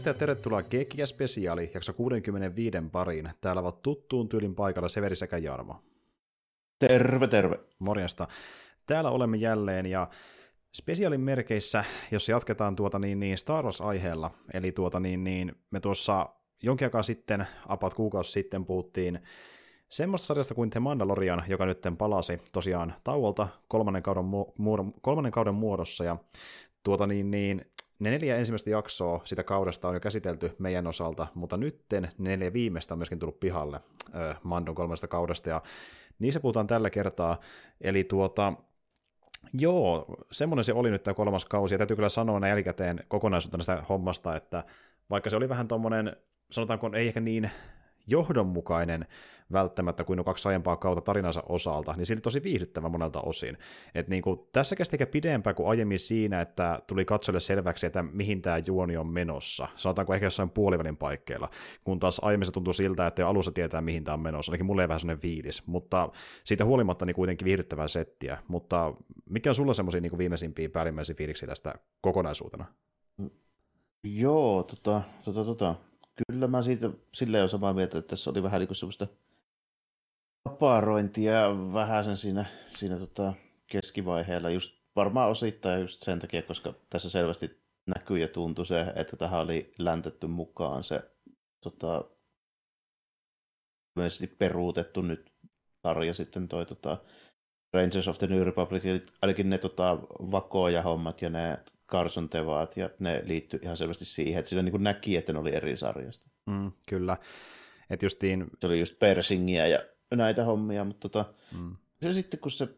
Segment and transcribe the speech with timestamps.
[0.00, 3.30] Morjesta ja tervetuloa Geekkiä Spesiaali, jakso 65 pariin.
[3.40, 5.82] Täällä ovat tuttuun tyylin paikalla Severi sekä Jarmo.
[6.78, 7.58] Terve, terve.
[7.78, 8.28] Morjesta.
[8.86, 10.08] Täällä olemme jälleen ja
[10.74, 16.28] spesiaalin merkeissä, jos jatketaan tuota niin, niin Star Wars-aiheella, eli tuota niin, niin me tuossa
[16.62, 19.20] jonkin aikaa sitten, apat kuukausi sitten puhuttiin
[19.88, 25.54] semmoista sarjasta kuin The Mandalorian, joka nyt palasi tosiaan tauolta kolmannen kauden, mu- kolmannen kauden
[25.54, 26.16] muodossa, ja
[26.82, 27.64] tuota niin, niin
[28.00, 32.52] ne neljä ensimmäistä jaksoa sitä kaudesta on jo käsitelty meidän osalta, mutta nytten ne neljä
[32.52, 33.80] viimeistä on myöskin tullut pihalle
[34.14, 35.62] ö, Mandon kolmesta kaudesta, ja
[36.18, 37.40] niissä puhutaan tällä kertaa.
[37.80, 38.52] Eli tuota,
[39.52, 43.62] joo, semmoinen se oli nyt tämä kolmas kausi, ja täytyy kyllä sanoa näin jälkikäteen kokonaisuutena
[43.62, 44.64] sitä hommasta, että
[45.10, 46.16] vaikka se oli vähän tuommoinen,
[46.50, 47.50] sanotaanko ei ehkä niin
[48.06, 49.06] johdonmukainen
[49.52, 53.58] välttämättä kuin kaksi aiempaa kautta tarinansa osalta, niin silti tosi viihdyttävä monelta osin.
[53.94, 58.02] Et niin kuin, tässä kesti ehkä pidempään kuin aiemmin siinä, että tuli katsolle selväksi, että
[58.02, 59.68] mihin tämä juoni on menossa.
[59.76, 61.50] Sanotaanko ehkä jossain puolivälin paikkeilla,
[61.84, 64.52] kun taas aiemmin se tuntuu siltä, että jo alussa tietää, mihin tämä on menossa.
[64.52, 66.08] Ainakin mulle ei vähän sellainen fiilis, mutta
[66.44, 68.38] siitä huolimatta niin kuitenkin viihdyttävää settiä.
[68.48, 68.94] Mutta
[69.30, 72.64] mikä on sulla semmoisia niin viimeisimpiä päällimmäisiä fiiliksiä tästä kokonaisuutena?
[74.04, 75.74] Joo, tota, tota, tota.
[76.28, 79.06] Kyllä mä siitä silleen olen samaa mieltä, että tässä oli vähän niin semmoista
[80.44, 81.32] aparointia
[81.72, 83.34] vähän sen siinä, siinä tota
[83.66, 87.60] keskivaiheella, just varmaan osittain just sen takia, koska tässä selvästi
[87.96, 91.10] näkyy ja tuntui se, että tähän oli läntetty mukaan se
[91.60, 92.04] tota,
[93.96, 95.32] myös peruutettu nyt
[95.82, 96.98] sarja sitten toi tota,
[97.72, 99.98] Rangers of the New Republic, ainakin ne tota,
[100.30, 101.58] vakoja hommat ja ne
[101.90, 105.54] Carson Tevaat, ja ne liittyi ihan selvästi siihen, että siinä niin näki, että ne oli
[105.54, 106.30] eri sarjasta.
[106.46, 107.16] Mm, kyllä.
[107.90, 108.46] Et justiin...
[108.58, 109.78] Se oli just Persingiä ja
[110.14, 111.76] näitä hommia, mutta tota, mm.
[112.02, 112.68] se sitten kun se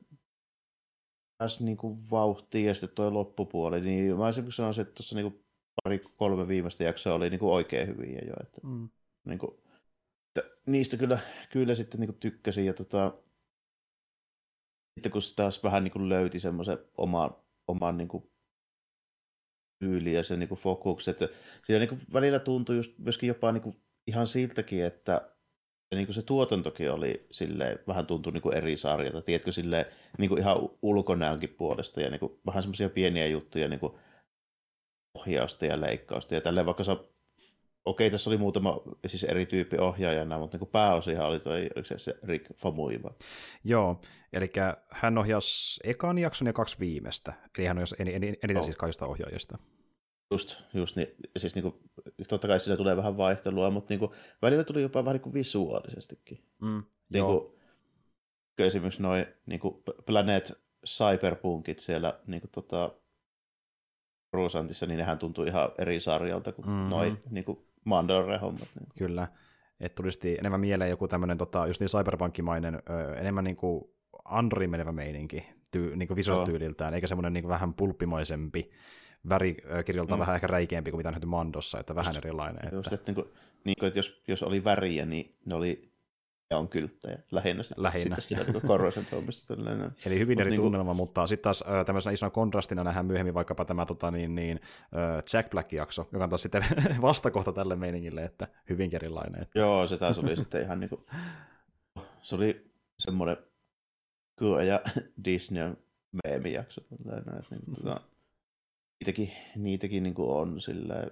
[1.39, 5.44] pääsi niin kuin vauhtiin ja sitten tuo loppupuoli, niin mä olisin sanoisin, että tuossa niin
[5.84, 8.34] pari kolme viimeistä jaksoa oli niin kuin oikein hyviä jo.
[8.41, 8.89] Että, mm.
[9.25, 9.53] niin kuin,
[10.29, 11.19] että niistä kyllä,
[11.50, 13.15] kyllä sitten niin kuin tykkäsin ja tota,
[14.94, 17.37] sitten kun se taas vähän niin kuin löyti semmoisen oman,
[17.69, 18.31] oman niin kuin
[19.82, 21.19] tyyli ja se niin kuin fokukset.
[21.65, 23.76] Siinä niin kuin välillä tuntui just myöskin jopa niin kuin
[24.06, 25.12] ihan siltäkin, että
[25.91, 29.87] ja niin kuin se tuotantokin oli sille vähän tuntui niin kuin eri sarjata, tiedätkö, sille
[30.19, 33.93] niin kuin ihan ulkonäönkin puolesta ja niin kuin vähän semmoisia pieniä juttuja niin kuin
[35.19, 36.97] ohjausta ja leikkausta ja tälleen vaikka sä
[37.84, 41.98] okei, tässä oli muutama siis eri tyyppi ohjaajana, mutta niin pääosiahan oli toi, oliko se,
[41.98, 43.15] se Rick Famuiva?
[43.65, 44.00] Joo,
[44.32, 44.53] eli
[44.91, 48.65] hän ohjasi ekan jakson ja kaksi viimeistä, eli hän ohjasi eniten oh.
[48.65, 49.59] siis kaikista ohjaajista.
[50.31, 51.75] Just, just niin, siis niin kuin,
[52.28, 54.10] totta kai siinä tulee vähän vaihtelua, mutta niin kuin,
[54.43, 56.44] välillä tuli jopa vähän niin kuin visuaalisestikin.
[56.60, 56.82] Mm,
[57.12, 57.53] niin kuin,
[58.59, 60.53] esimerkiksi noin niin kuin Planet
[60.87, 62.91] Cyberpunkit siellä niin kuin, tota,
[64.32, 66.88] Ruusantissa, niin nehän tuntuu ihan eri sarjalta kuin mm-hmm.
[66.88, 68.69] noin niin kuin Mandalore-hommat.
[68.81, 68.88] Niin.
[68.98, 69.28] Kyllä.
[69.81, 73.84] Että tulisi enemmän mieleen joku tämmöinen tota, just niin cyberpankkimainen, ö, enemmän niin kuin
[74.25, 78.70] Android menevä meininki tyy, niin kuin visuaalityyliltään, eikä semmoinen niin vähän pulppimaisempi,
[79.28, 80.20] värikirjalta mm.
[80.20, 82.65] vähän ehkä räikeämpi kuin mitä nähty Mandossa, että vähän erilainen.
[82.65, 82.76] Että...
[82.76, 83.26] Just, että, niin kuin,
[83.65, 85.92] niin kuin, että jos, jos oli väriä, niin ne oli
[86.53, 87.63] ja on kylttejä lähinnä.
[87.63, 88.17] Sitten, lähinnä.
[88.17, 89.07] Sitten siinä Corrosion
[90.07, 93.65] Eli hyvin eri niin tunnelma, mutta sitten taas äh, tämmöisenä isona kontrastina nähdään myöhemmin vaikkapa
[93.65, 96.65] tämä tota, niin, niin, äh, Jack Black-jakso, joka on taas sitten
[97.03, 99.43] vastakohta tälle meiningille, että hyvin erilainen.
[99.43, 99.59] Että...
[99.59, 101.07] Joo, se taas oli sitten ihan niin kuin,
[102.23, 103.37] se oli semmoinen
[104.39, 104.81] kyllä ja
[105.25, 105.77] Disney
[106.25, 106.81] meemijakso.
[107.51, 108.01] Niin, tota,
[109.01, 111.06] niitäkin, niitäkin niin kuin on sillä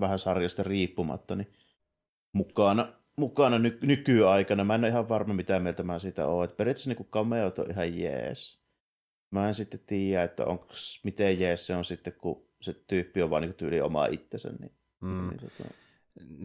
[0.00, 1.52] vähän sarjasta riippumatta niin
[2.32, 2.92] mukana
[3.22, 4.64] mukana ny- nykyaikana.
[4.64, 6.44] Mä en ole ihan varma, mitä mieltä mä siitä oon.
[6.44, 8.60] Et periaatteessa niin cameot on ihan jees.
[9.30, 10.66] Mä en sitten tiedä, että onko,
[11.04, 14.50] miten jees se on sitten, kun se tyyppi on vaan niin tyyli oma itsensä.
[14.60, 15.28] Niin, mm.
[15.28, 15.74] niin, tota...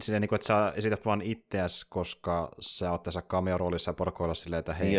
[0.02, 4.34] Silleen, niin kuin, että sä esität vaan itseäsi, koska sä oot tässä cameo-roolissa ja porkoilla
[4.34, 4.90] silleen, että hei,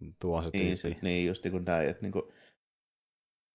[0.00, 0.76] niin, tuo on se niin, tyyppi.
[0.76, 1.88] Se, niin, just niin kuin näin.
[1.88, 2.24] Että niin kuin,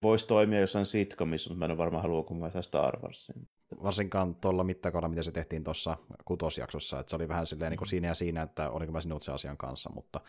[0.03, 3.47] voisi toimia jossain sitcomissa, mutta mä en ole varmaan halua, kun mä Star Warsin
[3.83, 7.87] varsinkaan tuolla mittakaudella, mitä se tehtiin tuossa kutosjaksossa, että se oli vähän silleen niin kuin
[7.87, 7.89] mm.
[7.89, 10.21] siinä ja siinä, että oliko mä sinut se asian kanssa, mutta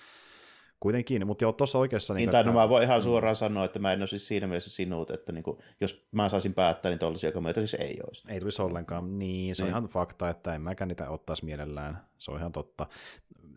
[0.81, 2.15] kuitenkin, mutta joo, tuossa oikeassa...
[2.15, 3.03] Niin, niin tai no mä voin ihan mm.
[3.03, 6.29] suoraan sanoa, että mä en ole siis siinä mielessä sinut, että niin kuin, jos mä
[6.29, 8.23] saisin päättää, niin tollaisia komioita siis ei olisi.
[8.29, 9.75] Ei tulisi ollenkaan, niin se niin.
[9.75, 12.87] on ihan fakta, että en mäkään niitä ottaisi mielellään, se on ihan totta.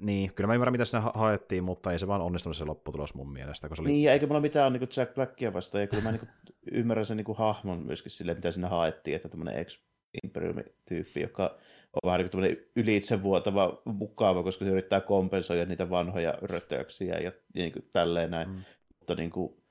[0.02, 3.34] Niin, kyllä mä ymmärrän, mitä sinne haettiin, mutta ei se vaan onnistunut se lopputulos mun
[3.34, 3.68] mielestä.
[3.68, 3.90] Kun se oli...
[3.90, 6.30] Niin, ja eikä mulla mitään niin Jack Blackia vastaan, ja kyllä mä niin
[6.80, 9.80] ymmärrän sen niin hahmon myöskin silleen, mitä sinne haettiin, että tämmöinen ex
[10.24, 11.58] Imperium-tyyppi, joka
[11.94, 17.32] on vähän niin kuin ylitsevuotava mukava, koska se yrittää kompensoida niitä vanhoja rötöksiä ja, ja
[17.56, 18.50] niin kuin tälleen näin.
[18.50, 18.64] Mm.
[19.00, 19.64] Mutta niin kuin,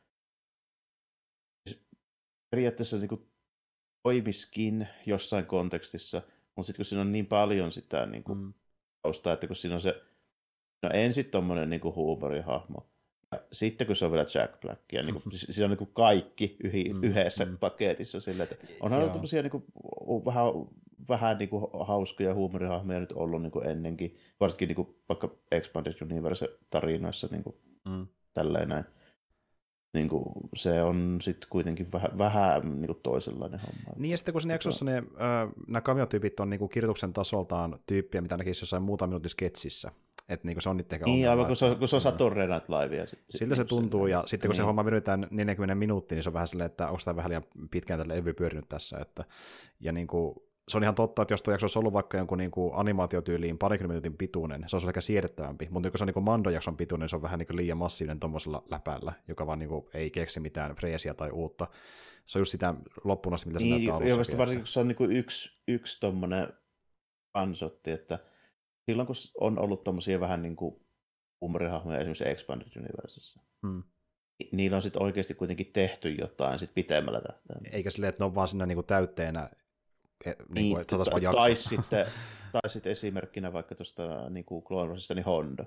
[2.51, 3.31] periaatteessa niin kuin,
[4.03, 6.23] toimiskin jossain kontekstissa,
[6.57, 8.55] mutta sitten kun siinä on niin paljon sitä niin kuin, mm.
[9.03, 10.03] taustaa, että kun siinä on se,
[10.83, 12.87] no ensin tuommoinen niin huumorihahmo,
[13.33, 15.91] ja sitten kun se on vielä Jack Black, ja niin kuin, siinä on niin kuin
[15.93, 17.59] kaikki yhi, mm, yhdessä mm.
[17.59, 19.65] paketissa, sille, että onhan ollut tämmöisiä niin kuin,
[20.25, 20.47] vähän
[21.09, 25.95] vähän niin kuin hauskoja huumorihahmoja nyt ollut niin kuin ennenkin, varsinkin niin kuin vaikka Expanded
[26.03, 27.57] Universe-tarinoissa niin kuin
[27.89, 28.07] mm.
[28.35, 28.85] tälleen näin.
[29.95, 30.25] Niin kuin
[30.57, 33.93] se on sitten kuitenkin vähän, vähän niin kuin toisenlainen homma.
[33.97, 35.05] Niin ja sitten kun siinä jaksossa ne, äh,
[35.67, 39.93] nämä kamiotyypit on niin kuin kirjoituksen tasoltaan tyyppiä, mitä näkisi jossain muutaman minuutin sketsissä.
[40.31, 42.69] Että niin se on niitä Niin, aivan kun se on, kun se on Saturday Night
[42.69, 43.07] Livea.
[43.07, 44.57] Sit, Siltä se tuntuu, ja sitten kun niin.
[44.57, 47.45] se homma venytään 40 minuuttia, niin se on vähän silleen, että onko tämä vähän liian
[47.71, 48.99] pitkään tälle evy pyörinyt tässä.
[48.99, 49.25] Että,
[49.81, 50.35] ja niin kuin,
[50.69, 53.59] se on ihan totta, että jos tuo jakso olisi ollut vaikka jonkun niin kuin animaatiotyyliin
[53.59, 57.17] parikymmentä minuutin pituinen, se olisi ehkä siedettävämpi, mutta kun se on niin Mando-jakson pituinen, se
[57.17, 60.75] on vähän niin kuin liian massiivinen tuommoisella läpällä, joka vaan niin kuin ei keksi mitään
[60.75, 61.67] freesiä tai uutta.
[62.27, 62.75] Se on just sitä
[63.05, 64.39] loppuun asti, mitä se niin, näyttää alussakin.
[64.39, 66.49] varsinkin kun se on niin kuin yksi, yksi tuommoinen
[67.35, 68.19] ansotti, että
[68.91, 70.87] silloin kun on ollut tuommoisia vähän niin kuin
[71.41, 73.83] humorihahmoja esimerkiksi Expanded Universessa, hmm
[74.53, 77.77] niillä on sitten oikeasti kuitenkin tehty jotain sit pitemmällä tähtäimellä.
[77.77, 79.51] Eikä silleen, että ne on vaan siinä niinku täytteenä
[80.27, 82.07] E, niin, niin kuin, tai, tai, sitten,
[82.53, 85.65] tai sitten esimerkkinä vaikka tuosta niin kuin Clone Warsista, niin Honda.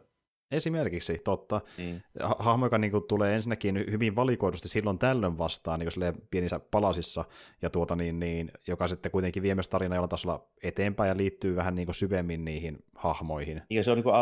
[0.53, 1.61] Esimerkiksi, totta.
[1.77, 2.03] Niin.
[2.39, 7.25] Hahmo, joka niin kuin, tulee ensinnäkin hyvin valikoidusti silloin tällöin vastaan niin kuin pienissä palasissa,
[7.61, 11.55] ja tuota, niin, niin, joka sitten kuitenkin vie myös tarinaa jollain tasolla eteenpäin ja liittyy
[11.55, 13.61] vähän niin kuin, syvemmin niihin hahmoihin.
[13.69, 14.15] Ja se on, niin kuin,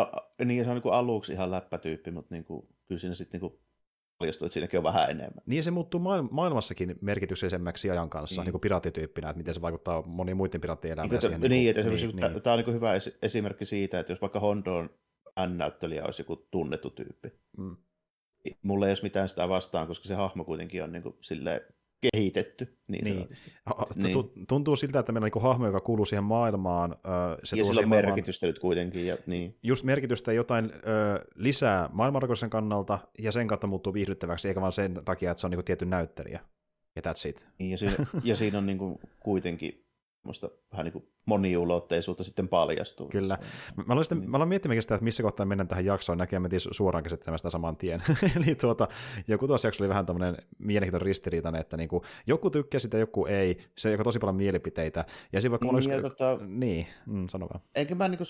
[0.45, 3.51] niin, se on niin kuin aluksi ihan läppätyyppi, mutta niin kuin, kyllä siinä sitten niin
[3.51, 3.61] kuin
[4.21, 5.43] paljastuu, että siinäkin on vähän enemmän.
[5.45, 5.99] Niin se muuttuu
[6.31, 8.45] maailmassakin merkityksellisemmäksi ajan kanssa, niin.
[8.45, 11.09] niin kuin piraattityyppinä, että miten se vaikuttaa moniin muiden piraattien elämään.
[11.09, 12.41] Niin, siihen, niin, niin, niin, niin.
[12.41, 14.89] tämä on niin hyvä esimerkki siitä, että jos vaikka Hondon
[15.47, 17.75] N-näyttelijä olisi joku tunnettu tyyppi, mm.
[18.61, 21.61] Mulla ei olisi mitään sitä vastaan, koska se hahmo kuitenkin on niin kuin silleen
[22.01, 22.77] kehitetty.
[22.87, 23.29] Niin, niin.
[23.95, 24.47] niin.
[24.47, 26.95] Tuntuu siltä, että meillä on niin hahmo, joka kuuluu siihen maailmaan.
[27.43, 29.07] Se ja sillä on merkitystä nyt kuitenkin.
[29.07, 29.57] Ja, niin.
[29.63, 30.79] Just merkitystä jotain ö,
[31.35, 35.51] lisää maailmanrakoisen kannalta, ja sen kautta muuttuu viihdyttäväksi, eikä vaan sen takia, että se on
[35.51, 36.39] niin tietty näyttelijä.
[36.95, 37.47] Ja that's it.
[37.59, 39.85] Niin, ja, siinä, ja siinä on niin kuin kuitenkin
[40.23, 43.09] musta vähän niin kuin moniulotteisuutta sitten paljastuu.
[43.09, 43.37] Kyllä.
[43.75, 44.29] Mä aloin, sitten, niin.
[44.29, 46.39] mä aloin miettimään sitä, että missä kohtaa mennään tähän jaksoon, näkee
[46.71, 48.03] suoraan käsittelemään sitä saman tien.
[48.37, 48.87] Eli tuota,
[49.27, 53.57] joku tuossa jakso oli vähän tämmöinen mielenkiintoinen ristiriitainen, että niinku, joku tykkää sitä, joku ei.
[53.77, 55.05] Se on tosi paljon mielipiteitä.
[55.33, 56.01] Ja siinä vaikka niin, olisi...
[56.01, 57.61] tota, niin mm, sano vaan.
[57.75, 58.23] Enkä mä, niinku,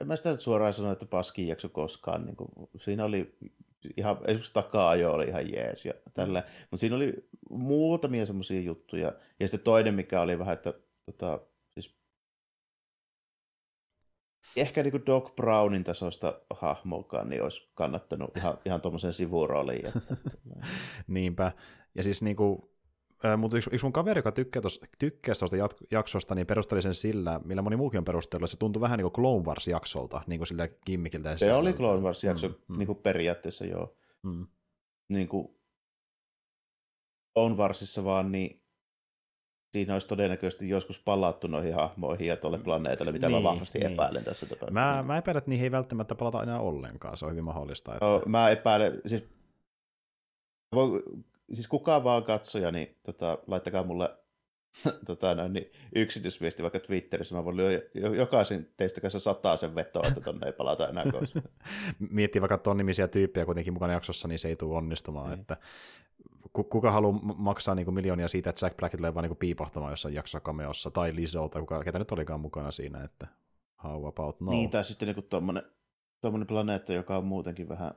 [0.00, 2.26] en mä sitä suoraan sano, että paskin jakso koskaan.
[2.26, 3.36] Niinku, siinä oli
[3.96, 6.42] ihan, esimerkiksi taka-ajo oli ihan jees ja tällä.
[6.60, 9.12] Mutta siinä oli muutamia semmoisia juttuja.
[9.40, 10.74] Ja sitten toinen, mikä oli vähän, että
[11.12, 11.40] tota,
[11.74, 11.96] siis
[14.56, 19.86] ehkä niin kuin Doc Brownin tasosta hahmokaan niin olisi kannattanut ihan, ihan tuommoisen sivurooliin.
[19.86, 20.16] Että,
[21.06, 21.52] Niinpä.
[21.94, 22.62] Ja siis niin kuin,
[23.36, 25.56] mutta yksi, yksi mun kaveri, joka tykkää tuosta
[25.90, 29.04] jaksosta, niin perusteli sen sillä, millä moni muukin on perustellut, että se tuntui vähän niin
[29.04, 31.36] kuin Clone Wars-jaksolta, niin kuin siltä kimmikiltä.
[31.36, 32.78] Se oli Clone Wars-jakso mm, mm.
[32.78, 33.96] Niin kuin periaatteessa, joo.
[34.22, 34.46] Mm.
[35.08, 35.60] Niin kuin
[37.34, 38.59] Clone Warsissa vaan niin
[39.72, 43.92] siinä olisi todennäköisesti joskus palattu noihin hahmoihin ja tuolle planeetalle, mitä niin, mä vahvasti niin.
[43.92, 44.80] epäilen tässä tapauksessa.
[44.80, 47.92] Mä, mä epäilen, että niihin ei välttämättä palata enää ollenkaan, se on hyvin mahdollista.
[47.92, 48.06] Että...
[48.06, 49.24] No, mä epäilen, siis,
[50.74, 51.02] voi,
[51.52, 54.16] siis kukaan vaan katsoja, niin tota, laittakaa mulle
[55.06, 57.80] tota, no, niin, yksityisviesti vaikka Twitterissä, mä voin lyödä
[58.16, 61.44] jokaisen teistä kanssa sataa sen vetoa, että tonne ei palata enää koskaan.
[62.10, 65.30] Miettii vaikka ton nimisiä tyyppejä kuitenkin mukana jaksossa, niin se ei tule onnistumaan.
[65.30, 65.40] Niin.
[65.40, 65.56] Että
[66.52, 70.14] kuka haluaa maksaa niin kuin miljoonia siitä, että Jack Black tulee vaan niin piipahtamaan jossain
[70.14, 73.26] jaksossa tai Lizzo, tai kuka, ketä nyt olikaan mukana siinä, että
[73.84, 74.50] how about no.
[74.50, 75.26] Niin, tai sitten niin
[76.20, 77.94] tuommoinen planeetta, joka on muutenkin vähän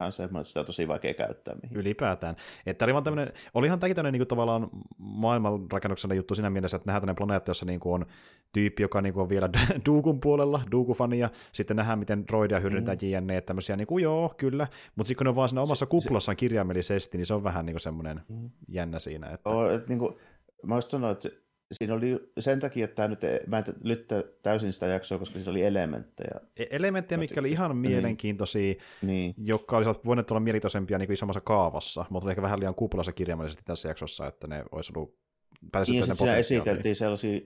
[0.00, 1.54] vähän semmoinen, että sitä on tosi vaikea käyttää.
[1.62, 1.76] Mihin.
[1.76, 2.36] Ylipäätään.
[2.66, 7.16] Että oli tämmöinen, olihan tämäkin tämmöinen niin tavallaan maailmanrakennuksena juttu siinä mielessä, että nähdään tämmöinen
[7.16, 8.06] planeetta, jossa niin kuin on
[8.52, 9.50] tyyppi, joka niin kuin on vielä
[9.86, 13.08] Duukun puolella, Duuku-fani, ja sitten nähdään, miten droidia hyödynnetään mm.
[13.08, 15.90] jne, tämmöisiä, niin kuin joo, kyllä, mutta sitten kun ne on vaan siinä omassa se,
[15.90, 18.50] kuplassaan kirjaimellisesti, niin se on vähän niin kuin semmoinen mm.
[18.68, 19.30] jännä siinä.
[19.30, 19.50] Että...
[19.50, 20.16] Oh, että niin kuin,
[20.62, 24.72] mä sanoa, että se, siinä oli sen takia, että tämä nyt, mä en lyttä täysin
[24.72, 26.40] sitä jaksoa, koska siinä oli elementtejä.
[26.56, 27.90] E- elementtejä, mitkä oli ihan niin.
[27.90, 29.34] mielenkiintoisia, niin.
[29.38, 33.12] jotka olisivat voineet olla mielenkiintoisempia niin kuin isommassa kaavassa, mutta oli ehkä vähän liian kuplassa
[33.12, 35.18] kirjaimellisesti tässä jaksossa, että ne olisi ollut
[35.62, 37.40] niin, sitten siinä esiteltiin sellaisia,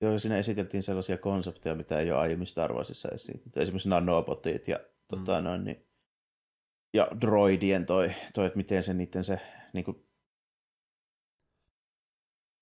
[0.00, 3.60] joo, siinä esiteltiin sellaisia konsepteja, mitä ei ole aiemmin Star Warsissa esitetty.
[3.60, 5.44] Esimerkiksi nanobotit ja, tota, mm.
[5.44, 5.86] noin, niin,
[6.94, 9.40] ja droidien toi, toi, että miten se niiden se
[9.72, 10.06] niin kuin,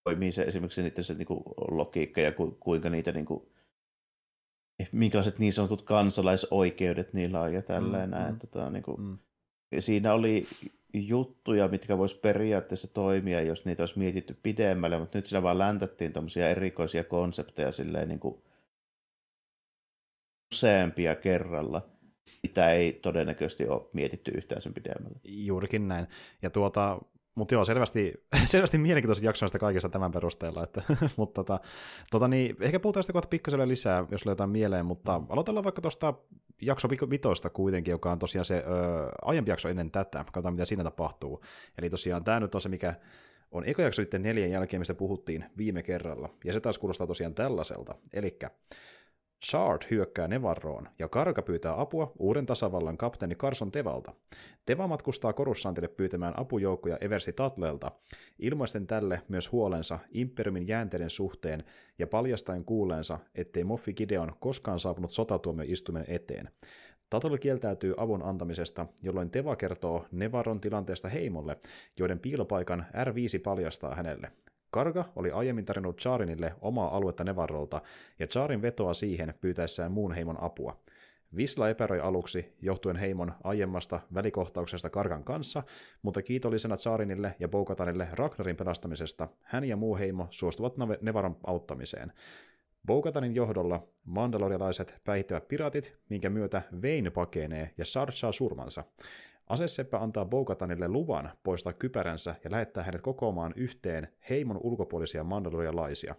[0.04, 3.42] toimii se esimerkiksi niiden se niin kuin, logiikka ja ku, kuinka niitä niin kuin,
[4.92, 8.34] minkälaiset niin sanotut kansalaisoikeudet niillä on ja tälleen mm, näin.
[8.34, 9.18] Mm, tota, niin kuin, mm.
[9.78, 10.46] Siinä oli
[10.94, 16.12] juttuja, mitkä vois periaatteessa toimia, jos niitä olisi mietitty pidemmälle, mutta nyt siinä vaan läntättiin
[16.12, 18.42] tuommoisia erikoisia konsepteja silleen niin kuin
[20.54, 21.88] useampia kerralla,
[22.42, 25.18] mitä ei todennäköisesti ole mietitty yhtään sen pidemmälle.
[25.24, 26.06] Juurikin näin.
[26.42, 26.98] Ja tuota,
[27.34, 30.64] mutta joo, selvästi, selvästi mielenkiintoiset jaksoista kaikista tämän perusteella.
[30.64, 30.82] Että,
[31.16, 31.60] mutta tota,
[32.10, 36.14] tota niin, ehkä puhutaan sitä kohta pikkaselle lisää, jos löytää mieleen, mutta aloitellaan vaikka tuosta
[36.62, 38.62] jakso vitoista kuitenkin, joka on tosiaan se ö,
[39.22, 40.18] aiempi jakso ennen tätä.
[40.18, 41.44] Katsotaan, mitä siinä tapahtuu.
[41.78, 42.94] Eli tosiaan tämä nyt on se, mikä
[43.50, 46.28] on eka jakso sitten neljän jälkeen, mistä puhuttiin viime kerralla.
[46.44, 47.94] Ja se taas kuulostaa tosiaan tällaiselta.
[48.12, 48.38] Eli
[49.44, 54.12] Shard hyökkää Nevarroon ja Karka pyytää apua uuden tasavallan kapteeni Carson Tevalta.
[54.66, 57.92] Teva matkustaa Korussantille pyytämään apujoukkoja Eversi Tatlelta,
[58.38, 61.64] ilmaisten tälle myös huolensa Imperiumin jäänteiden suhteen
[61.98, 66.50] ja paljastain kuuleensa, ettei Moffi Gideon koskaan saapunut sotatuomioistuimen eteen.
[67.10, 71.56] Tatle kieltäytyy avun antamisesta, jolloin Teva kertoo Nevaron tilanteesta heimolle,
[71.98, 74.32] joiden piilopaikan R5 paljastaa hänelle.
[74.70, 77.82] Karga oli aiemmin tarjonnut Charinille omaa aluetta Nevarolta,
[78.18, 80.76] ja Charin vetoa siihen pyytäessään muun heimon apua.
[81.36, 85.62] Visla epäröi aluksi, johtuen heimon aiemmasta välikohtauksesta Kargan kanssa,
[86.02, 92.12] mutta kiitollisena Charinille ja Boukatanille Ragnarin pelastamisesta hän ja muu heimo suostuvat Nevaron auttamiseen.
[92.86, 98.84] Boukatanin johdolla mandalorialaiset päihittävät piratit, minkä myötä Vein pakenee ja saa surmansa.
[99.50, 106.14] Aseseppä antaa Bogatanille luvan poistaa kypäränsä ja lähettää hänet kokoamaan yhteen heimon ulkopuolisia mandalorialaisia.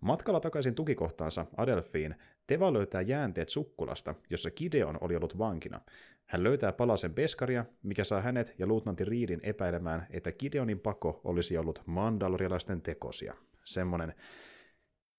[0.00, 2.14] Matkalla takaisin tukikohtaansa Adelfiin
[2.46, 5.80] Teva löytää jäänteet sukkulasta, jossa Gideon oli ollut vankina.
[6.26, 11.58] Hän löytää palasen peskaria, mikä saa hänet ja luutnantti Riidin epäilemään, että Gideonin pako olisi
[11.58, 13.34] ollut mandalorialaisten tekosia.
[13.64, 14.14] Semmonen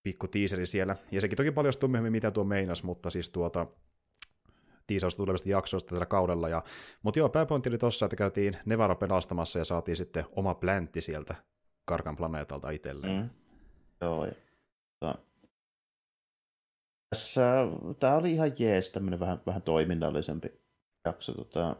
[0.04, 0.96] pikku tiiseri siellä.
[1.12, 3.68] Ja sekin toki paljastuu myöhemmin, mitä tuo meinas, mutta siis tuota,
[4.94, 6.50] tiisausta tulevista jaksoista tällä kaudella.
[6.50, 6.64] Ja,
[7.04, 11.36] mutta joo, pääpointti oli tossa, että käytiin Nevaro pelastamassa ja saatiin sitten oma pläntti sieltä
[11.86, 13.22] Karkan planeetalta itselleen.
[13.22, 13.30] Mm.
[14.02, 15.16] Joo, ja,
[17.10, 17.68] tässä,
[18.00, 20.48] tämä oli ihan jees, tämmöinen vähän, vähän toiminnallisempi
[21.06, 21.34] jakso.
[21.34, 21.76] Tota,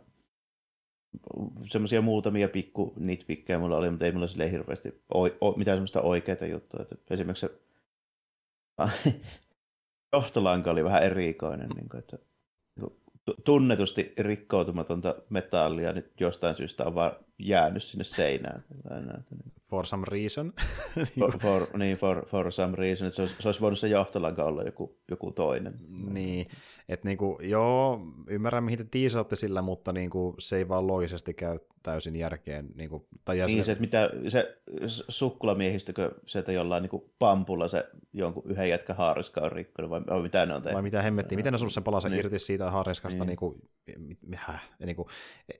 [1.64, 6.02] semmoisia muutamia pikku nitpikkejä mulla oli, mutta ei mulla sille hirveästi o, o, mitään semmoista
[6.02, 6.82] oikeita juttuja.
[6.92, 7.62] Että esimerkiksi se
[10.14, 12.18] johtolanka oli vähän erikoinen, niin kuin, että
[13.44, 18.64] tunnetusti rikkoutumatonta metallia nyt jostain syystä on vaan jäänyt sinne seinään.
[19.70, 20.54] For some reason.
[21.20, 23.08] for, for, niin, for, for some reason.
[23.08, 25.74] Että se, olisi, se olisi voinut se johtolanka olla joku, joku toinen.
[26.14, 26.48] Niin,
[26.90, 31.60] että niinku, joo, ymmärrän mihin te tiisaatte sillä, mutta niinku, se ei vaan loogisesti käy
[31.84, 32.70] täysin järkeen.
[32.76, 34.58] Niin, kuin, tai niin se, että mitä se
[35.10, 40.22] sukkulamiehistökö sieltä jollain niin kuin pampulla se jonkun yhden jätkä haariska on rikkonut, vai, vai
[40.22, 40.76] mitä ne on tehnyt?
[40.76, 42.20] Vai mitä hemmettiin, miten ne sun sen palasen niin.
[42.20, 43.28] irti siitä haariskasta, niin.
[43.28, 43.62] Niin kuin,
[44.80, 45.08] niin kuin,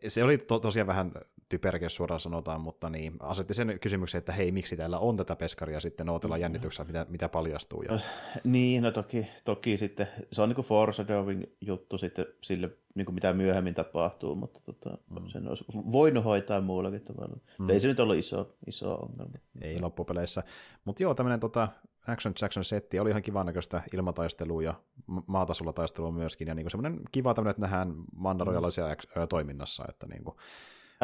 [0.08, 1.12] se oli to, tosiaan vähän
[1.50, 5.80] typerkeä suoraan sanotaan, mutta niin, asetti sen kysymyksen, että hei, miksi täällä on tätä peskaria
[5.80, 6.42] sitten, odotellaan mm.
[6.42, 7.84] jännityksellä, mitä, mitä paljastuu.
[7.84, 8.00] Ja...
[8.44, 10.68] Niin, no toki, toki sitten, se on niin kuin
[11.14, 15.28] foreshadowing juttu sitten sille niin kuin mitä myöhemmin tapahtuu, mutta tota, mm.
[15.28, 17.38] sen olisi voinut hoitaa muullakin tavalla.
[17.60, 17.70] Mm.
[17.70, 19.38] Ei se nyt ollut iso, iso ongelma.
[19.62, 20.44] Ei loppupeleissä.
[20.86, 21.68] Mutta joo, tämmöinen tota,
[22.08, 24.74] Action Jackson setti oli ihan kivan näköistä ilmataistelua ja
[25.28, 29.28] maatasolla taistelua myöskin, ja niin semmoinen kiva tämmöinen, että nähdään mandarojalaisia mm.
[29.30, 29.86] toiminnassa.
[29.90, 30.36] Että niin kuin...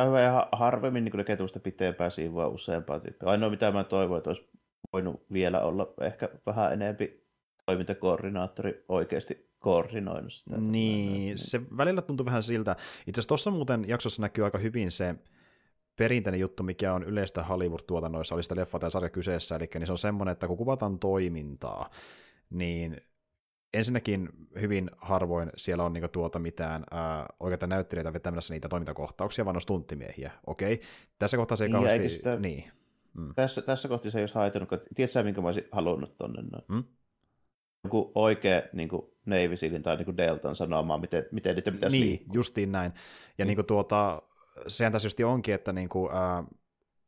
[0.05, 3.29] Hyvä, ja harvemmin niin ne ketusta pitempää siivua useampaa tyyppiä.
[3.29, 4.49] Ainoa mitä mä toivon, että olisi
[4.93, 7.18] voinut vielä olla ehkä vähän enempi
[7.69, 10.57] toimintakoordinaattori oikeasti koordinoinut sitä.
[10.57, 12.71] Niin, se välillä tuntuu vähän siltä.
[13.07, 15.15] Itse asiassa tuossa muuten jaksossa näkyy aika hyvin se
[15.95, 19.91] perinteinen juttu, mikä on yleistä Hollywood-tuotannoissa, oli sitä leffa tai sarja kyseessä, eli niin se
[19.91, 21.89] on semmoinen, että kun kuvataan toimintaa,
[22.49, 22.97] niin
[23.73, 24.29] ensinnäkin
[24.61, 29.61] hyvin harvoin siellä on niinku tuota mitään ää, oikeita näyttelijöitä vetämässä niitä toimintakohtauksia, vaan on
[29.61, 30.31] stunttimiehiä.
[30.47, 30.81] Okei,
[31.19, 32.09] tässä kohtaa se ei niin, kauheasti...
[32.09, 32.39] Sitä...
[32.39, 32.71] Niin.
[33.13, 33.33] Mm.
[33.35, 36.41] Tässä, tässä kohtaa se ei olisi haitanut, tiedätkö minkä mä olisin halunnut tonne?
[36.41, 36.75] No?
[36.75, 36.83] Mm?
[37.83, 41.97] Joku oikea niin kuin Navy Sealin tai niin kuin Deltan sanomaan, miten, miten niitä pitäisi
[41.97, 42.33] niin, liikkua.
[42.33, 42.91] justiin näin.
[43.37, 43.47] Ja niin.
[43.47, 44.21] Niin kuin tuota,
[44.67, 46.43] sehän tässä just onkin, että niin kuin, ää,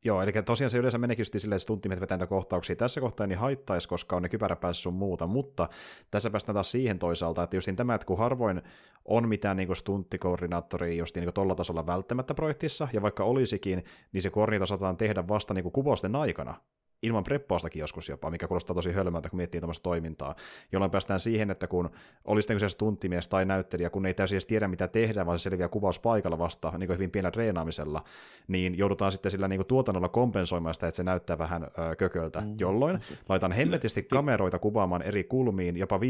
[0.06, 2.76] Joo, eli tosiaan se yleensä meneekin just silleen, että stunttimet vetää niitä kohtauksia.
[2.76, 5.70] Tässä kohtaa niin haittaisi, koska on ne kypäräpäässä sun muuta, mutta
[6.12, 8.62] tässä päästään taas siihen toisaalta, että justin tämä, että kun harvoin
[9.06, 14.30] on mitään niin stunttikoordinaattoria just niin tuolla tasolla välttämättä projektissa, ja vaikka olisikin, niin se
[14.30, 16.56] koordinaatio saatetaan tehdä vasta niin kuvausten aikana
[17.04, 20.36] ilman preppaustakin joskus jopa, mikä kuulostaa tosi hölmöltä, kun miettii tämmöistä toimintaa,
[20.72, 21.90] jolloin päästään siihen, että kun
[22.26, 25.44] olisi niin se tunttimies tai näyttelijä, kun ei täysin edes tiedä, mitä tehdään, vaan se
[25.44, 28.04] selviää kuvauspaikalla vasta niin kuin hyvin pienellä treenaamisella,
[28.48, 32.42] niin joudutaan sitten sillä niin kuin tuotannolla kompensoimaan sitä, että se näyttää vähän ö, kököltä,
[32.42, 32.56] mm.
[32.60, 36.02] jolloin laitan hemmetisti kameroita kuvaamaan eri kulmiin, jopa 5-6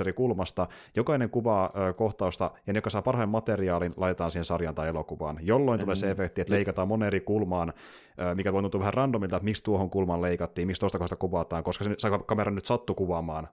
[0.00, 4.74] eri kulmasta, jokainen kuvaa ö, kohtausta, ja ne, joka saa parhaan materiaalin, laitetaan siihen sarjan
[4.74, 5.84] tai elokuvaan, jolloin mm.
[5.84, 7.72] tulee se efekti, että leikataan monen eri kulmaan,
[8.20, 11.16] ö, mikä voi tuntua vähän randomilta, että miksi tuohon kulmaan kulman leikattiin, mistä tuosta kohdasta
[11.16, 13.48] kuvataan, koska se kamera nyt sattu kuvaamaan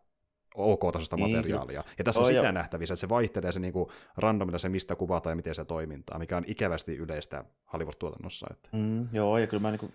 [0.56, 1.84] OK-tasoista niin, materiaalia.
[1.98, 2.52] Ja tässä on oh, sitä jo.
[2.52, 6.38] nähtävissä, että se vaihtelee se niinku randomilla se, mistä kuvataan ja miten se toimintaa, mikä
[6.38, 8.48] on ikävästi yleistä Hollywood-tuotannossa.
[8.52, 8.70] Että.
[8.72, 9.92] Mm, joo, ja kyllä mä, niinku,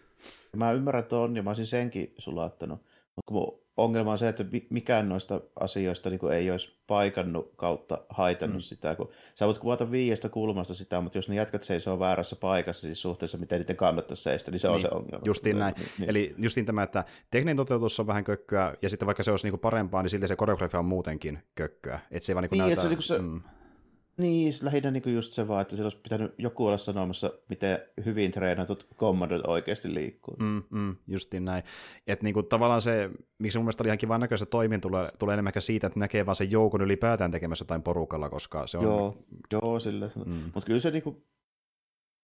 [0.56, 2.80] mä ymmärrän, että on, ja mä olisin senkin sulattanut.
[3.16, 8.56] Mutta kun ongelma on se, että mikään noista asioista niin ei olisi paikannut kautta haitannut
[8.56, 8.60] mm.
[8.60, 12.86] sitä, kun sä voit kuvata viiestä kulmasta sitä, mutta jos ne jätkät seisoo väärässä paikassa
[12.86, 15.24] siis suhteessa, miten niiden kannattaisi seistä, niin se niin, on se ongelma.
[15.24, 15.74] Justiin näin.
[15.76, 16.10] Niin, niin.
[16.10, 19.58] Eli justiin tämä, että tekninen toteutus on vähän kökköä, ja sitten vaikka se olisi niinku
[19.58, 22.00] parempaa, niin silti se koreografia on muutenkin kökköä.
[22.10, 22.82] Että se ei vaan niinku niin, näytä...
[22.82, 23.40] Se, niin se, mm.
[24.16, 28.30] Niin, lähinnä niin just se vaan, että sillä olisi pitänyt joku olla sanomassa, miten hyvin
[28.30, 30.36] treenatut kommandot oikeasti liikkuu.
[30.38, 31.64] Mm, mm, justiin näin.
[32.06, 35.32] Että niin kuin, tavallaan se, miksi mun mielestä oli ihan kivan näköistä toimin, tulee, tulee
[35.32, 38.84] enemmän siitä, että näkee vaan sen joukon ylipäätään tekemässä jotain porukalla, koska se on...
[38.84, 39.16] Joo,
[39.52, 40.10] joo sille.
[40.26, 40.32] Mm.
[40.32, 41.24] Mutta kyllä se niin kuin,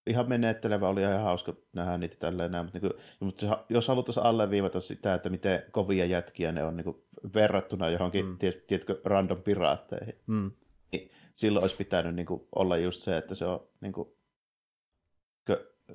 [0.07, 4.25] ihan menettelevä oli ihan hauska nähdä niitä tälleen näin, mutta, niin kuin, mutta jos haluttaisiin
[4.25, 6.97] alleviivata sitä, että miten kovia jätkiä ne on niin kuin,
[7.35, 8.37] verrattuna johonkin, mm.
[8.67, 10.51] tiedätkö, random piraatteihin, mm.
[10.91, 14.09] Niin silloin olisi pitänyt niin kuin, olla just se, että se on niin kuin,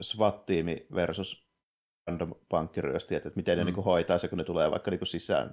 [0.00, 1.46] SWAT-tiimi versus
[2.06, 3.66] random pankkiryösti, että miten ne mm.
[3.66, 5.50] niin kuin, hoitaa se, kun ne tulee vaikka niin kuin, sisään.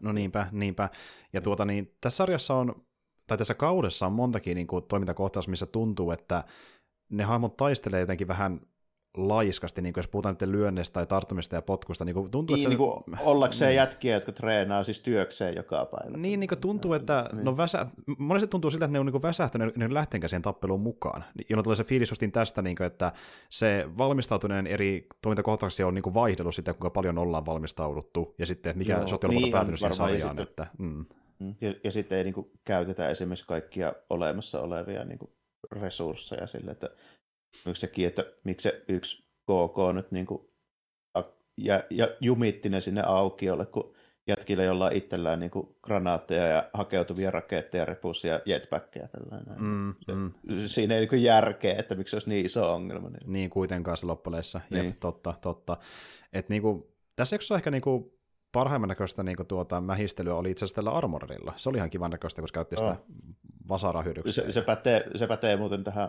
[0.00, 0.88] No niinpä, niinpä.
[1.32, 2.86] Ja tuota, niin, tässä sarjassa on,
[3.26, 6.44] tai tässä kaudessa on montakin niin kuin, toimintakohtaus, missä tuntuu, että
[7.08, 8.60] ne hahmot taistelee jotenkin vähän
[9.16, 12.04] laiskasti, niin jos puhutaan nyt lyönnestä tai tarttumista ja potkusta.
[12.04, 13.76] Niin kuin tuntuu, niin, että se, niin kuin ollakseen niin.
[13.76, 16.16] jätkiä, jotka treenaa siis työkseen joka päivä.
[16.16, 17.44] Niin, niin kuin tuntuu, että niin.
[17.44, 17.86] no väsä,
[18.18, 21.24] monesti tuntuu siltä, että ne on niin väsähtänyt, ne lähtenkään siihen tappeluun mukaan.
[21.48, 23.12] Jolloin tulee se fiilis justiin tästä, niin kuin, että
[23.48, 28.78] se valmistautuneen eri toimintakohtauksia on niin kuin vaihdellut sitä, kuinka paljon ollaan valmistauduttu, ja sitten
[28.78, 30.38] mikä Joo, sote on niin, päätynyt siihen sarjaan.
[30.38, 31.04] Sitten, että, mm.
[31.40, 31.54] mm.
[31.60, 35.30] ja, ja sitten ei niin kuin, käytetä esimerkiksi kaikkia olemassa olevia niin kuin,
[35.72, 36.90] resursseja sille, että
[37.64, 40.48] myös sekin, että miksi se yksi KK nyt niin kuin,
[41.56, 43.94] ja, ja jumitti ne sinne aukiolle, kun
[44.26, 49.08] jätkillä jolla itsellään niin kuin granaatteja ja hakeutuvia raketteja, repussia ja jetpackeja.
[49.08, 49.62] Tällainen.
[49.62, 50.32] Mm, se, mm.
[50.66, 53.08] Siinä ei niin järkeä, että miksi se olisi niin iso ongelma.
[53.08, 54.60] Niin, niin kuitenkaan se loppuleissa.
[54.70, 54.84] Niin.
[54.84, 55.76] Jep, totta, totta.
[56.32, 56.82] Et niin kuin,
[57.16, 58.12] tässä on ehkä niin kuin
[58.52, 61.52] parhaimman näköistä niin kuin tuota, mähistelyä oli itse asiassa tällä Armorilla.
[61.56, 63.04] Se oli ihan kivan näköistä, kun käytti sitä oh.
[63.68, 66.08] vasaraa Se, se, pätee, se pätee muuten tähän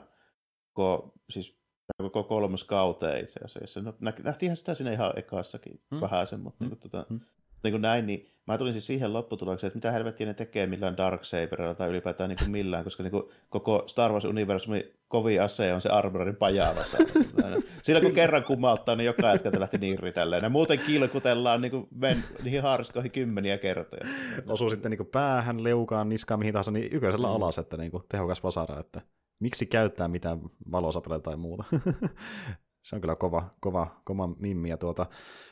[0.78, 1.58] koko, siis
[1.98, 3.82] koko kolmas kauteen itse asiassa.
[3.82, 6.02] No, nähtiinhän sitä siinä ihan ekassakin hmm.
[6.02, 6.70] vähäisen, mutta hmm.
[6.70, 7.20] niin kuin, tota, hmm.
[7.64, 10.98] niin kuin näin, niin mä tulin siis siihen lopputulokseen, että mitä helvettiä ne tekee millään
[10.98, 15.82] Darksaberilla tai ylipäätään niin kuin millään, koska niin kuin koko Star Wars-universumi kovin ase on
[15.82, 16.98] se Armorin pajavassa.
[17.84, 20.44] Sillä kun kerran kumauttaa, niin joka jätkältä lähti niirri tälleen.
[20.44, 24.08] Ja muuten kilkutellaan niin kuin men, niihin haariskoihin kymmeniä kertoja.
[24.48, 27.34] Osuu sitten niin kuin päähän, leukaan, niskaan, mihin tahansa, niin yköisellä mm.
[27.34, 28.80] alas, että niin kuin tehokas vasara.
[28.80, 29.02] Että
[29.40, 30.40] miksi käyttää mitään
[30.72, 31.64] valosapeleita tai muuta.
[32.88, 35.06] se on kyllä kova, kova, kova mimmiä tuota.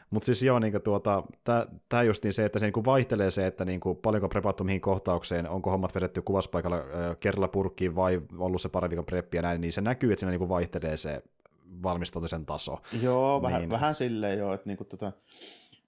[0.10, 1.24] Mutta siis joo, niin tuota,
[1.90, 4.82] tämä just niin se, että se niin vaihtelee se, että niin kuin, paljonko prepattu mihin
[4.82, 6.84] kohtaukseen, onko hommat vedetty kuvaspaikalla äh,
[7.20, 10.38] kerralla purkkiin vai ollut se pari viikon preppi ja näin, niin se näkyy, että siinä
[10.38, 11.24] niin vaihtelee se
[11.84, 12.78] valmistautumisen taso.
[13.02, 13.70] Joo, vähän, niin.
[13.70, 15.12] vähän silleen joo, että niin kuin, tota,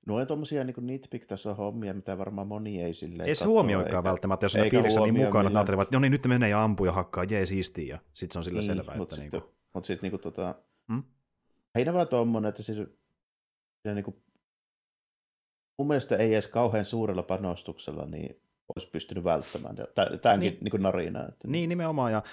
[0.08, 4.46] Nuo on tuommoisia niin nitpick-tason hommia, mitä varmaan moni ei silleen Ei se huomioikaan välttämättä,
[4.46, 7.24] jos on piirissä niin mukana, että ajattelevat, no niin, nyt menee ja ampuu ja hakkaa,
[7.24, 8.96] jee siistiä, ja sitten se on sillä niin, selvä.
[8.96, 9.56] Mutta sitten niin kuin...
[9.74, 10.56] mut sit, niin kuin, tota,
[10.88, 11.04] hmm?
[11.76, 12.78] heinä vaan tuommoinen, että siis,
[13.94, 14.16] niin kuin,
[15.78, 18.42] mun mielestä ei edes kauhean suurella panostuksella niin
[18.76, 19.76] olisi pystynyt välttämään
[20.22, 21.20] tämänkin niin, niin narina.
[21.20, 21.48] Että...
[21.48, 22.24] Niin, nimenomaan, ja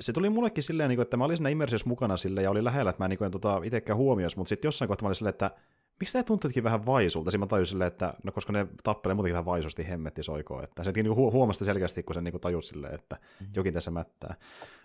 [0.00, 2.90] se tuli mullekin silleen, niin että mä olin siinä immersiossa mukana sille ja oli lähellä,
[2.90, 5.50] että mä en tota, itsekään huomioisi, mutta sitten jossain kohtaa mä olin silleen, että
[6.00, 7.30] miksi tämä tuntuikin vähän vaisulta?
[7.30, 10.64] Siinä mä tajusin silleen, että no koska ne tappelee muutenkin vähän vaisusti hemmetti soikoon.
[10.64, 13.52] Että se niinku hu- huomasi selkeästi, kun se niinku tajusi silleen, että mm-hmm.
[13.56, 14.34] jokin tässä mättää.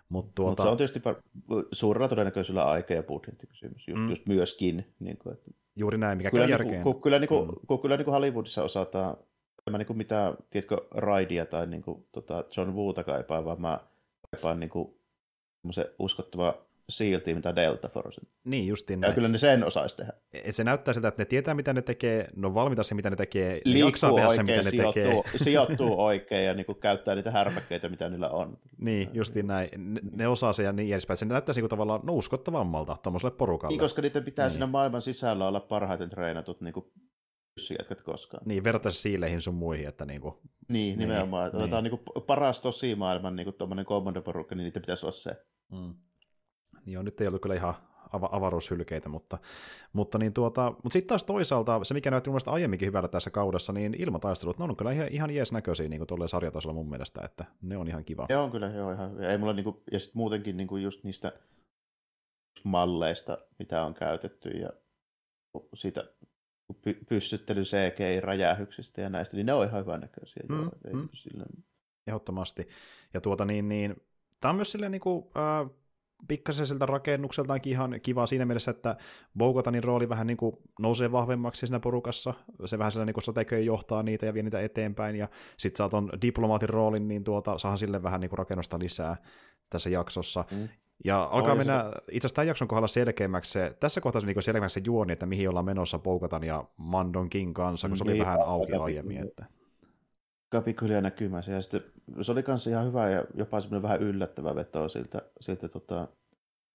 [0.10, 0.50] Mut tuota...
[0.50, 1.02] Mutta se on tietysti
[1.72, 4.10] suurella todennäköisyydellä aika- ja budjettikysymys, just, mm.
[4.10, 4.94] just myöskin.
[5.00, 5.52] Niin kuin, että...
[5.76, 6.72] Juuri näin, mikä kyllä, järkeen.
[6.72, 7.80] Niin kuin, kyllä, niin kuin, mm.
[7.82, 9.18] kyllä niin kuin Hollywoodissa osataan,
[9.70, 13.80] mä niin kuin mitä, tiedätkö, Raidia tai niin kuin, tota John Woota kaipaa, vaan mä
[14.32, 14.96] kaipaan niin kuin,
[16.00, 18.22] uskottava Seal mitä Delta Force.
[18.44, 19.14] Niin, justiin Ja näin.
[19.16, 20.14] kyllä ne sen osaisi tehdä.
[20.34, 23.10] Et se näyttää siltä, että ne tietää, mitä ne tekee, ne on valmiita se, mitä
[23.10, 25.06] ne tekee, ne jaksaa tehdä se, mitä oikein, ne tekee.
[25.06, 28.58] sijoittuu, sijoittuu oikein ja niin kuin käyttää niitä härpäkkeitä, mitä niillä on.
[28.78, 29.70] Niin, justiin näin.
[29.94, 31.18] Ne, ne osaa se ja niin edespäin.
[31.18, 33.72] Se näyttäisi niin tavallaan no, uskottavammalta tuommoiselle porukalle.
[33.74, 34.48] Niin, koska niiden pitää Niin.
[34.50, 34.54] niin.
[34.54, 36.74] siinä maailman sisällä olla parhaiten treenatut niin
[37.56, 38.44] pyssyjätkät koskaan.
[38.46, 41.44] Niin, vertaisi siileihin sun muihin, että niinku, Niin, nimenomaan.
[41.46, 41.52] niin.
[41.54, 41.94] Niin, Otetaan niin.
[42.16, 45.32] Niin paras tosi maailman niin tuommoinen kommandoporukka, niin niitä pitäisi olla se.
[45.72, 45.94] mm.
[46.90, 47.74] Niin on, nyt ei ollut kyllä ihan
[48.10, 49.38] ava- avaruushylkeitä, mutta,
[49.94, 53.30] mutta, niin tuota, mutta sitten taas toisaalta se, mikä näytti mun mielestä aiemminkin hyvältä tässä
[53.30, 57.22] kaudessa, niin ilmataistelut, ne on kyllä ihan, ihan jees näköisiä niin kuin sarjatasolla mun mielestä,
[57.26, 58.26] että ne on ihan kiva.
[58.30, 59.28] Ja on kyllä, joo, ihan hyvä.
[59.28, 61.32] Ei mulla niinku, ja sitten muutenkin niinku just niistä
[62.64, 64.70] malleista, mitä on käytetty ja
[65.74, 66.04] siitä
[66.74, 70.44] py- pyssyttely CGI-räjähyksistä ja näistä, niin ne on ihan hyvän näköisiä.
[70.50, 71.10] Mm, joo, ei mm.
[71.14, 71.46] sillä...
[72.08, 72.68] Ehdottomasti.
[73.14, 73.96] Ja tuota niin, niin
[74.42, 75.70] tämä on myös silleen niin kuin, äh,
[76.28, 78.96] pikkasen siltä rakennukseltaankin ihan kiva siinä mielessä, että
[79.38, 82.34] Bogotanin rooli vähän niin kuin nousee vahvemmaksi siinä porukassa.
[82.66, 85.16] Se vähän sellainen niin strategioi johtaa niitä ja vie niitä eteenpäin.
[85.16, 85.28] Ja
[85.58, 89.18] sitten saa ton diplomaatin roolin, niin tuota, saa sille vähän niin kuin rakennusta lisää
[89.70, 90.46] tässä jaksossa.
[90.52, 90.70] Mm.
[91.06, 94.28] Ja alkaa Oi, mennä se- itse asiassa tämän jakson kohdalla selkeämmäksi se, tässä kohtaa se
[94.28, 98.04] niin selkeämmäksi se juoni, että mihin ollaan menossa Bogatan ja Mandon King kanssa, kun se
[98.04, 99.28] oli Niin, vähän auki aiemmin.
[99.28, 99.46] Että...
[100.66, 101.52] Pikkuhiljaa näkymässä.
[101.52, 101.84] Ja sitten
[102.22, 106.08] se oli kanssa ihan hyvä ja jopa semmoinen vähän yllättävä veto siltä, siltä tota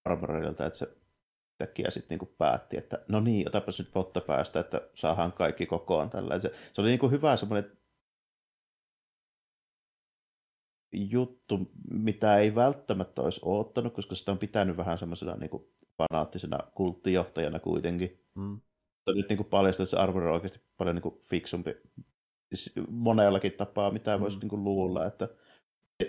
[0.05, 0.97] Armorilta, että se
[1.59, 6.11] tekijä sitten niinku päätti, että no niin, otapas nyt potta päästä, että saadaan kaikki kokoon
[6.11, 6.41] tällä.
[6.41, 7.79] Se, se oli niinku hyvä semmoinen
[10.93, 17.59] juttu, mitä ei välttämättä olisi oottanut, koska sitä on pitänyt vähän semmoisena niinku fanaattisena kulttijohtajana
[17.59, 18.25] kuitenkin.
[18.35, 18.61] Mm.
[19.07, 21.77] Mutta nyt niinku paljastaa, että se Armor on oikeasti paljon niinku fiksumpi
[22.57, 24.41] s- monellakin tapaa, mitä voisi Mm.
[24.41, 25.29] niinku luulla, että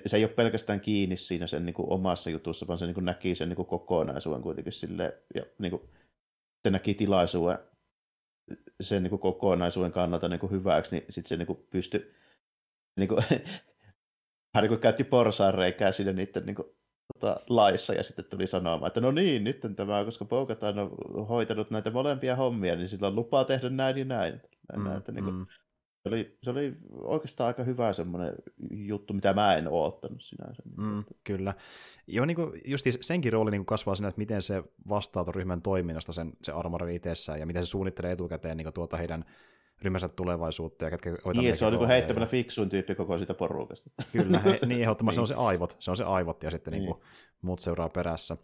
[0.05, 3.49] se ei ole pelkästään kiinni siinä sen niinku omassa jutussa, vaan se niinku näki sen
[3.49, 5.89] niinku kokonaisuuden kuitenkin sille ja niinku,
[6.67, 7.57] se näki tilaisuuden
[8.81, 12.13] sen niinku kokonaisuuden kannalta niinku hyväksi, niin sitten se niinku pystyi
[12.99, 13.15] niinku,
[14.55, 16.75] hän niinku käytti porsaanreikää siinä niiden niinku,
[17.13, 21.71] tota, laissa ja sitten tuli sanomaan, että no niin, nyt tämä, koska Bogataan on hoitanut
[21.71, 24.41] näitä molempia hommia, niin sillä on lupaa tehdä näin ja näin.
[24.69, 25.45] näin Mm, mm, että, niinku, mm.
[26.05, 28.33] Se, oli, se oli oikeastaan aika hyvä semmoinen
[28.71, 30.63] juttu, mitä mä en ole ottanut sinänsä.
[30.77, 31.53] Mm, kyllä.
[32.07, 35.61] Joo, niin kuin, just senkin rooli niin kuin kasvaa siinä, että miten se vastaa ryhmän
[35.61, 39.25] toiminnasta sen, se armori itsessään, ja miten se suunnittelee etukäteen niin kuin, tuota heidän
[39.85, 43.89] ryhmänsä tulevaisuutta, ja ketkä Niin, se on niinku rooleja, heittämällä fiksuin tyyppi koko siitä porukasta.
[44.11, 45.27] Kyllä, he, niin ehdottomasti Niin.
[45.27, 46.81] se on se aivot, se on se aivot, ja sitten niin.
[46.81, 46.89] Niin.
[46.89, 47.05] Niin kuin,
[47.41, 48.37] muut seuraa perässä.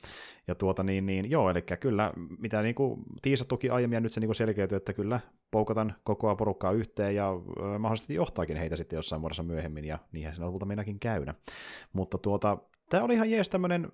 [0.47, 4.19] Ja tuota niin, niin joo, eli kyllä, mitä niin kuin tiisattukin aiemmin, ja nyt se
[4.19, 5.19] niin kuin selkeytyy, että kyllä
[5.51, 10.33] poukatan kokoa porukkaa yhteen, ja ö, mahdollisesti johtaakin heitä sitten jossain muodossa myöhemmin, ja niinhän
[10.33, 11.35] siinä lopulta meinaakin käydä.
[11.93, 12.57] Mutta tuota,
[12.89, 13.91] tämä oli ihan jees tämmöinen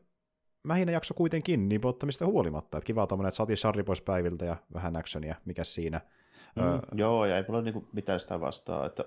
[0.64, 1.82] mähinä jakso kuitenkin, niin
[2.26, 2.78] huolimatta.
[2.78, 6.02] Että kiva tommonen, että saatiin Sarri pois päiviltä ja vähän actionia, mikä siinä.
[6.62, 9.04] Mm, joo, ja ei mulla niinku mitään sitä vastaa, että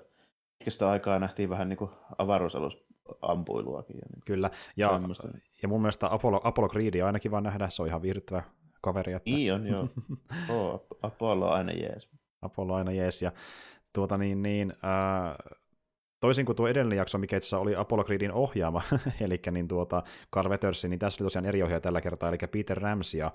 [0.59, 2.85] pitkästä aikaa nähtiin vähän niinku avaruusalus
[3.23, 3.97] ampuiluakin.
[3.97, 4.51] Ja niinku kyllä.
[4.77, 5.29] Ja, semmoista.
[5.63, 8.43] ja mun mielestä Apollo, Apollo Creedia ainakin vaan nähdä, se on ihan viihdyttävä
[8.81, 9.13] kaveri.
[9.13, 9.89] Että Niin on, joo.
[10.57, 12.09] Oo, Apollo aina jees.
[12.43, 13.23] Apollo aina jees.
[13.23, 13.33] Ja
[13.93, 15.37] tuota niin, niin ää,
[16.21, 18.83] toisin kuin tuo edellinen jakso, mikä itse oli Apollo Creedin ohjaama,
[19.21, 20.03] eli niin tuota
[20.35, 23.33] Carl Wettersin, niin tässä oli tosiaan eri ohjaaja tällä kertaa, eli Peter Ramsey, ja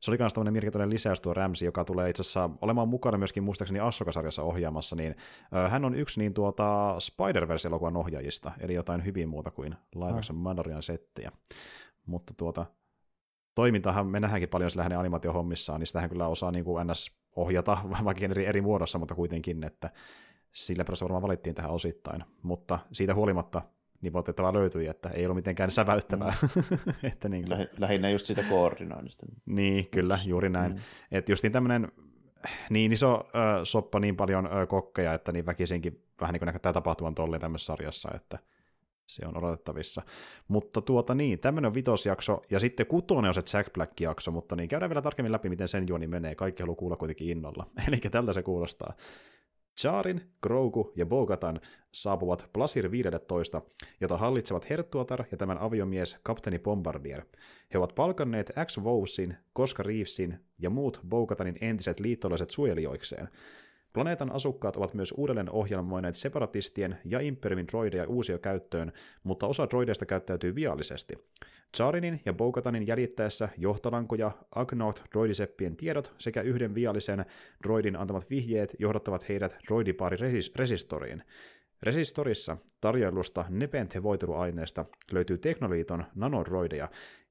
[0.00, 3.42] se oli myös tämmöinen mielenkiintoinen lisäys tuo Ramsey, joka tulee itse asiassa olemaan mukana myöskin
[3.42, 5.14] muistaakseni Assoka-sarjassa ohjaamassa, niin
[5.56, 10.38] ö, hän on yksi niin tuota Spider-Verse-elokuvan ohjaajista, eli jotain hyvin muuta kuin live action
[10.38, 11.32] Mandalorian settejä.
[12.06, 12.66] Mutta tuota,
[13.54, 17.78] toimintahan me nähdäänkin paljon sillä hänen animaatiohommissaan, niin sitähän kyllä osaa niin kuin NS ohjata,
[18.04, 19.90] vaikka eri, eri muodossa, mutta kuitenkin, että
[20.52, 22.24] sillä perässä varmaan valittiin tähän osittain.
[22.42, 23.62] Mutta siitä huolimatta
[24.00, 26.34] niin valitettavaa löytyi, että ei ollut mitenkään säväyttävää.
[26.42, 26.92] Mm.
[27.12, 29.26] että niin, kuin, Lähi- lähinnä just siitä koordinoinnista.
[29.46, 30.72] niin, kyllä, juuri näin.
[30.72, 30.78] Mm.
[31.12, 31.92] Että justiin tämmöinen
[32.70, 36.72] niin iso ö, soppa, niin paljon ö, kokkeja, että niin väkisinkin vähän niin kuin näkyy
[36.72, 38.38] tapahtuvan tolleen tämmöisessä sarjassa, että
[39.06, 40.02] se on odotettavissa.
[40.48, 44.68] Mutta tuota niin, tämmöinen on vitosjakso, ja sitten kutonen on se Jack Black-jakso, mutta niin
[44.68, 46.34] käydään vielä tarkemmin läpi, miten sen juoni menee.
[46.34, 47.66] Kaikki haluaa kuulla kuitenkin innolla.
[47.88, 48.94] Eli tältä se kuulostaa.
[49.78, 51.60] Charin, Grogu ja Bogatan
[51.92, 53.62] saapuvat Plasir 15,
[54.00, 57.22] jota hallitsevat Herttuatar ja tämän aviomies kapteeni Bombardier.
[57.74, 63.28] He ovat palkanneet X Vowsin, Koska Reevesin ja muut Bogatanin entiset liittolaiset suojelijoikseen.
[63.92, 68.92] Planeetan asukkaat ovat myös uudelleen ohjelmoineet separatistien ja Imperiumin droideja uusia käyttöön,
[69.24, 71.14] mutta osa droideista käyttäytyy viallisesti.
[71.76, 77.24] Charinin ja Bogatanin jäljittäessä johtolankoja, Agnaut droidiseppien tiedot sekä yhden viallisen
[77.62, 81.22] droidin antamat vihjeet johdattavat heidät droidipaari resis- resistoriin.
[81.82, 86.88] Resistorissa tarjoilusta Nepenthe-voiteluaineesta löytyy Teknoliiton nanodroideja,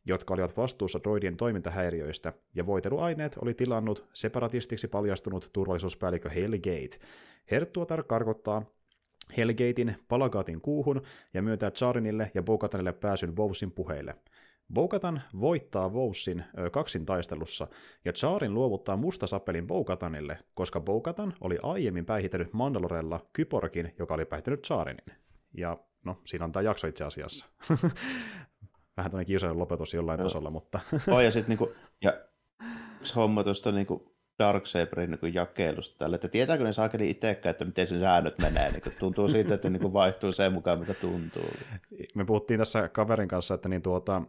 [0.08, 7.00] jotka olivat vastuussa droidien toimintahäiriöistä, ja voiteluaineet oli tilannut separatistiksi paljastunut turvallisuuspäällikkö Hellgate.
[7.52, 8.66] Herttuatar karkottaa
[9.38, 11.02] Hellgatein Palagaatin kuuhun
[11.34, 14.16] ja myöntää Charinille ja Bokatanille pääsyn Vousin puheille.
[14.74, 17.68] Boukatan voittaa Voussin kaksin taistelussa,
[18.06, 24.64] ja Charin luovuttaa mustasapelin Boukatanille, koska Boukatan oli aiemmin päihittänyt Mandalorella Kyporkin, joka oli päihittänyt
[24.64, 25.18] Charinin.
[25.54, 27.46] Ja no, siinä on tämä jakso itse asiassa.
[28.98, 30.28] Vähän tämmöinen kiusallinen lopetus jollain Joo.
[30.28, 30.80] tasolla, mutta...
[31.12, 32.14] oh, ja sitten niinku, ja
[33.00, 37.88] yksi homma tuosta niinku Darksaberin niin jakelusta tällä, että tietääkö ne saakeli itsekään, että miten
[37.88, 41.50] se säännöt menee, niin tuntuu siitä, että niin vaihtuu sen mukaan, mitä tuntuu.
[42.16, 44.22] Me puhuttiin tässä kaverin kanssa, että niin tuota,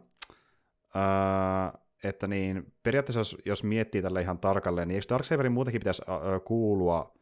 [0.93, 6.01] ää, että niin, periaatteessa jos, jos miettii tälle ihan tarkalleen, niin eikö Darksaberin muutenkin pitäisi
[6.07, 7.13] ää, kuulua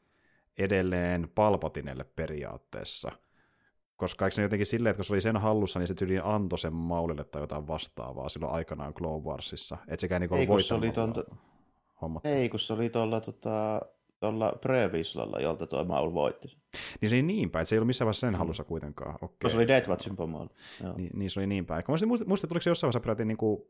[0.58, 3.12] edelleen Palpatinelle periaatteessa?
[3.98, 6.60] Koska eikö se jotenkin silleen, että kun se oli sen hallussa, niin se tyyliin antoi
[6.60, 9.78] sen Maulille tai jotain vastaavaa silloin aikanaan Clone Warsissa.
[9.88, 11.24] Että sekään niin Ei, kun se oli tonta...
[12.24, 13.82] Ei, kun se oli tuolla tota,
[14.20, 16.60] tuolla Previslalla, jolta tuo Maul voitti sen.
[17.02, 19.16] Niin se oli niin päin, että se ei ollut missään vaiheessa sen hallussa kuitenkaan.
[19.22, 19.52] Okay.
[19.52, 20.50] Se oli Death Watchin pomoilla.
[20.98, 21.84] Niin, niin, se oli niin päin.
[21.88, 23.62] Mä muistin, että tuliko se jossain vaiheessa peräti niin kuin,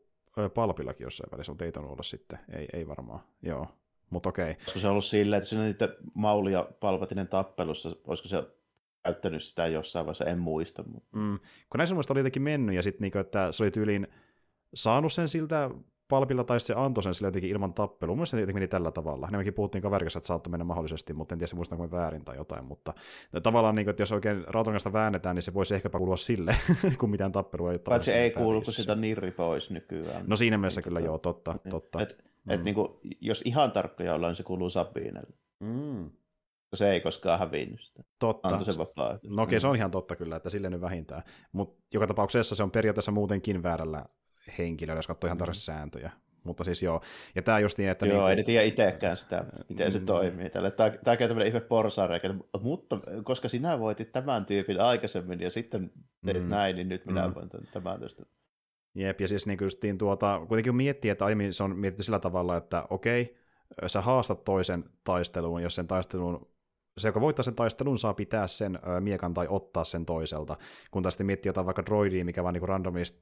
[0.54, 2.38] palpillakin jossain välissä, mutta ei olla sitten.
[2.52, 3.66] Ei, ei varmaan, joo.
[4.10, 4.50] Mutta okei.
[4.50, 4.54] Okay.
[4.62, 8.44] Olisiko se ollut silleen, että siinä niitä Mauli ja Palpatinen tappelussa, olisiko se
[9.08, 10.84] käyttänyt sitä jossain vaiheessa, en muista.
[10.86, 11.18] Mutta...
[11.18, 11.38] Mm.
[11.70, 14.08] Kun näissä muista oli jotenkin mennyt, ja sitten niinku, että se oli tyyliin
[14.74, 15.70] saanut sen siltä
[16.08, 18.16] palpilla tai se antoi sen sille jotenkin ilman tappelua.
[18.16, 19.28] Mun se meni tällä tavalla.
[19.30, 22.64] Nemäkin puhuttiin kaverikassa, että saattoi mennä mahdollisesti, mutta en tiedä, muistanko väärin tai jotain.
[22.64, 22.94] Mutta
[23.42, 26.56] tavallaan, niin kuin, että jos oikein rautangasta väännetään, niin se voisi ehkä kuulua sille,
[27.00, 27.78] kun mitään tappelua ei ole.
[27.78, 30.24] Paitsi ei kuulu, kun sitä nirri pois nykyään.
[30.26, 31.54] No siinä mielessä niin, kyllä tota, joo, totta.
[31.64, 32.02] Niin, totta.
[32.02, 32.52] Et, mm.
[32.52, 32.88] et, niin kuin,
[33.20, 35.36] jos ihan tarkkoja ollaan, niin se kuuluu Sabinelle.
[35.60, 36.10] Mm.
[36.74, 38.02] Se ei koskaan hävinnyt sitä.
[38.18, 38.48] Totta.
[38.48, 38.86] Antoi sen
[39.24, 39.60] No okei, mm.
[39.60, 41.22] se on ihan totta kyllä, että sille nyt vähintään.
[41.52, 44.04] Mutta joka tapauksessa se on periaatteessa muutenkin väärällä
[44.58, 45.38] henkilöllä, jos katsoo ihan mm.
[45.38, 46.12] tarkasti sääntöjä.
[46.44, 47.02] Mutta siis joo,
[47.34, 48.06] ja tämä just niin, että...
[48.06, 50.06] Joo, niin, ei tiedä itsekään sitä, miten se mm.
[50.06, 50.50] toimii.
[50.50, 50.70] Tällä.
[50.70, 55.90] Tämä, tämä käy tämmöinen ihme porsareikä, mutta koska sinä voitit tämän tyypin aikaisemmin ja sitten
[56.26, 56.48] teet mm.
[56.48, 57.34] näin, niin nyt minä mm.
[57.34, 58.24] voin tämän tästä.
[58.94, 62.56] Jep, ja siis niin justiin tuota, kuitenkin miettii, että aiemmin se on mietitty sillä tavalla,
[62.56, 63.36] että okei,
[63.86, 66.48] sä haastat toisen taisteluun, jos sen taistelun
[66.98, 70.56] se, joka voittaa sen taistelun, saa pitää sen miekan tai ottaa sen toiselta.
[70.90, 73.18] Kun sitten miettii jotain vaikka droidia, mikä vaan niin randomisti,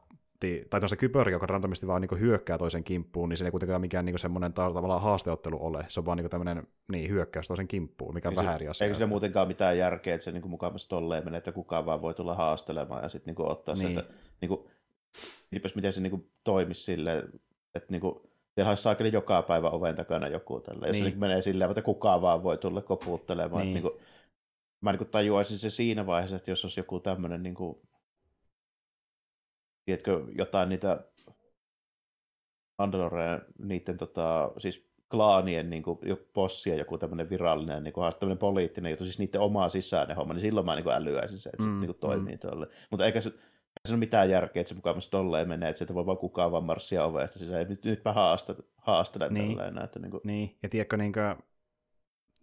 [0.70, 4.04] tai tuossa kypöri, joka randomisti vaan niin hyökkää toisen kimppuun, niin se ei kuitenkaan mikään
[4.04, 5.84] niin semmoinen tavallaan haasteottelu ole.
[5.88, 8.84] Se on vaan niin tämmöinen niin, hyökkäys toisen kimppuun, mikä on vähän eri asia.
[8.84, 12.14] Eikö se muutenkaan mitään järkeä, että se niin mukavasti tolleen menee, että kukaan vaan voi
[12.14, 13.98] tulla haastelemaan ja sitten niin ottaa niin.
[13.98, 14.60] että niin kuin,
[15.74, 17.22] miten se niin toimisi silleen,
[17.74, 18.20] että niin kuin,
[18.56, 20.86] siellä olisi saakeli joka päivä oven takana joku tällä.
[20.86, 21.04] Jos niin.
[21.04, 23.62] se niin menee silleen, että kukaan vaan voi tulla koputtelemaan.
[23.62, 23.76] Niin.
[23.76, 24.06] Että niin kuin,
[24.80, 27.76] mä niin tajuaisin se siinä vaiheessa, että jos olisi joku tämmöinen, niin kuin,
[29.84, 31.04] tiedätkö, jotain niitä
[32.78, 35.98] Mandalorian, niiden tota, siis klaanien niin kuin,
[36.32, 40.40] possia, joku tämmöinen virallinen, niin kuin, tämmöinen poliittinen juttu, siis niiden omaa sisäinen homma, niin
[40.40, 42.38] silloin mä niin kuin älyäisin se, että mm, se niin kuin, toimii mm.
[42.38, 42.66] tuolle.
[42.90, 43.32] Mutta eikä se,
[43.86, 46.64] se ole mitään järkeä, että se mukavasti tolleen menee, että sieltä voi vaan kukaan vaan
[46.64, 47.68] marssia ovesta sisään.
[47.68, 49.48] Nyt, nytpä haastat, haastelen niin.
[49.48, 49.84] tolleen.
[49.84, 50.20] Että niin, kuin...
[50.24, 51.36] niin, ja tiedätkö, niin kuin,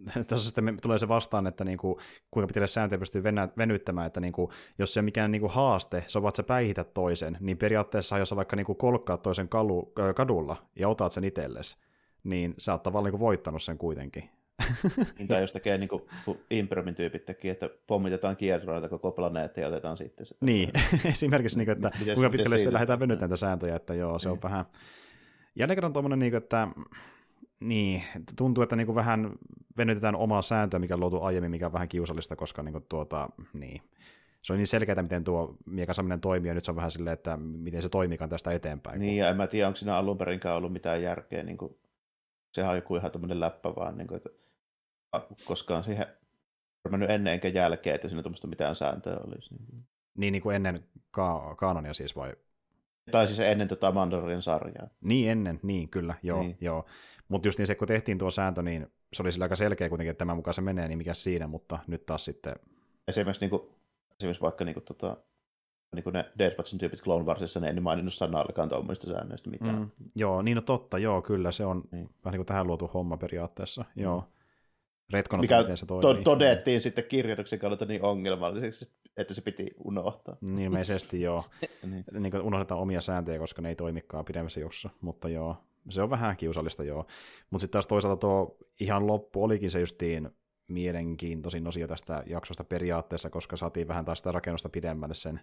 [0.27, 1.95] tuossa sitten tulee se vastaan, että niin kuin,
[2.31, 3.23] kuinka pitää sääntöjä pystyy
[3.57, 6.43] venyttämään, että niin kuin, jos se on mikään niin kuin haaste, se on että sä
[6.43, 11.11] päihität toisen, niin periaatteessa jos sä vaikka niin kuin kolkkaat toisen kalu, kadulla ja otat
[11.11, 11.77] sen itsellesi,
[12.23, 14.29] niin sä oot tavallaan niin kuin voittanut sen kuitenkin.
[15.17, 16.03] niin, tai jos tekee niin kuin
[16.49, 20.35] Imperiumin tyypit teki, että pommitetaan kierroita koko planeetta ja otetaan sitten se.
[20.41, 20.69] Niin,
[21.05, 24.29] esimerkiksi, niin kuin, että mites, kuinka pitkälle sitten lähdetään venyttämään näitä sääntöjä, että joo, se
[24.29, 24.31] niin.
[24.33, 24.65] on vähän...
[25.55, 26.67] Jälleen kerran tuommoinen, niin kuin, että
[27.59, 28.03] niin,
[28.35, 29.31] tuntuu, että niin kuin vähän
[29.77, 33.29] venytetään omaa sääntöä, mikä on luotu aiemmin, mikä on vähän kiusallista, koska niin kuin, tuota,
[33.53, 33.81] niin,
[34.41, 37.37] se on niin selkeää, miten tuo miekasaminen toimii, ja nyt se on vähän silleen, että
[37.37, 38.99] miten se toimiikaan tästä eteenpäin.
[38.99, 39.17] Niin, kun...
[39.17, 41.77] ja en mä tiedä, onko siinä alun perinkään ollut mitään järkeä, niin kuin,
[42.51, 44.29] sehän on joku ihan tämmöinen läppä vaan, niin kuin, että
[45.45, 46.05] koskaan siihen
[46.89, 49.55] mennyt ennen enkä jälkeen, että siinä tuommoista mitään sääntöä olisi.
[50.17, 52.33] Niin, niin kuin ennen ka- kanonia siis vai?
[53.11, 54.87] Tai siis ennen tota Mandorin sarjaa.
[55.01, 56.41] Niin ennen, niin kyllä, joo.
[56.41, 56.57] Niin.
[56.61, 56.85] joo.
[57.27, 60.11] Mutta just niin se, kun tehtiin tuo sääntö, niin se oli sillä aika selkeä kuitenkin,
[60.11, 62.55] että tämän mukaan se menee, niin mikä siinä, mutta nyt taas sitten...
[63.07, 63.61] Esimerkiksi, niin kuin,
[64.19, 65.17] esimerkiksi vaikka niin kuin, tota,
[65.95, 66.25] niin kuin ne
[66.57, 69.79] Watchin tyypit Clone Warsissa, ne ei maininnut sanallakaan tuommoista säännöistä mitään.
[69.79, 72.09] Mm, joo, niin no totta, joo, kyllä, se on niin.
[72.25, 74.03] vähän niin kuin tähän luotu homma periaatteessa, mm.
[74.03, 74.27] joo.
[75.13, 76.15] Retkonat, Mikä miten se toimii.
[76.15, 80.37] To- todettiin sitten kirjoituksen kannalta niin ongelmalliseksi, että se piti unohtaa.
[80.41, 81.43] Niin ilmeisesti joo.
[81.91, 82.05] niin.
[82.19, 85.57] niin kuin unohdetaan omia sääntöjä, koska ne ei toimikaan pidemmässä juoksussa, mutta joo,
[85.89, 87.05] se on vähän kiusallista joo.
[87.49, 90.29] Mutta sitten taas toisaalta tuo ihan loppu olikin se justiin
[90.67, 95.39] mielenkiintoisin osio tästä jaksosta periaatteessa, koska saatiin vähän taas sitä rakennusta pidemmälle sen,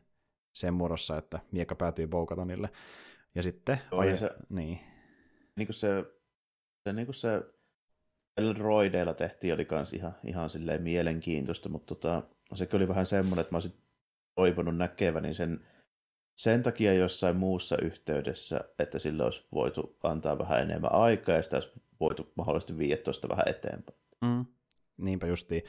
[0.53, 2.69] sen muodossa, että miekka päätyi Boukatanille.
[3.35, 3.81] Ja sitten...
[3.93, 4.81] Joo, ja se- Niin.
[5.57, 6.05] niin kuin se,
[6.85, 7.43] se, niin kuin se
[8.37, 12.23] Elroideilla tehtiin, oli kans ihan, ihan silleen mielenkiintoista, mutta tota,
[12.55, 13.75] sekin oli vähän semmoinen, että mä olisin
[14.35, 15.61] toivonut näkeväni sen
[16.41, 21.57] sen takia jossain muussa yhteydessä, että sillä olisi voitu antaa vähän enemmän aikaa ja sitä
[21.57, 23.99] olisi voitu mahdollisesti viedä tuosta vähän eteenpäin.
[24.21, 24.45] Mm.
[24.97, 25.63] Niinpä justiin.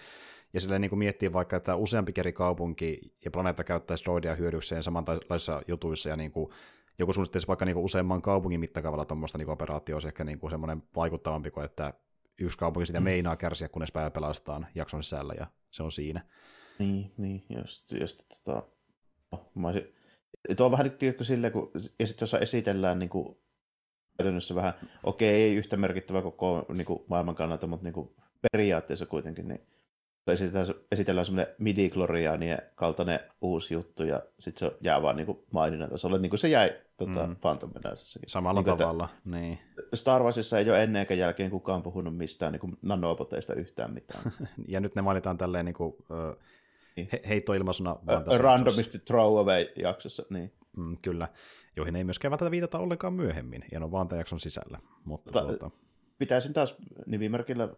[0.53, 4.83] Ja silleen niin kuin miettii vaikka, että useampi eri kaupunki ja planeetta käyttäisi droidia hyödykseen
[4.83, 6.53] samanlaisissa jutuissa ja niin kuin
[6.99, 10.51] joku suunnittelisi vaikka niin kuin useamman kaupungin mittakaavalla tuommoista niin operaatioa, olisi ehkä niin kuin
[10.51, 11.93] semmoinen vaikuttavampi kuin, että
[12.41, 16.25] yksi kaupunki sitä meinaa kärsiä, kunnes päivä pelastaan jakson sisällä ja se on siinä.
[16.79, 17.43] Niin, niin.
[17.49, 18.63] Just, just, tota,
[19.55, 19.95] mä olisin,
[20.57, 23.37] tuo on vähän tiedätkö silleen, kun, ja sitten jos esitellään niin kuin,
[24.17, 24.73] käytännössä vähän,
[25.03, 28.15] okei, ei yhtä merkittävä koko niin kuin, maailman kannalta, mutta niin kuin,
[28.51, 29.67] periaatteessa kuitenkin, niin
[30.27, 31.91] esitellään, esitellään semmoinen midi
[32.75, 36.49] kaltainen uusi juttu, ja sitten se jää vaan niin kuin, maininnan tasolle, niin kuin se
[36.49, 37.35] jäi tota, Mm.
[37.35, 37.71] Phantom.
[38.27, 39.59] Samalla Niin kuin, että- tavalla, niin.
[39.93, 44.31] Star Warsissa ei ole ennen eikä jälkeen kukaan puhunut mistään niin kuin nanoboteista yhtään mitään.
[44.67, 45.93] Ja nyt ne mainitaan tälleen niin kuin,
[46.95, 47.07] Niin.
[47.11, 47.95] he, heittoilmaisuna.
[48.05, 50.53] tässä Randomisti throwaway jaksossa, niin.
[50.77, 51.27] Mm, kyllä,
[51.75, 54.79] joihin ei myöskään välttämättä viitata ollenkaan myöhemmin, ja ne on vaan tämän jakson sisällä.
[55.05, 55.71] Mutta Tota, tuota,
[56.21, 57.69] pitäisin taas nimimerkillä,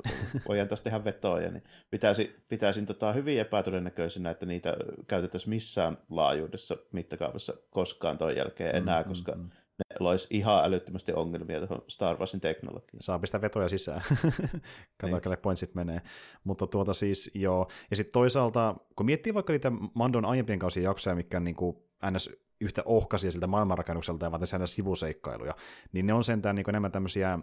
[0.48, 4.78] voidaan taas tehdä vetoja, niin pitäisin, pitäisin tota hyvin epätodennäköisenä, että niitä
[5.08, 9.50] käytettäisiin missään laajuudessa mittakaavassa koskaan ton jälkeen enää, Mm, koska mm, mm.
[9.78, 13.02] ne loisi ihan älyttömästi ongelmia tuohon Star Warsin teknologiaan.
[13.02, 14.02] saa pistää vetoja sisään.
[15.02, 15.38] Katsotaan, Niin.
[15.42, 16.02] pointsit menee.
[16.44, 17.68] Mutta tuota siis, joo.
[17.90, 21.78] Ja sitten toisaalta, kun miettii vaikka niitä Mandon aiempien kausien jaksoja, mikä on niin kuin
[22.12, 22.30] ns.
[22.62, 25.56] yhtä ohkaisia siltä maailmanrakennukselta ja vaan sivuseikkailuja,
[25.92, 27.40] niin ne on sentään niin enemmän tämmöisiä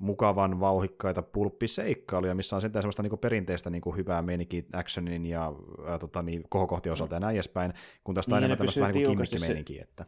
[0.00, 5.52] mukavan vauhikkaita pulppiseikkailuja, missä on sentään semmoista niin perinteistä niin hyvää meininkiä actionin ja
[5.86, 9.16] ää, tota, niin, kohokohtien osalta ja näin edespäin, kun taas Niin, enemmän tämmöistä vähän niin
[9.16, 10.06] kuin että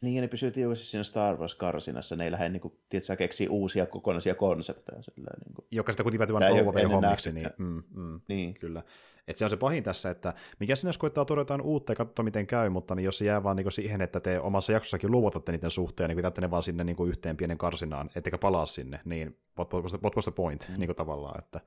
[0.00, 2.16] Niin, ja ne pysyy tiukasti siinä Star Wars-karsinassa.
[2.16, 5.02] Ne ei lähde, niin kuin, tiedätkö, keksii uusia kokonaisia konsepteja.
[5.02, 5.66] Sillä, niin, kuin.
[5.70, 6.04] joka sitä
[6.48, 8.54] jo ennen hommiksi, niin, mm, mm, niin.
[8.54, 8.82] Kyllä.
[9.28, 11.96] Et se on se pahin tässä, että mikä sinne jos koittaa tuoda jotain uutta ja
[11.96, 15.10] katsoa miten käy, mutta niin jos se jää vaan niin siihen, että te omassa jaksossakin
[15.10, 19.00] luovutatte niiden suhteen niin jätätte ne vaan sinne niin yhteen pienen karsinaan, ettekä palaa sinne,
[19.04, 20.78] niin what, what, was the, what was the point mm.
[20.78, 21.60] niin kuin tavallaan, että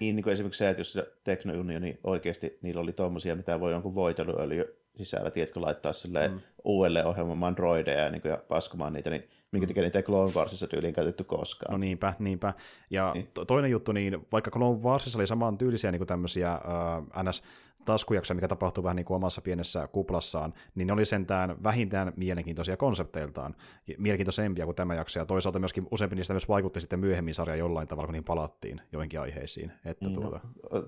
[0.00, 3.72] Niin, niin kuin esimerkiksi se, että jos se Teknounioni oikeasti, niillä oli tommosia, mitä voi
[3.72, 6.36] jonkun voiteluöljy sisällä, tiedätkö, laittaa silleen Mm.
[6.36, 6.42] mm.
[6.64, 10.66] uudelleen ohjelmaan droideja niin kuin, ja paskomaan niitä, niin minkä takia niitä ei Clone Warsissa
[10.66, 11.72] tyyliin käytetty koskaan.
[11.72, 12.54] no niinpä, niinpä.
[12.90, 13.28] Ja Niin.
[13.34, 17.42] to, toinen juttu, niin vaikka Clone Warsissa oli saman tyylisiä niin kuin tämmöisiä äh, ns
[17.84, 22.76] taskujaksoja, mikä tapahtuu vähän niin kuin omassa pienessä kuplassaan, niin ne oli sentään vähintään mielenkiintoisia
[22.76, 23.54] konsepteiltaan,
[23.98, 27.88] mielenkiintoisempia kuin tämä jakso, ja toisaalta myöskin useampi niistä myös vaikutti sitten myöhemmin sarjaan jollain
[27.88, 29.72] tavalla, kun niihin palattiin joihinkin aiheisiin.
[29.84, 30.40] Että Niin, tuota,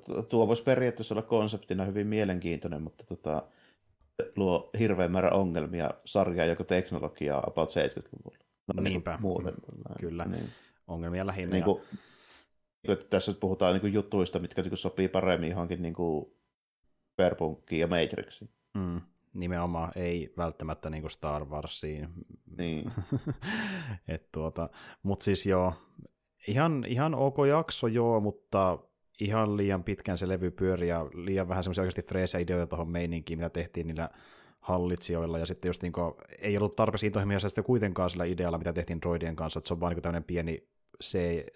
[0.09, 3.43] no, tuo voisi periaatteessa olla konseptina hyvin mielenkiintoinen, mutta tota,
[4.37, 8.45] luo hirveän määrä ongelmia sarjaa, joka teknologiaa about 70-luvulla.
[8.67, 9.11] No, niin Niinpä.
[9.11, 9.55] kuin muuten.
[10.01, 10.25] Kyllä.
[10.25, 10.49] Niin.
[10.87, 11.53] ongelmia lähinnä.
[11.53, 11.99] Niin kuin, niin
[12.87, 16.27] kuin, että tässä puhutaan niin kuin jutuista, mitkä niin kuin sopii paremmin johonkin niin kuin
[17.11, 18.51] Cyberpunkiin ja Matrixiin.
[18.75, 19.01] Mm,
[19.35, 22.09] nimenomaan ei välttämättä niin kuin Star Warsiin.
[22.59, 22.91] Niin.
[24.09, 24.71] Et tuota,
[25.03, 25.73] Mutta siis joo,
[26.49, 28.79] ihan, ihan ok jakso joo, mutta
[29.21, 33.39] ihan liian pitkään se levy pyöri ja liian vähän semmoisia oikeasti freesejä ideoita tuohon meininkiin,
[33.39, 34.11] mitä tehtiin niillä
[34.61, 38.73] hallitsijoilla, ja sitten just niin kuin, ei ollut tarpeeksi intohimoisia sitten kuitenkaan sillä idealla, mitä
[38.73, 40.69] tehtiin droidien kanssa, että se on vaan niin tämmöinen pieni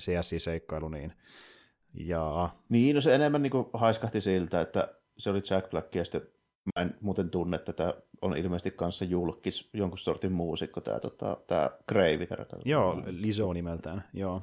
[0.00, 1.12] CSI-seikkailu, niin
[1.94, 6.22] ja Niin, no se enemmän niin haiskahti siltä, että se oli Jack Black ja sitten
[6.76, 11.70] mä en muuten tunne tätä, on ilmeisesti kanssa julkis, jonkun sortin muusikko, tämä, tota, tämä
[11.88, 12.46] Graviter.
[12.64, 14.42] joo, Liso nimeltään, joo.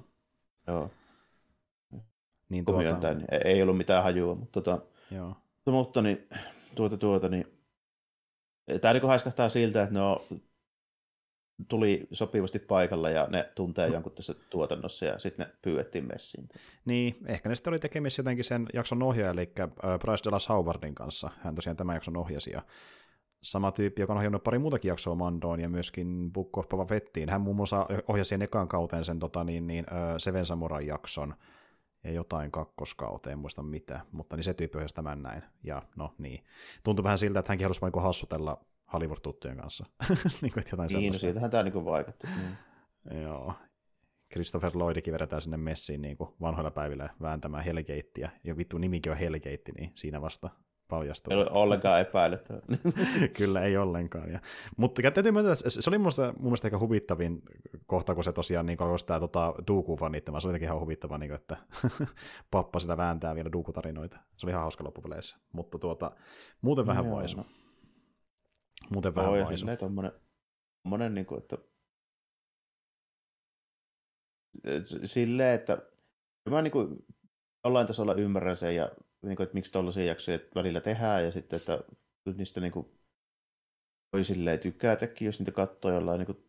[0.67, 0.91] Joo,
[2.49, 5.35] Niin tuota, myöntää, niin ei- ollut mitään hajua, mutta, tota, joo.
[5.65, 6.27] mutta niin,
[6.75, 7.45] tuota, tuota, niin,
[8.81, 10.19] tämä niin haiskahtaa siltä, että ne on,
[11.67, 16.49] tuli sopivasti paikalla ja ne tuntee jonkun tässä tuotannossa ja sitten ne pyydettiin messiin.
[16.85, 19.51] Niin, ehkä ne sitten oli tekemisissä jotenkin sen jakson ohjaaja, eli
[19.99, 21.29] Bryce Dallas Howardin kanssa.
[21.41, 22.61] Hän tosiaan tämän jakson ohjasi, ja
[23.41, 27.29] sama tyyppi, joka on ohjannut pari muutakin jaksoa Mandoon ja myöskin Book of Boba Fettiin.
[27.29, 29.85] Hän muun muassa ohjasi sen ekaan kauteen sen tota, niin, niin,
[30.17, 31.35] Seven Samurai-jakson
[32.05, 35.43] ja jotain kakkoskauteen, en muista mitä, mutta niin se tyyppi ohjasi tämän näin.
[35.63, 36.43] Ja no niin,
[36.83, 39.85] tuntui vähän siltä, että hänkin halusi vaan niin hassutella Hollywood-tuttujen kanssa.
[40.41, 42.27] niin kuin, että jotain Niin, no siitähän tämä niin vaikutti.
[42.27, 43.21] Niin.
[43.23, 43.53] Joo.
[44.33, 48.29] Christopher Lloydikin vedetään sinne messiin niin kuin vanhoilla päivillä vääntämään Hellgatea.
[48.43, 50.49] Ja vittu nimikin on Hellgate, niin siinä vasta
[50.87, 51.33] paljastuu.
[51.33, 52.61] Ei ole ollenkaan epäilyttävää.
[53.37, 54.31] Kyllä, ei ollenkaan.
[54.31, 54.39] Ja,
[54.77, 57.41] mutta täytyy myöntää, se oli mielestä, mun mielestä aika huvittavin
[57.85, 60.41] kohta, kun se tosiaan niin alkoi sitä tota, Dooku fanittamaan.
[60.41, 61.57] Se oli jotenkin ihan huvittava, niin kuin, että
[62.51, 64.17] pappa sitä vääntää vielä Dooku-tarinoita.
[64.37, 65.37] Se oli ihan hauska loppupeleissä.
[65.53, 66.11] Mutta tuota,
[66.61, 67.37] muuten vähän Joo, vaisu.
[67.37, 67.45] no.
[68.93, 69.57] Muuten vähän ja vaisu.
[69.57, 70.11] silleen tommonen,
[70.83, 71.57] tommonen, niin kuin, että
[75.03, 75.77] silleen, että
[76.49, 76.95] mä niin kuin,
[77.63, 78.91] jollain tasolla ymmärrän sen ja
[79.25, 81.83] niin kuin, että miksi tuollaisia jaksoja välillä tehdään ja sitten, että
[82.37, 82.87] niistä niin kuin,
[84.13, 86.45] voi silleen tykätäkin, jos niitä katsoo jollain niin kuin,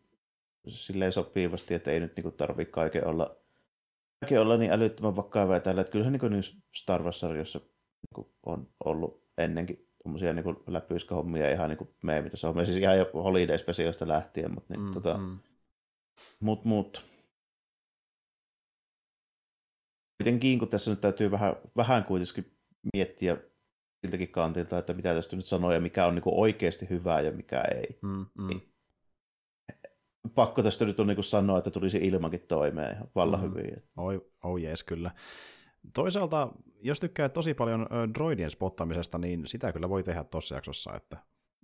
[0.67, 3.37] silleen sopivasti, että ei nyt niin tarvitse kaiken olla,
[4.19, 5.81] kaiken olla niin älyttömän vakavaa ja tällä.
[5.81, 6.43] Että kyllähän niin kuin,
[6.75, 12.97] Star Wars-sarjoissa niin kuin, on ollut ennenkin tuommoisia niin läpyiskähommia ihan niin meemitasohommia, siis ihan
[12.97, 15.39] jo Holiday Specialista lähtien, mutta niin, mm, tota, mm.
[16.39, 17.05] mut, mut.
[20.23, 22.56] Kuitenkin, kun tässä nyt täytyy vähän, vähän kuitenkin
[22.93, 23.37] miettiä
[24.01, 27.61] siltäkin kantilta, että mitä tästä nyt sanoo ja mikä on niin oikeasti hyvää ja mikä
[27.61, 27.99] ei.
[28.01, 28.47] Mm, mm.
[28.47, 28.73] Niin,
[30.35, 33.49] pakko tästä nyt on niin sanoa, että tulisi ilmankin toimeen ihan vallan mm.
[33.49, 33.83] hyvin.
[33.97, 35.11] Oi, oh jees, kyllä.
[35.93, 40.95] Toisaalta, jos tykkää tosi paljon droidien spottamisesta, niin sitä kyllä voi tehdä tuossa jaksossa.
[40.95, 41.17] Että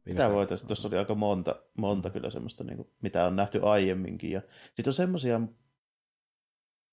[0.09, 0.67] sitä voitaisiin.
[0.67, 4.32] Tuossa oli aika monta, monta kyllä semmoista, niin kuin, mitä on nähty aiemminkin.
[4.32, 5.41] Ja sitten on semmoisia,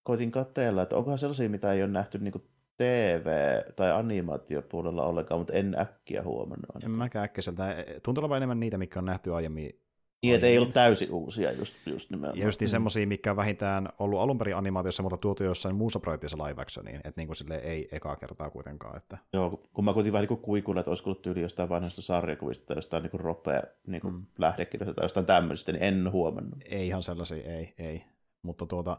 [0.02, 2.49] koitin katseella, että onkohan sellaisia, mitä ei ole nähty niin kuin
[2.80, 6.70] TV- tai animaatiopuolella ollenkaan, mutta en äkkiä huomannut.
[6.74, 6.92] Ainakaan.
[6.92, 7.76] En mäkään äkkiseltä.
[8.02, 9.80] Tuntuu olevan enemmän niitä, mikä on nähty aiemmin
[10.22, 12.38] niin, että ei ollut täysin uusia just, just nimenomaan.
[12.38, 16.00] Ja just niin semmoisia, mikä on vähintään ollut alun perin animaatiossa, mutta tuotu jossain muussa
[16.00, 18.96] projektissa live actioniin, että niin kuin sille ei ekaa kertaa kuitenkaan.
[18.96, 19.18] Että...
[19.32, 22.76] Joo, kun mä kuitenkin vähän niin kuikuilla, että olisi ollut tyyli jostain vanhasta sarjakuvista tai
[22.76, 24.26] jostain niin ropea niin mm.
[24.38, 26.58] lähdekirjoista tai jostain tämmöistä, niin en huomannut.
[26.64, 28.04] Ei ihan sellaisia, ei, ei.
[28.42, 28.98] Mutta tuota,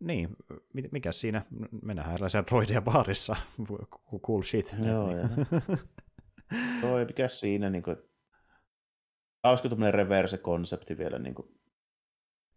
[0.00, 0.36] niin,
[0.92, 1.42] mikä siinä,
[1.82, 3.36] me nähdään erilaisia droideja baarissa,
[4.26, 4.74] cool shit.
[4.86, 5.28] Joo, ja.
[6.80, 7.96] Toi, mikä siinä, niin kuin,
[9.44, 11.48] hauska tämmöinen reverse-konsepti vielä niin kuin,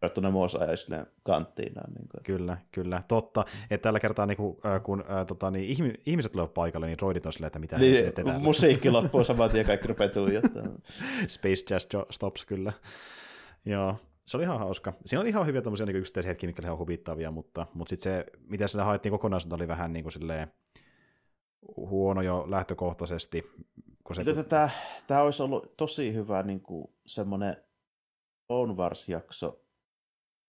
[0.02, 1.94] verrattuna Mos-ajaisille kanttiinaan.
[1.94, 2.24] Niin kuin.
[2.24, 3.46] Kyllä, kyllä, totta.
[3.70, 7.26] Että tällä kertaa niin kuin, äh, kun äh, tota, niin, ihmiset tulevat paikalle, niin droidit
[7.26, 8.40] on silleen, että mitä niin, täällä.
[8.40, 10.78] Musiikki loppuu saman tien, kaikki rupeaa tuijottamaan.
[11.28, 12.74] Space Jazz Stops, kyllä.
[13.66, 13.96] Joo,
[14.30, 14.94] se oli ihan hauska.
[15.06, 18.26] Siinä oli ihan hyviä tämmöisiä niin yksittäisiä hetkiä, mitkä olivat huvittavia, mutta, mutta sitten se,
[18.48, 20.52] mitä sillä haettiin kokonaisuutta, oli vähän niin kuin silleen,
[21.76, 23.52] huono jo lähtökohtaisesti.
[24.04, 24.24] Kun se...
[24.24, 24.70] Tätä,
[25.08, 27.56] tämä olisi ollut tosi hyvä niin kuin semmoinen
[28.50, 29.62] On Wars-jakso,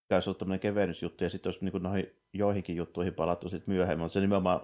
[0.03, 3.75] mikä olisi ollut tämmöinen kevennysjuttu, ja sitten olisi niin kuin noihin joihinkin juttuihin palattu sitten
[3.75, 4.61] myöhemmin, mutta se nimenomaan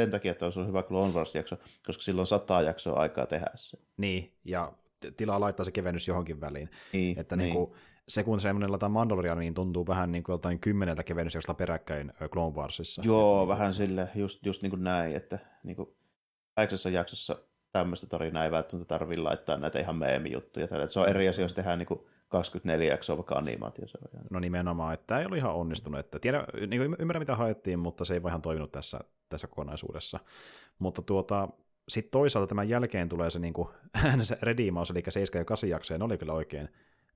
[0.00, 1.56] sen takia, että olisi hyvä Clone Wars-jakso,
[1.86, 3.78] koska silloin sataa jaksoa aikaa tehdä se.
[3.96, 4.72] Niin, ja
[5.16, 6.70] tilaa laittaa se kevennys johonkin väliin.
[6.92, 7.44] Niin, että niin.
[7.44, 7.78] Niin kuin,
[8.08, 12.56] se kun semmoinen laitetaan Mandalorian, niin tuntuu vähän niin kuin jotain kymmeneltä kevennysjaksolla peräkkäin Clone
[12.56, 13.02] Warsissa.
[13.04, 15.88] Joo, vähän sille, just, just niin kuin näin, että niin kuin
[16.92, 17.38] jaksossa
[17.72, 20.66] tämmöistä tarinaa ei välttämättä tarvitse laittaa näitä ihan meemijuttuja.
[20.88, 23.98] Se on eri asia, jos tehdään niin kuin 24 jaksoa vaikka animaatiossa.
[24.30, 26.00] No nimenomaan, että tämä ei ollut ihan onnistunut.
[26.00, 29.46] Että tiedä, niin kuin ymmärrän mitä haettiin, mutta se ei vaan ihan toiminut tässä, tässä
[29.46, 30.20] kokonaisuudessa.
[30.78, 31.48] Mutta tuota,
[31.88, 33.68] sitten toisaalta tämän jälkeen tulee se, niin kuin,
[34.22, 36.68] se rediimaus, eli 7 ja 8 jaksoja, ne oli kyllä oikein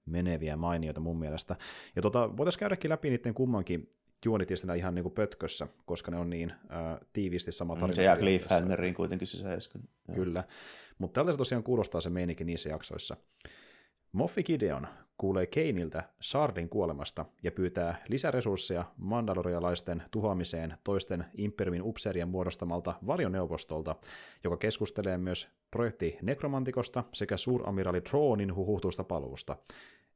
[0.07, 1.57] meneviä mainioita mun mielestä.
[1.97, 3.95] Ja tuota, voitaisiin käydäkin läpi niiden kummankin
[4.25, 7.93] juonit ihan niin kuin pötkössä, koska ne on niin äh, tiiviisti sama tarina.
[7.93, 9.83] Se jää cliffhangeriin kuitenkin sisäisken.
[10.15, 10.45] Kyllä,
[10.99, 13.17] mutta tältä se tosiaan kuulostaa se meininki niissä jaksoissa.
[14.13, 14.89] Moffi Gideon
[15.23, 23.97] kuulee Keiniltä Sardin kuolemasta ja pyytää lisäresursseja mandalorialaisten tuhoamiseen toisten Imperiumin upseerien muodostamalta varjoneuvostolta,
[24.45, 29.57] joka keskustelee myös projekti Nekromantikosta sekä suuramiraali Troonin huhuhtuusta paluusta.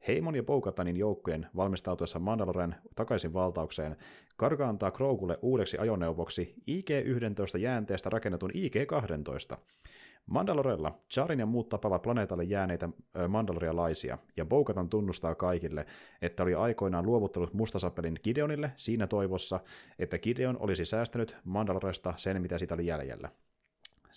[0.09, 3.97] Heimon ja Boukatanin joukkojen valmistautuessa Mandaloren takaisin valtaukseen
[4.37, 9.57] Karga antaa Kroukulle uudeksi ajoneuvoksi IG-11 jäänteestä rakennetun IG-12.
[10.27, 12.89] Mandalorella Charin ja muut tapaavat planeetalle jääneitä
[13.29, 15.87] mandalorialaisia, ja Boukatan tunnustaa kaikille,
[16.23, 19.61] että oli aikoinaan luovuttanut mustasapelin Gideonille siinä toivossa,
[19.99, 23.29] että Gideon olisi säästänyt Mandaloresta sen, mitä siitä oli jäljellä.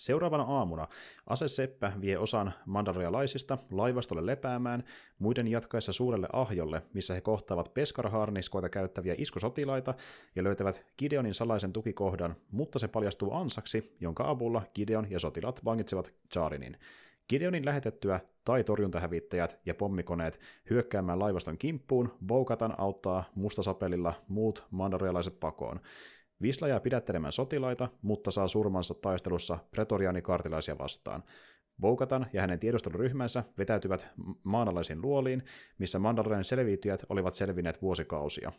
[0.00, 0.88] Seuraavana aamuna
[1.26, 4.84] Ase Seppä vie osan mandalorialaisista laivastolle lepäämään,
[5.18, 9.94] muiden jatkaessa suurelle ahjolle, missä he kohtaavat peskarharniskoita käyttäviä iskusotilaita
[10.36, 16.12] ja löytävät Gideonin salaisen tukikohdan, mutta se paljastuu ansaksi, jonka avulla Gideon ja sotilaat vangitsevat
[16.32, 16.76] Charinin.
[17.28, 20.40] Gideonin lähetettyä tai torjuntahävittäjät ja pommikoneet
[20.70, 25.80] hyökkäämään laivaston kimppuun, Boukatan auttaa mustasapelilla muut mandarialaiset pakoon.
[26.42, 31.22] Visla jää pidättelemään sotilaita, mutta saa surmansa taistelussa pretoriaanikartilaisia vastaan.
[31.80, 34.06] Boukatan ja hänen tiedusteluryhmänsä vetäytyvät
[34.44, 35.42] maanalaisiin luoliin,
[35.78, 38.52] missä Mandalorian selviytyjät olivat selvinneet vuosikausia.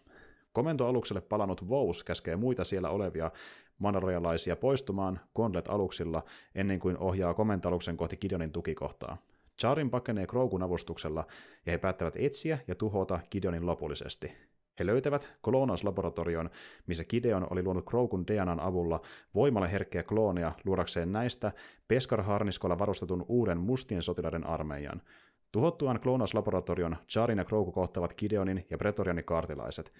[0.53, 3.31] Komentoalukselle palannut Vous käskee muita siellä olevia
[3.79, 6.23] mandalorialaisia poistumaan Gauntlet-aluksilla
[6.55, 9.17] ennen kuin ohjaa komentoaluksen kohti Gideonin tukikohtaa.
[9.59, 11.27] Charin pakenee Kroukun avustuksella
[11.65, 14.50] ja he päättävät etsiä ja tuhota Gideonin lopullisesti.
[14.79, 16.49] He löytävät kloonauslaboratorion,
[16.87, 19.01] missä Gideon oli luonut Kroukun DNAn avulla
[19.35, 21.51] voimalle herkkiä klooneja luodakseen näistä
[21.87, 25.01] Peskar-harniskolla varustetun uuden mustien sotilaiden armeijan.
[25.51, 29.93] Tuhottuaan kloonauslaboratorion, Charin ja Grogu kohtavat Gideonin ja Pretorianin kaartilaiset.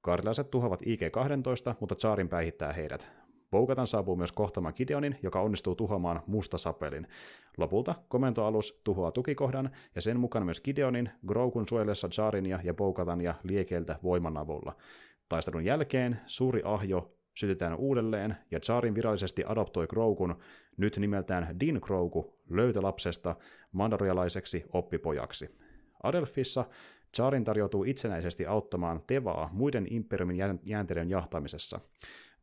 [0.00, 3.23] Kaartilaiset tuhoavat IG-12, mutta Charin päihittää heidät.
[3.54, 7.06] Boukatan saapuu myös kohtamaan Gideonin, joka onnistuu tuhoamaan mustasapelin.
[7.56, 13.98] Lopulta komentoalus tuhoaa tukikohdan, ja sen mukana myös Gideonin, Grogun suojellessa Jarinia ja Boukatania liekeiltä
[14.02, 14.76] voiman avulla.
[15.28, 20.38] Taistelun jälkeen suuri ahjo sytytään uudelleen, ja Charin virallisesti adoptoi Grogun,
[20.76, 23.36] nyt nimeltään Din Grogu, löytölapsesta
[23.72, 25.58] mandarialaiseksi oppipojaksi.
[26.02, 26.64] Adelfissa
[27.16, 31.80] Charin tarjoutuu itsenäisesti auttamaan Tevaa muiden imperiumin jäänteiden jahtaamisessa.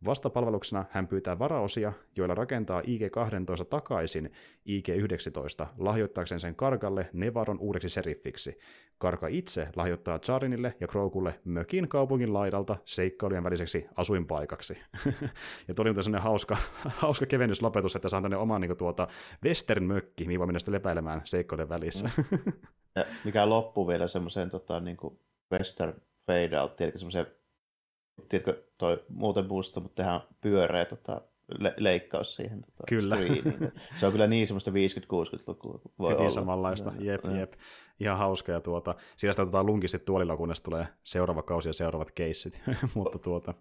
[0.05, 4.31] Vastapalveluksena hän pyytää varaosia, joilla rakentaa IG-12 takaisin
[4.65, 8.59] IG-19 lahjoittaakseen sen Kargalle Nevaron uudeksi seriffiksi.
[8.97, 14.77] Karka itse lahjoittaa Charinille ja Krokulle mökin kaupungin laidalta seikkailujen väliseksi asuinpaikaksi.
[15.67, 16.57] ja tuli muuten sellainen hauska,
[17.03, 19.07] hauska kevennyslopetus, että saan tänne oman niin tuota
[19.45, 22.09] Western-mökki, mihin voi mennä lepäälemään seikkailujen välissä.
[22.31, 22.53] Mm.
[22.95, 24.97] ja mikä loppuu vielä semmoiseen tota, niin
[25.51, 25.93] Western
[26.27, 27.25] fade out, eli semmoiseen
[28.29, 31.21] tiedätkö, toi muuten musta, mutta tehdään pyöreä tota,
[31.59, 33.15] le- leikkaus siihen tota, kyllä.
[33.15, 33.71] Screeniin.
[33.99, 35.79] Se on kyllä niin semmoista 50-60-lukua.
[35.99, 36.31] Voi Hyvin olla.
[36.31, 37.37] samanlaista, jep, ja.
[37.37, 37.53] jep.
[37.99, 42.11] Ihan hauska, ja tuota, siinä sitä otetaan lunkisti tuolilla, kunnes tulee seuraava kausi ja seuraavat
[42.11, 42.59] keissit,
[42.95, 43.53] mutta tuota...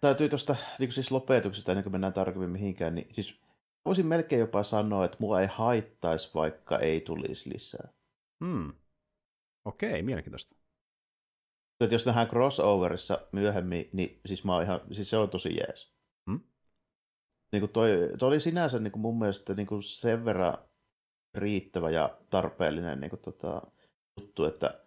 [0.00, 3.40] Täytyy tuosta niin siis lopetuksesta, ennen kuin mennään tarkemmin mihinkään, niin siis
[3.84, 7.88] voisin melkein jopa sanoa, että mua ei haittaisi, vaikka ei tulisi lisää.
[8.44, 8.72] Hmm.
[9.64, 10.56] Okei, mielenkiintoista.
[11.80, 15.92] Että jos nähdään crossoverissa myöhemmin, niin siis, mä ihan, siis se on tosi jees.
[16.30, 16.40] Hmm?
[17.52, 20.58] Niin kuin toi, toi oli sinänsä niin kuin mun mielestä niin kuin sen verran
[21.34, 23.62] riittävä ja tarpeellinen niin kuin tota,
[24.20, 24.80] juttu, että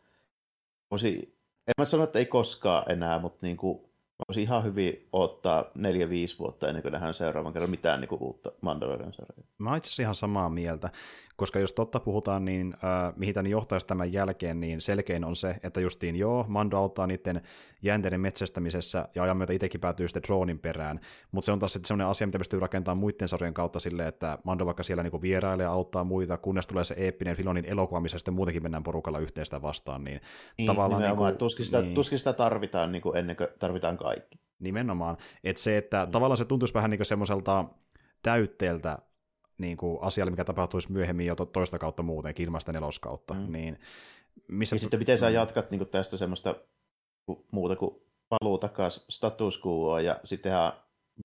[0.92, 3.80] voisi, en mä sano, että ei koskaan enää, mutta niin kuin,
[4.28, 8.22] voisi ihan hyvin ottaa neljä 5 vuotta ennen kuin nähdään seuraavan kerran mitään niin kuin
[8.22, 9.48] uutta Mandalorian sarjaa.
[9.58, 10.90] Mä oon itse asiassa ihan samaa mieltä
[11.38, 15.56] koska jos totta puhutaan, niin äh, mihin tämä johtaisi tämän jälkeen, niin selkein on se,
[15.64, 17.42] että justiin joo, Mando auttaa niiden
[17.82, 21.00] jänteiden metsästämisessä ja ajan myötä itsekin päätyy sitten droonin perään,
[21.32, 24.38] mutta se on taas sitten sellainen asia, mitä pystyy rakentamaan muiden sarjojen kautta silleen, että
[24.44, 28.18] Mando vaikka siellä niinku vierailee ja auttaa muita, kunnes tulee se eeppinen Filonin elokuva, missä
[28.18, 30.22] sitten muutenkin mennään porukalla yhteistä vastaan, niin,
[30.58, 31.18] niin tavallaan...
[31.18, 34.40] Niin, tuskin, sitä, niin, tuskin sitä tarvitaan niin kuin ennen kuin tarvitaan kaikki.
[34.60, 36.12] Nimenomaan, että se, että mm.
[36.12, 37.66] tavallaan se tuntuisi vähän niin kuin semmoiselta
[38.24, 38.98] täytteeltä
[39.58, 43.34] niin kuin asialle, mikä tapahtuisi myöhemmin jo toista kautta muutenkin, ilmaista neloskautta.
[43.34, 43.52] Mm.
[43.52, 43.80] Niin,
[44.48, 44.76] missä...
[44.76, 45.34] Ja sitten miten sä mm.
[45.34, 46.56] jatkat niin kuin tästä semmoista
[47.52, 47.96] muuta kuin
[48.30, 50.74] paluu takaisin status quoa ja sitten tehdään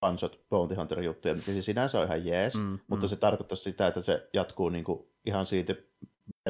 [0.02, 3.08] one shot bounty hunter juttuja, mikä siis sinänsä on ihan jees, mm, mutta mm.
[3.08, 5.74] se tarkoittaa sitä, että se jatkuu niin kuin ihan siitä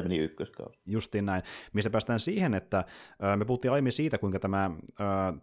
[0.03, 0.79] meni ykköskausi.
[0.85, 1.43] Justiin näin.
[1.73, 2.85] Mistä päästään siihen, että
[3.37, 4.93] me puhuttiin aiemmin siitä, kuinka tämä ö,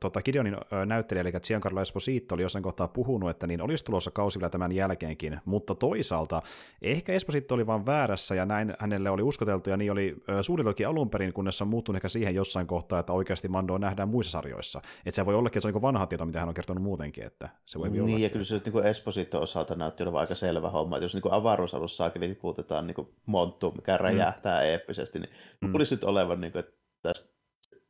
[0.00, 4.38] tota Gideonin näyttelijä, eli Giancarlo Esposito, oli jossain kohtaa puhunut, että niin olisi tulossa kausi
[4.38, 6.42] vielä tämän jälkeenkin, mutta toisaalta
[6.82, 11.10] ehkä Esposito oli vaan väärässä, ja näin hänelle oli uskoteltu, ja niin oli suunniteltukin alun
[11.10, 14.82] perin, kunnes on muuttunut ehkä siihen jossain kohtaa, että oikeasti Mando nähdään muissa sarjoissa.
[15.06, 17.24] Että se voi ollakin, että se on niin vanha tieto, mitä hän on kertonut muutenkin,
[17.24, 18.18] että se voi Niin, olla.
[18.18, 22.10] ja kyllä se niin Esposito osalta näytti olevan aika selvä homma, että jos niin avaruusalussa
[22.10, 24.29] tiputetaan niin monttu, mikä räjähtää mm.
[24.64, 25.72] Eeppisesti, niin mm.
[25.72, 26.72] tulisi nyt olevan, niin kuin, että
[27.02, 27.24] tässä,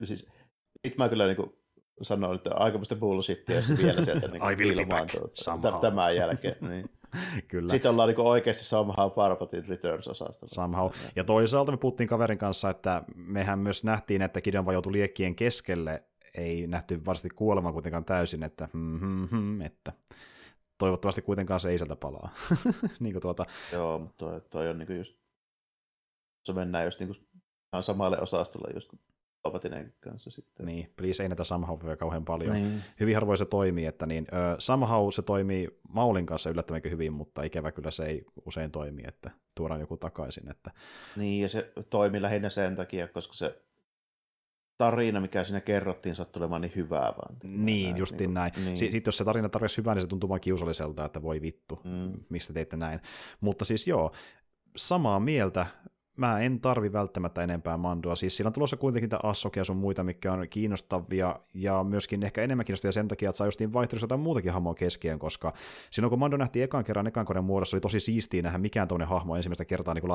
[0.04, 0.28] siis,
[0.84, 1.60] nyt mä kyllä niin kuin,
[2.02, 4.28] sanoin, että aikamoista bullshittia, jos vielä sieltä
[4.58, 5.32] niin ilmaantuu
[5.80, 6.56] tämän jälkeen.
[6.68, 6.90] Niin.
[7.48, 7.68] Kyllä.
[7.68, 10.46] Sitten ollaan niin oikeasti somehow Parpatin Returns-osasta.
[10.48, 10.90] Somehow.
[11.16, 16.02] Ja toisaalta me puhuttiin kaverin kanssa, että mehän myös nähtiin, että Gideon vajoutui liekkien keskelle,
[16.34, 19.92] ei nähty varsinaisesti kuolemaan kuitenkaan täysin, että, hmm, hmm, hmm, että
[20.78, 22.34] toivottavasti kuitenkaan se ei sieltä palaa.
[23.00, 23.46] niin kuin tuota...
[23.72, 25.19] Joo, mutta toi, toi on niin just
[26.50, 27.28] se mennään just niin kuin
[27.82, 29.00] samalle osastolle just kuin
[29.42, 30.66] Palpatinenkin kanssa sitten.
[30.66, 32.52] Niin, please ei näitä somehow kauhean paljon.
[32.52, 32.82] Niin.
[33.00, 37.42] Hyvin harvoin se toimii, että niin, uh, somehow se toimii Maulin kanssa yllättävänkin hyvin, mutta
[37.42, 40.50] ikävä kyllä se ei usein toimi, että tuodaan joku takaisin.
[40.50, 40.70] Että...
[41.16, 43.62] Niin, ja se toimi lähinnä sen takia, koska se
[44.78, 47.36] tarina, mikä siinä kerrottiin, sattui olemaan niin hyvää vaan.
[47.44, 48.52] Niin, näin, justiin niin, näin.
[48.56, 48.78] Niin.
[48.78, 52.12] Sitten jos se tarina tarvitsisi hyvää, niin se tuntuu vaan kiusalliselta, että voi vittu, mm.
[52.28, 53.00] mistä teitte näin.
[53.40, 54.12] Mutta siis joo,
[54.76, 55.66] samaa mieltä
[56.16, 58.16] mä en tarvi välttämättä enempää Mandoa.
[58.16, 62.42] Siis sillä on tulossa kuitenkin tämä Assokia sun muita, mikä on kiinnostavia ja myöskin ehkä
[62.42, 65.52] enemmän kiinnostavia sen takia, että saa justiin vaihtelussa jotain muutakin hahmoa keskeen, koska
[65.90, 69.08] silloin kun Mando nähtiin ekan kerran ekan koneen muodossa, oli tosi siistiä nähdä mikään toinen
[69.08, 70.12] hahmo ensimmäistä kertaa niin kuin.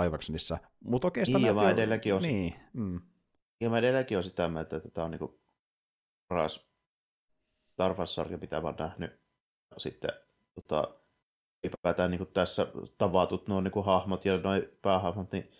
[0.83, 1.41] Mutta oikeastaan...
[1.41, 3.01] Niin, ja mä edelläkin on, niin, mm.
[3.61, 5.39] ja mä edelläkin on sitä mieltä, että tämä on niin kuin
[6.27, 6.67] paras
[7.73, 9.19] Star Wars-sarja, mitä mä oon nähnyt.
[9.77, 10.09] Sitten
[10.55, 10.95] tota,
[11.63, 12.67] ylipäätään niin tässä
[12.97, 15.51] tavatut nuo niin hahmot ja nuo päähahmot, niin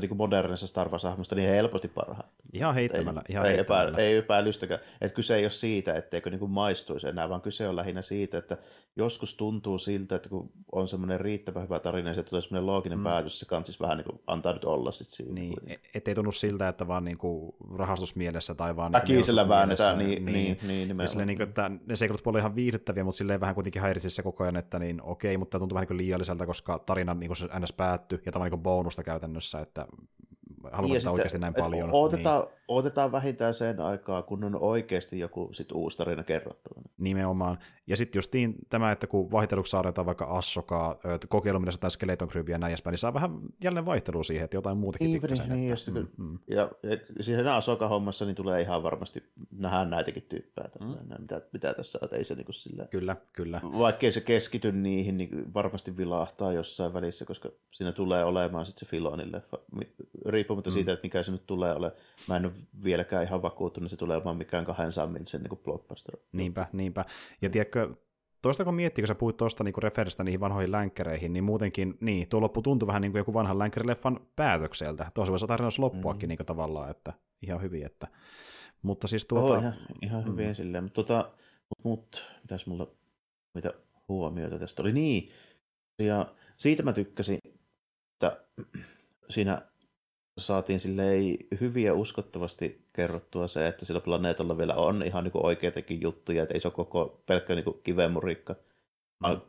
[0.00, 2.32] niin modernissa Star Wars-hahmosta niin helposti parhaat.
[2.52, 3.22] Ihan heittämällä.
[3.28, 3.90] Ei, ihan ei, heittämällä.
[3.90, 4.80] Epä, ei epäilystäkään.
[5.00, 8.38] Että kyse ei ole siitä, etteikö niin kuin maistuisi enää, vaan kyse on lähinnä siitä,
[8.38, 8.58] että
[8.96, 12.98] joskus tuntuu siltä, että kun on semmoinen riittävän hyvä tarina, niin se tulee semmoinen looginen
[12.98, 13.04] mm.
[13.04, 15.34] päätös, se kansis vähän niin kuin antaa nyt olla sit siinä.
[15.34, 18.92] Niin, ettei tunnu siltä, että vaan niin kuin rahastusmielessä tai vaan...
[18.92, 21.08] Väkisellä väännetään, niin, niin, niin, niin nimenomaan.
[21.08, 24.22] Silleen, niin kuin, että ne seikat puoli ihan viihdyttäviä, mutta silleen vähän kuitenkin häiritsisi se
[24.22, 27.48] koko ajan, että niin okei, mutta tuntuu vähän niin liialliselta, koska tarina niin kuin se
[27.58, 27.72] ns.
[27.72, 30.33] päättyi, ja tämä on niin bonusta käytännössä, että halutaan
[30.98, 31.90] sitä oikeasti näin paljon.
[31.92, 32.54] Odotetaan, niin.
[32.68, 36.82] odotetaan vähintään sen aikaa, kun on oikeasti joku sit uusi tarina kerrottuna.
[36.98, 37.58] Nimenomaan.
[37.86, 40.96] Ja sitten justiin tämä, että kun vaihteluksi saadaan vaikka Assokaa,
[41.28, 44.76] kokeilu, mitä jotain Skeleton ja näin edespäin, niin saa vähän jälleen vaihtelua siihen, että jotain
[44.76, 46.38] muutakin niin, niin, niin, just, mm, mm.
[46.48, 51.20] Ja, ja siihen Asoka-hommassa niin tulee ihan varmasti nähdä näitäkin tyyppejä, mm.
[51.20, 52.86] mitä, mitä tässä on, ei se niin kuin sillä...
[52.86, 53.60] Kyllä, kyllä.
[53.78, 58.90] Vaikkei se keskity niihin, niin varmasti vilahtaa jossain välissä, koska siinä tulee olemaan sitten se
[58.90, 59.58] Filonin leffa,
[60.54, 60.74] riippumatta mm.
[60.74, 61.92] siitä, että mikä se nyt tulee ole.
[62.28, 62.52] Mä en ole
[62.84, 66.16] vieläkään ihan vakuuttunut, se tulee olemaan mikään 200 miltsen niin blockbuster.
[66.32, 67.04] Niinpä, niinpä.
[67.42, 67.94] Ja tiedätkö,
[68.42, 72.28] toista kun miettii, kun sä puhuit tuosta niin referistä niihin vanhoihin länkkäreihin, niin muutenkin, niin,
[72.28, 75.10] tuo loppu tuntui vähän niin kuin joku vanhan länkkärileffan päätökseltä.
[75.14, 76.28] Tuossa voisi tarinassa loppuakin mm.
[76.28, 78.06] niin kuin tavallaan, että ihan hyvin, että
[78.82, 79.54] mutta siis tuota...
[79.54, 80.54] Oh, ihan, ihan hyvin mm.
[80.54, 81.30] silleen, mutta tota,
[81.68, 82.90] mut, mut, mitäs mulla,
[83.54, 83.72] mitä
[84.08, 85.28] huomioita tästä oli, niin,
[85.98, 87.38] ja siitä mä tykkäsin,
[88.12, 88.44] että
[89.28, 89.62] siinä
[90.38, 96.42] saatiin silleen hyviä uskottavasti kerrottua se, että sillä planeetalla vielä on ihan niin oikeitakin juttuja,
[96.42, 98.54] että ei se ole koko pelkkä niin kivemurikka.
[99.28, 99.40] Mm.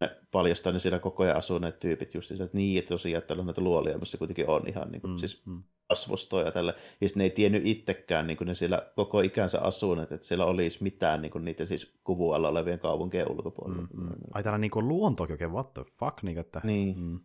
[0.00, 3.60] Ne paljastaa ne siellä koko ajan asuneet tyypit just että niin, että tosiaan, että näitä
[3.60, 5.62] luolia, missä kuitenkin on ihan niin kuin, mm, siis mm.
[5.88, 6.74] kasvostoja tällä.
[7.00, 10.82] Ja ne ei tiennyt itsekään, niin kuin ne siellä koko ikänsä asuneet, että siellä olisi
[10.82, 13.82] mitään niin kuin niiden siis kuvun alla olevien kaupunkien ulkopuolella.
[13.82, 14.08] Mm, mm.
[14.32, 16.60] Ai täällä niin kuin luontokin oikein, what the fuck, niin, että...
[16.64, 16.98] Niin.
[16.98, 17.20] Mm.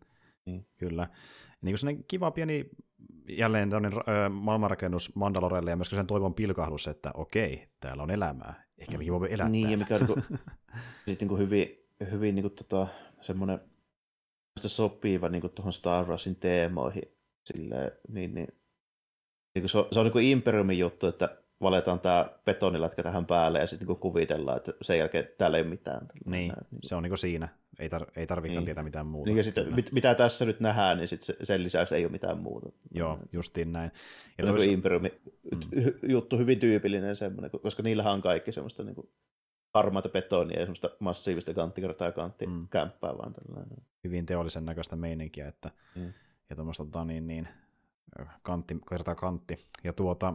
[0.46, 0.68] niin.
[0.78, 1.08] Kyllä.
[1.62, 2.70] Niin kuin kiva pieni
[3.30, 8.64] jälleen tämmöinen maailmanrakennus Mandalorelle ja myöskin sen toivon pilkahdus, että okei, täällä on elämää.
[8.78, 9.74] Ehkä mekin voimme elää Niin, täällä.
[9.74, 10.40] ja mikä on niin kuin,
[11.08, 11.68] sit niin hyvin,
[12.12, 12.88] hyvin niin kuin, tota,
[13.22, 13.60] semmoinen
[14.60, 17.04] sopiva niin kuin tuohon Star Warsin teemoihin.
[17.46, 18.48] Silleen, niin, niin,
[19.56, 23.60] niin se on, se on niin kuin Imperiumin juttu, että valetaan tämä betonilätkä tähän päälle
[23.60, 26.08] ja sitten niin kuvitellaan, että sen jälkeen täällä ei ole mitään.
[26.26, 26.80] Niin, näin, niin.
[26.84, 27.48] se on niin kuin siinä.
[27.80, 28.66] Ei, tar- ei tarvitsekaan niin.
[28.66, 29.30] tietää mitään muuta.
[29.30, 32.38] Niin, ja sitten, mit, mitä tässä nyt nähdään, niin sit sen lisäksi ei ole mitään
[32.38, 32.70] muuta.
[32.92, 33.92] Joo, justiin näin.
[34.38, 34.72] Ja tois...
[34.72, 35.14] Imperiumi
[35.52, 35.60] mm.
[36.10, 39.10] juttu hyvin tyypillinen semmoinen, koska niillähän on kaikki semmoista niin kuin
[39.74, 43.18] harmaata betonia ja semmoista massiivista kanttikertaa ja kanttikämppää mm.
[43.18, 43.78] vaan tällainen.
[44.04, 46.14] Hyvin teollisen näköistä meininkiä, että mm.
[46.50, 47.48] ja tuommoista tota, niin, niin,
[48.42, 49.66] kantti, kertaa kantti.
[49.84, 50.34] Ja tuota,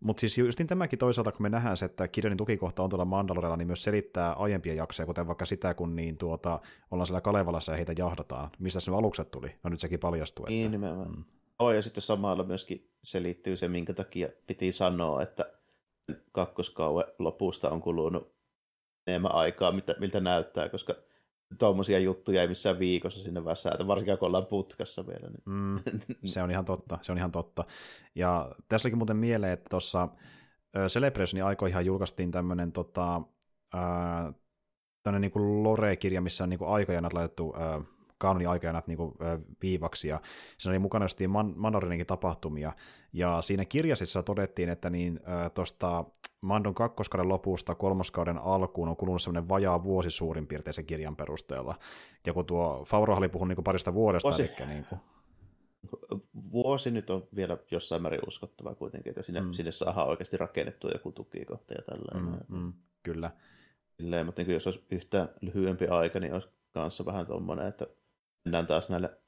[0.00, 3.56] mutta siis justin tämäkin toisaalta, kun me nähdään se, että Gideonin tukikohta on tuolla Mandalorella,
[3.56, 6.60] niin myös selittää aiempia jaksoja, kuten vaikka sitä, kun niin tuota,
[6.90, 8.50] ollaan siellä Kalevalassa ja heitä jahdataan.
[8.58, 9.56] Mistä sun alukset tuli?
[9.62, 10.44] No nyt sekin paljastuu.
[10.44, 11.10] Että, niin, nimenomaan.
[11.10, 11.24] Mm.
[11.58, 15.52] Oh, ja sitten samalla myöskin selittyy se, minkä takia piti sanoa, että
[16.32, 18.34] kakkoskauen lopusta on kulunut
[19.06, 20.94] enemmän aikaa, mitä, miltä näyttää, koska
[21.58, 25.30] tuommoisia juttuja ei missään viikossa sinne väsäätä, varsinkin kun ollaan putkassa vielä.
[25.30, 25.42] Niin.
[25.44, 25.78] Mm,
[26.24, 27.64] se on ihan totta, se on ihan totta.
[28.14, 30.08] Ja tässä olikin muuten mieleen, että tuossa
[30.88, 33.22] Celebrationin aikoihin julkaistiin tämmöinen tota,
[33.74, 34.34] äh,
[35.18, 37.86] niin kuin lore-kirja, missä on niin kuin aikajanat laitettu äh,
[38.22, 39.14] kanonin aikajanat niin kuin,
[39.62, 40.20] viivaksi, ja
[40.58, 41.54] siinä oli mukana justiin Man-
[42.06, 42.72] tapahtumia,
[43.12, 45.20] ja siinä kirjasissa todettiin, että niin,
[45.54, 46.04] tuosta
[46.40, 51.78] Mandon kakkoskauden lopusta kolmoskauden alkuun on kulunut semmoinen vajaa vuosi suurin piirtein sen kirjan perusteella.
[52.26, 54.42] Ja kun tuo Favro oli puhunut niin parista vuodesta, vuosi.
[54.42, 55.00] eli niin kuin...
[56.52, 59.52] Vuosi nyt on vielä jossain määrin uskottava kuitenkin, että sinne, mm.
[59.52, 62.44] sinne saadaan oikeasti rakennettua joku tukikohta ja tällainen.
[62.48, 63.30] Mm, mm, kyllä.
[63.96, 67.86] Silleen, mutta niin jos olisi yhtä lyhyempi aika, niin olisi kanssa vähän tuommoinen, että
[68.44, 69.22] mennään taas näille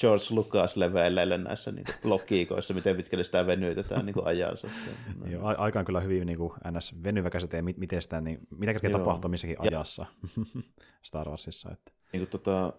[0.00, 4.96] George Lucas-leveleille näissä niin logiikoissa, miten pitkälle sitä venytetään niin ajan suhteen.
[5.32, 6.94] Joo, aika on kyllä hyvin niin kuin ns.
[7.02, 10.06] venyvä käsite, miten sitä, niin, mitä kaikkea tapahtuu missäkin ja, ajassa
[11.06, 11.70] Star Warsissa.
[11.72, 11.92] Että.
[12.12, 12.72] Niin kuin, tota,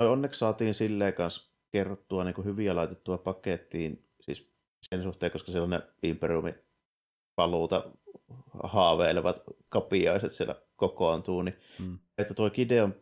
[0.00, 5.64] onneksi saatiin silleen kanssa kerrottua niin kuin hyviä laitettua pakettiin, siis sen suhteen, koska siellä
[5.64, 6.54] on ne Imperiumin
[7.36, 7.90] paluuta
[8.62, 11.98] haaveilevat kapiaiset siellä kokoontuu, niin mm.
[12.18, 12.94] että tuo Gideon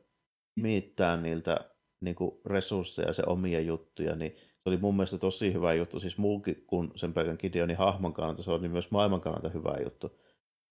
[0.57, 1.71] miittää niiltä
[2.01, 6.19] niin kuin resursseja se omia juttuja, niin se oli mun mielestä tosi hyvä juttu, siis
[6.19, 10.21] muukin kuin sen pelkän Gideonin hahmon kannalta, se oli myös maailman kannalta hyvä juttu,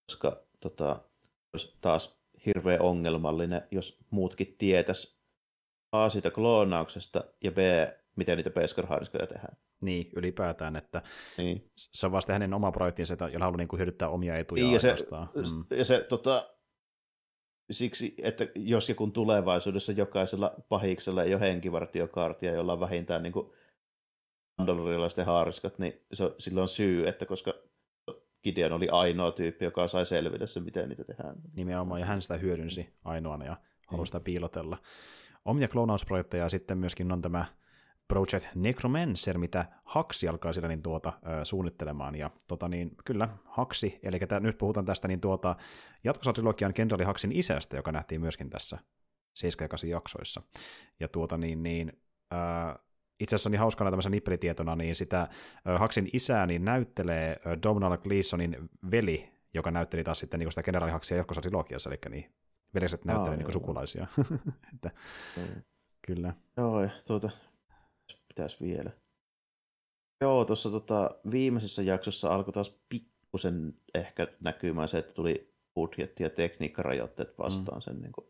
[0.05, 1.01] koska tota,
[1.53, 5.19] olisi taas hirveän ongelmallinen, jos muutkin tietäisi
[5.91, 7.57] A siitä kloonauksesta ja B,
[8.15, 9.57] miten niitä peskarhaariskoja tehdään.
[9.81, 11.01] Niin, ylipäätään, että
[11.37, 11.71] niin.
[11.77, 14.95] se on vasta hänen oma projektinsa, jolla haluaa niin hyödyttää omia etuja niin, ja se,
[15.35, 15.77] mm.
[15.77, 16.58] ja se tota,
[17.71, 23.33] siksi, että jos ja kun tulevaisuudessa jokaisella pahiksella ei ole henkivartiokaartia, jolla on vähintään niin
[24.57, 27.53] mandalorialaiset haariskat, niin se, sillä on syy, että koska
[28.43, 31.35] Gideon oli ainoa tyyppi, joka sai selvitä sen, miten niitä tehdään.
[31.53, 33.57] Nimenomaan, ja hän sitä hyödynsi ainoana ja
[33.87, 34.77] halusi sitä piilotella.
[35.45, 37.45] Omia kloonausprojekteja sitten myöskin on tämä
[38.09, 42.15] Project Necromancer, mitä Haksi alkaa siellä niin tuota, suunnittelemaan.
[42.15, 45.55] Ja tota niin, kyllä, Haksi, eli t- nyt puhutaan tästä niin tuota,
[46.03, 48.77] jatkosatrilogian kenraali Haksin isästä, joka nähtiin myöskin tässä
[49.33, 50.41] 7 ja 8 jaksoissa.
[50.99, 51.93] Ja tuota niin, niin
[52.33, 52.35] ö,
[53.19, 55.27] itse asiassa niin hauskana tämmöisen nippelitietona, niin sitä
[55.67, 60.63] ö, Haksin isää niin näyttelee ö, Domhnall Gleesonin veli, joka näytteli taas sitten niin sitä
[60.63, 62.31] kenraali Haksia jatkosatrilogiassa, eli niin
[62.73, 64.07] veljeset näyttelee niin sukulaisia.
[64.75, 64.91] että,
[65.37, 65.61] Mm.
[66.01, 66.33] kyllä.
[66.57, 67.29] Joo, tuota,
[68.39, 68.91] pitäisi vielä.
[70.21, 76.29] Joo, tuossa tota, viimeisessä jaksossa alkoi taas pikkusen ehkä näkymään se, että tuli budjetti- ja
[76.29, 77.81] tekniikkarajoitteet vastaan mm.
[77.81, 78.27] sen niin kuin,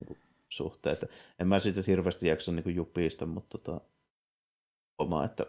[0.00, 0.92] niin kuin suhteen.
[0.92, 1.06] Että
[1.38, 3.80] en mä siitä hirveästi jaksa niin kuin jupista, mutta tota,
[4.98, 5.46] oma, että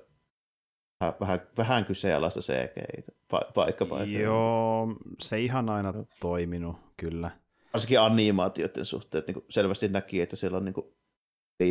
[1.01, 3.03] vähän, vähän, vähän kyseenalaista CGI,
[3.34, 4.18] pa- paikka paikka.
[4.18, 4.88] Joo,
[5.22, 7.32] se ei ihan aina toiminut, kyllä.
[7.74, 10.95] Varsinkin animaatioiden suhteen, että niin selvästi näki, että siellä on niin kuin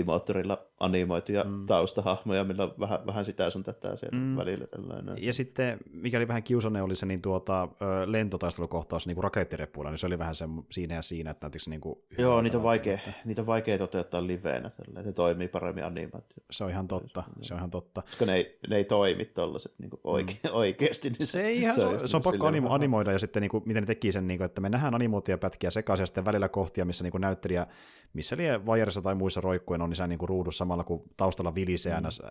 [0.04, 1.66] moottorilla animoituja mm.
[1.66, 4.36] taustahahmoja, millä on vähän, vähän sitä sun tätä siellä mm.
[4.36, 4.66] välillä.
[4.66, 5.24] Tällainen.
[5.24, 7.68] Ja sitten, mikä oli vähän kiusanne, oli se niin tuota,
[8.06, 11.80] lentotaistelukohtaus niin rakettirepuilla, niin se oli vähän se, siinä ja siinä, että näytikö se niin
[11.80, 13.12] kuin Joo, niitä on, vaikea, että...
[13.24, 16.44] niitä on vaikea toteuttaa liveenä, tällä, että toimii paremmin animaatio.
[16.50, 18.02] Se on ihan totta, se on ihan totta.
[18.02, 20.50] Koska ne ei, ne ei toimi tollaset niin oike, mm.
[20.52, 21.10] oikeasti.
[21.10, 23.62] Niin se, ei ihan, se, on, se on pakko animo, animoida, ja sitten niin kuin,
[23.66, 26.84] miten ne teki sen, niin kuin, että me nähdään animaatiopätkiä sekaisin, ja sitten välillä kohtia,
[26.84, 27.66] missä niin kuin näyttelijä,
[28.12, 31.54] missä liian vajarissa tai muissa roikkuen on, niin se niin kuin ruudussa samalla, kun taustalla
[31.54, 32.06] vilisee mm.
[32.06, 32.22] ns.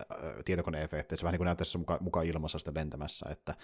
[0.44, 3.54] tietokoneefekti, se vähän niin kuin näyttäisi mukaan muka ilmassa sitä lentämässä, että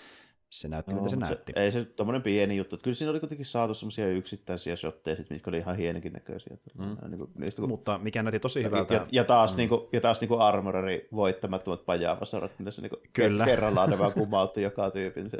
[0.50, 1.52] se näytti, no, mitä se näytti.
[1.52, 5.50] Se, ei se tommonen pieni juttu, kyllä siinä oli kuitenkin saatu semmoisia yksittäisiä shotteja, mitkä
[5.50, 6.56] oli ihan hienikin näköisiä.
[6.78, 6.96] Mm.
[7.08, 7.68] Niin kuin, niistä, kun...
[7.68, 8.94] Mutta mikä näytti tosi hyvältä.
[8.94, 9.56] Ja, ja taas, mm.
[9.56, 13.44] niin kuin, ja taas niin kuin Armoreri voittamattomat pajavasarat, millä se niin kuin Kyllä.
[13.44, 15.30] kerrallaan ne vaan kumautti joka tyypin.
[15.30, 15.38] Se,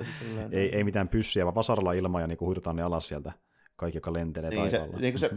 [0.52, 3.32] ei, ei mitään pyssyjä, vaan vasaralla ilmaa ja niin kuin huidutaan ne alas sieltä
[3.76, 4.96] kaikki, joka lentelee niin, taivaalla.
[4.96, 5.30] Se, niin se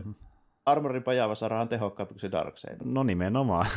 [0.68, 2.78] Armorin pajavasara on tehokkaampi kuin se Darksaber.
[2.84, 3.70] No nimenomaan.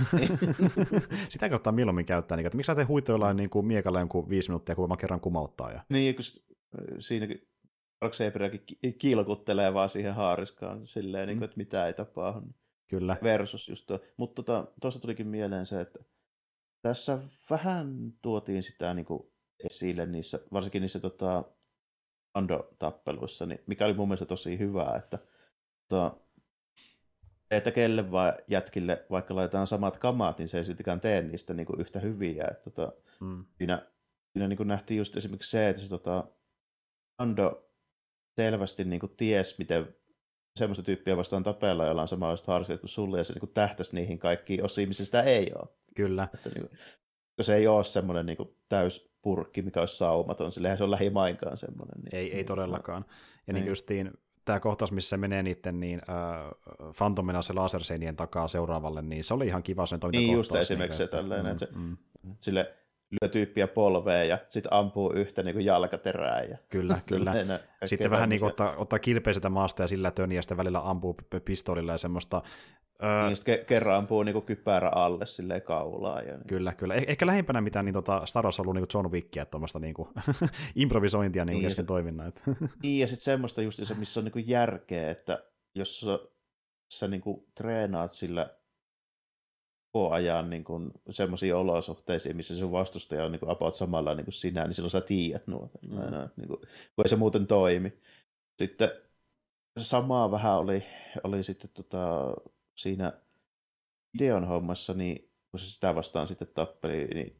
[1.28, 4.74] Sitä kautta milloin käyttää, niin, että miksi teet huitoillaan niin kuin miekalla jonkun viisi minuuttia,
[4.74, 5.72] kun mä kerran kumauttaa.
[5.72, 5.84] Ja...
[5.88, 6.24] Niin, kun
[6.98, 7.48] siinäkin
[8.00, 12.46] Darksaberiakin kilkuttelee vaan siihen haariskaan silleen, niin kuin, että mitä ei tapahdu.
[12.88, 13.16] Kyllä.
[13.22, 13.98] Versus just tuo.
[14.16, 14.66] Mutta tota,
[15.00, 15.98] tulikin mieleen se, että
[16.82, 17.18] tässä
[17.50, 19.22] vähän tuotiin sitä niin kuin
[19.64, 21.44] esille niissä, varsinkin niissä tota,
[22.34, 25.18] Ando-tappeluissa, niin mikä oli mun mielestä tosi hyvää, että
[25.88, 26.16] tota,
[27.50, 31.66] että kelle vaan jätkille, vaikka laitetaan samat kamat, niin se ei siltikään tee niistä niin
[31.66, 32.44] kuin yhtä hyviä.
[32.50, 33.44] Että, tota, mm.
[33.58, 33.82] Siinä,
[34.32, 36.24] siinä niin kuin nähtiin just esimerkiksi se, että se tota,
[37.18, 37.70] Ando
[38.36, 39.94] selvästi niin kuin ties, miten
[40.58, 43.94] semmoista tyyppiä vastaan tapella, jolla on samanlaiset harskat kuin sulle, ja se niin kuin tähtäisi
[43.94, 45.68] niihin kaikkiin osiin, missä sitä ei ole.
[45.96, 46.28] Kyllä.
[46.34, 46.78] Että, niin kuin,
[47.40, 51.58] se ei ole semmoinen niin kuin, täys purkki, mikä olisi saumaton, sillä se on lähimainkaan
[51.58, 52.00] semmoinen.
[52.02, 53.04] Niin, ei, ei todellakaan.
[53.46, 54.10] Ja niin, niin justiin
[54.50, 59.34] tämä kohtaus, missä se menee niiden niin, äh, Phantomina se laserseinien takaa seuraavalle, niin se
[59.34, 62.34] oli ihan kiva sen Niin just esimerkiksi niin, se tällainen, mm, mm.
[62.40, 62.74] sille
[63.10, 66.42] lyö tyyppiä polveen ja sitten ampuu yhtä niin kuin jalkaterää.
[66.42, 67.34] Ja kyllä, kyllä.
[67.84, 70.80] sitten vähän niin kuin ottaa, ottaa kilpeä sitä maasta ja sillä töniä ja sitten välillä
[70.90, 72.42] ampuu pistolilla ja semmoista
[73.02, 76.22] Öö, niin ke- kerran ampuu niinku kypärä alle silleen kaulaa.
[76.22, 76.46] Ja niin.
[76.46, 76.96] Kyllä, kyllä.
[76.96, 79.94] Eh- ehkä lähimpänä mitään niin tota Star Wars on ollut niin John Wickia, tuommoista niin
[80.74, 82.32] improvisointia niin niin, kesken toiminnan.
[82.82, 85.44] niin, ja sitten semmoista just, missä on niin järkeä, että
[85.74, 86.18] jos sä,
[86.92, 87.22] sä niin
[87.54, 88.59] treenaat sillä
[89.92, 90.64] koko ajan niin
[91.10, 94.90] semmoisiin olosuhteisiin, missä sun vastustaja on niin kuin about samalla niin kuin sinä, niin silloin
[94.90, 95.96] sä tiedät nuo, mm.
[96.36, 96.60] niin kuin,
[96.96, 97.92] kun ei se muuten toimi.
[98.58, 98.90] Sitten
[99.78, 100.84] samaa vähän oli,
[101.24, 102.34] oli sitten tota,
[102.76, 103.12] siinä
[104.18, 107.36] Gideon hommassa, niin kun se sitä vastaan sitten tappeli, niin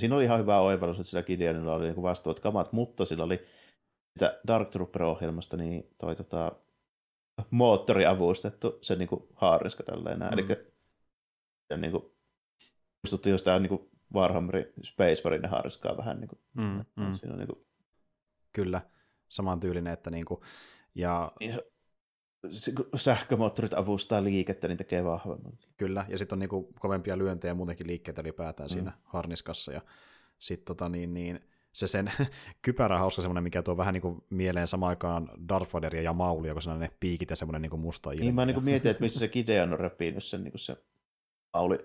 [0.00, 3.46] siinä oli ihan hyvä oivallus, että sillä Gideonilla oli niin vastaavat kamat, mutta sillä oli
[4.12, 6.52] sitä Dark Trooper-ohjelmasta niin toi tota,
[7.50, 10.28] moottori avustettu, se niin haariska tälleen Mm.
[10.32, 10.73] Eli
[11.70, 12.02] ja niin kuin,
[13.02, 16.20] muistutti just tämä niin Warhammerin Space Marine haariskaa vähän.
[16.20, 17.14] Niin kuin, mm, mm.
[17.14, 17.66] Siinä on, niin kuin...
[18.52, 18.80] Kyllä,
[19.28, 20.40] saman tyylinen, että niin kuin,
[20.94, 21.32] ja...
[21.40, 21.60] Niin,
[22.96, 25.58] sähkömoottorit avustaa liikettä, niin tekee vahvemman.
[25.76, 28.72] Kyllä, ja sitten on niinku kovempia lyöntejä ja muutenkin liikkeitä ylipäätään mm.
[28.72, 29.72] siinä harniskassa.
[29.72, 29.80] Ja
[30.38, 31.40] sitten tota, niin, niin,
[31.72, 32.12] se sen
[32.62, 36.54] kypärä hauska semmoinen, mikä tuo vähän niin kuin mieleen samaan aikaan Darth Vaderia ja Maulia,
[36.54, 38.24] kun ne piikit ja semmoinen niin kuin musta ilmiö.
[38.24, 40.76] Niin mä niin kuin mietin, että missä se Gideon on repinyt sen, niin kuin se
[41.54, 41.78] Mauli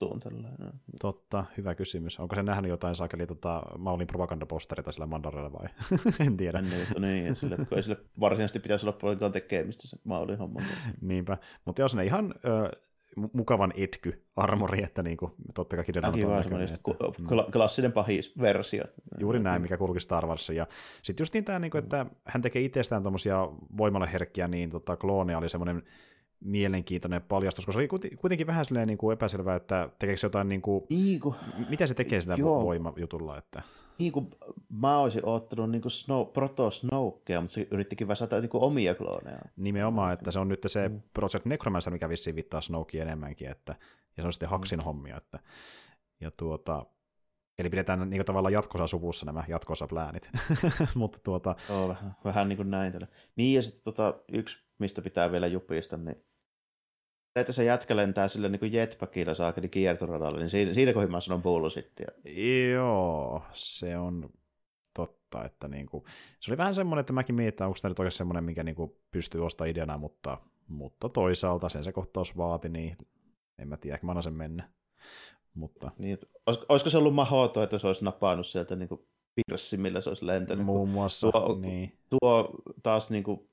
[0.00, 0.20] juttuun.
[0.20, 0.80] Tällainen.
[1.00, 2.20] Totta, hyvä kysymys.
[2.20, 5.68] Onko se nähnyt jotain saakeli tota, Maulin propagandaposterita sillä Mandalorella vai?
[6.26, 6.62] en tiedä.
[6.62, 10.60] Niin, niin sille, että kun ei sille varsinaisesti pitäisi olla paljon tekemistä se Maulin homma.
[11.00, 12.70] Niinpä, mutta jos ne ihan ö,
[13.32, 16.90] mukavan etky armori, että niin kuin, totta kai Kidena on näköinen, että...
[17.52, 18.84] Klassinen pahis versio.
[19.18, 20.52] Juuri näin, mikä kulki Star Warsissa.
[20.52, 20.66] Ja
[21.02, 25.38] sitten just niin tämä, niin kuin, että hän tekee itsestään tuommoisia voimallaherkkiä, niin tota, kloonia
[25.38, 25.82] oli semmoinen
[26.40, 30.48] mielenkiintoinen paljastus, koska se oli kuitenkin vähän silleen niin kuin epäselvää, että tekeekö se jotain,
[30.48, 31.34] niin kuin, Iiku.
[31.68, 32.64] mitä se tekee sitä Joo.
[32.64, 33.38] voimajutulla.
[33.38, 33.62] Että...
[33.98, 34.30] Niin kuin
[34.68, 38.94] mä olisin ottanut niin kuin Snow, Proto Snowkea, mutta se yrittikin väsätä niin kuin omia
[38.94, 39.40] klooneja.
[39.56, 41.02] Nimenomaan, että se on nyt se mm.
[41.14, 43.74] Project Necromancer, mikä vissiin vittaa Snowkia enemmänkin, että,
[44.16, 44.84] ja se on sitten Haksin mm.
[44.84, 45.16] hommia.
[45.16, 45.38] Että,
[46.20, 46.86] ja tuota,
[47.58, 50.30] Eli pidetään niin tavallaan jatkossa suvussa nämä jatkossa pläänit.
[50.94, 51.56] Mutta tuota...
[51.70, 52.92] Oo, vähän, vähän niin kuin näin.
[53.36, 56.24] Niin ja sitten tota, yksi, mistä pitää vielä jupista, niin
[57.36, 61.20] että se jätkä lentää sillä niin kuin jetpackilla saakeli kiertoradalle, niin siinä, siinä kohin mä
[61.20, 62.08] sanon bullshittia.
[62.72, 64.30] Joo, se on
[64.94, 66.04] totta, että niin kuin,
[66.40, 68.92] se oli vähän semmoinen, että mäkin mietin, onko tämä nyt oikeasti semmoinen, mikä niin kuin
[69.10, 72.96] pystyy ostamaan ideana, mutta, mutta toisaalta sen se kohtaus vaati, niin
[73.58, 74.70] en mä tiedä, ehkä mä annan sen mennä.
[75.54, 75.90] Mutta...
[75.98, 79.00] Niin, olisiko se ollut mahdoton, että se olisi napannut sieltä niin kuin
[79.34, 80.66] pirssi, millä se olisi lentänyt?
[80.66, 81.98] Muun muassa, tuo, niin.
[82.10, 83.48] Tuo taas niin kuin,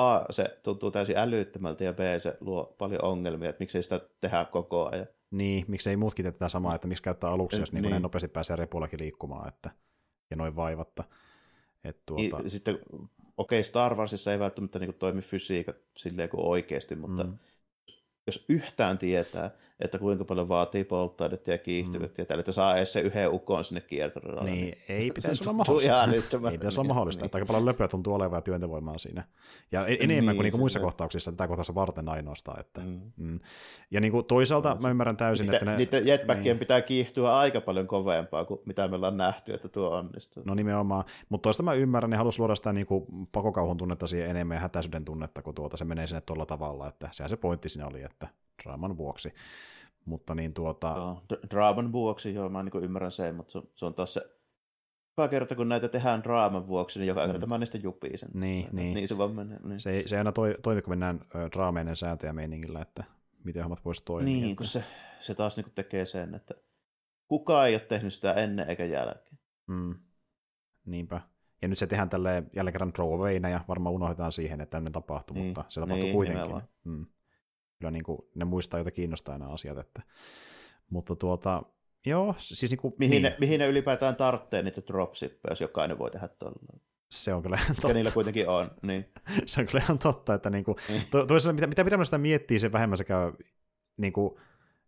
[0.00, 4.44] A, se tuntuu täysin älyttömältä ja B, se luo paljon ongelmia, että miksei sitä tehdä
[4.44, 5.06] koko ajan.
[5.30, 7.82] Niin, miksei muutkin tätä samaa, että miksi käyttää aluksi, jos niin.
[7.82, 9.70] niin nopeasti pääsee repullakin liikkumaan, että,
[10.30, 11.04] ja noin vaivatta.
[11.84, 12.38] Et tuota...
[12.38, 13.00] niin, sitten, okei,
[13.36, 17.38] okay, Star Warsissa ei välttämättä niin kuin, toimi fysiikat silleen kuin oikeasti, mutta mm
[18.26, 22.26] jos yhtään tietää, että kuinka paljon vaatii polttoainetta ja kiihtyvyyttä, mm.
[22.30, 24.50] ja että saa edes se yhden ukon sinne kiertoradalle.
[24.50, 26.04] Niin, niin, ei pitäisi olla mahdollista.
[26.50, 27.26] ei pitäisi olla mahdollista, niin.
[27.26, 29.24] että aika paljon löpöä tuntuu olevan ja työntövoimaa siinä.
[29.72, 32.60] Ja enemmän niin, kuin, niin kuin muissa kohtauksissa, tätä kohtausta varten ainoastaan.
[32.60, 33.00] Että, mm.
[33.16, 33.40] Mm.
[33.90, 35.76] Ja niin kuin toisaalta no, mä ymmärrän täysin, niitä, että ne...
[35.76, 36.58] Niiden jetpackien niin.
[36.58, 40.42] pitää kiihtyä aika paljon kovempaa kuin mitä me ollaan nähty, että tuo onnistuu.
[40.46, 44.30] No nimenomaan, mutta toista mä ymmärrän, ne halusi luoda sitä niin kuin pakokauhun tunnetta siihen
[44.30, 47.68] enemmän ja hätäisyyden tunnetta, kun tuota, se menee sinne tuolla tavalla, että sehän se pointti
[47.68, 48.28] siinä oli, että
[48.64, 49.34] draaman vuoksi.
[50.04, 50.94] Mutta niin tuota...
[50.96, 54.40] Joo, draaman vuoksi, joo, mä niin ymmärrän sen, mutta se, se on taas se
[55.18, 57.50] joka kerta, kun näitä tehdään draaman vuoksi, niin joka kerta mm.
[57.50, 58.28] mä niistä jupii sen.
[58.34, 58.94] Niin, niin.
[58.94, 59.58] niin se vaan menee.
[59.64, 59.80] Niin.
[59.80, 61.20] Se, se ei aina toi, toimi, kun mennään
[61.52, 63.04] draameinen sääntöjä meiningillä, että
[63.44, 64.24] miten hommat voisi toimia.
[64.24, 64.56] Niin, että...
[64.56, 64.84] kun se,
[65.20, 66.54] se taas niin tekee sen, että
[67.28, 69.38] kukaan ei ole tehnyt sitä ennen eikä jälkeen.
[69.66, 69.94] Mm.
[70.86, 71.20] Niinpä.
[71.62, 72.92] Ja nyt se tehdään tälle jälleen kerran
[73.50, 76.62] ja varmaan unohdetaan siihen, että tämmöinen tapahtuu, niin, mutta se tapahtuu niin, kuitenkin.
[76.84, 77.06] Mm
[77.80, 79.78] kyllä niin kuin, ne muistaa, joita kiinnostaa nämä asiat.
[79.78, 80.02] Että,
[80.90, 81.62] mutta tuota,
[82.06, 83.22] joo, siis niin kuin, mihin, niin.
[83.22, 86.80] Ne, mihin ne ylipäätään tarvitsee niitä dropshippeja, jos jokainen voi tehdä tuolla.
[87.10, 87.88] Se on kyllä totta.
[87.88, 88.70] Ja niillä kuitenkin on.
[88.82, 89.12] Niin.
[89.46, 90.76] se on kyllä ihan totta, että niin kuin,
[91.10, 93.32] to, toisaalta mitä, mitä pidemmän sitä miettii, se vähemmän se käy
[93.96, 94.40] niin kuin,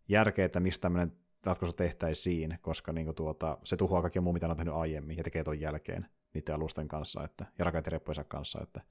[0.07, 4.47] järkeä, että mistä tämmöinen ratkaisu tehtäisiin, koska niin kuin, tuota, se tuhoaa kaikki muu, mitä
[4.47, 8.59] on tehnyt aiemmin, ja tekee tuon jälkeen niiden alusten kanssa, että, ja rakentireppojensa kanssa.
[8.61, 8.81] Että,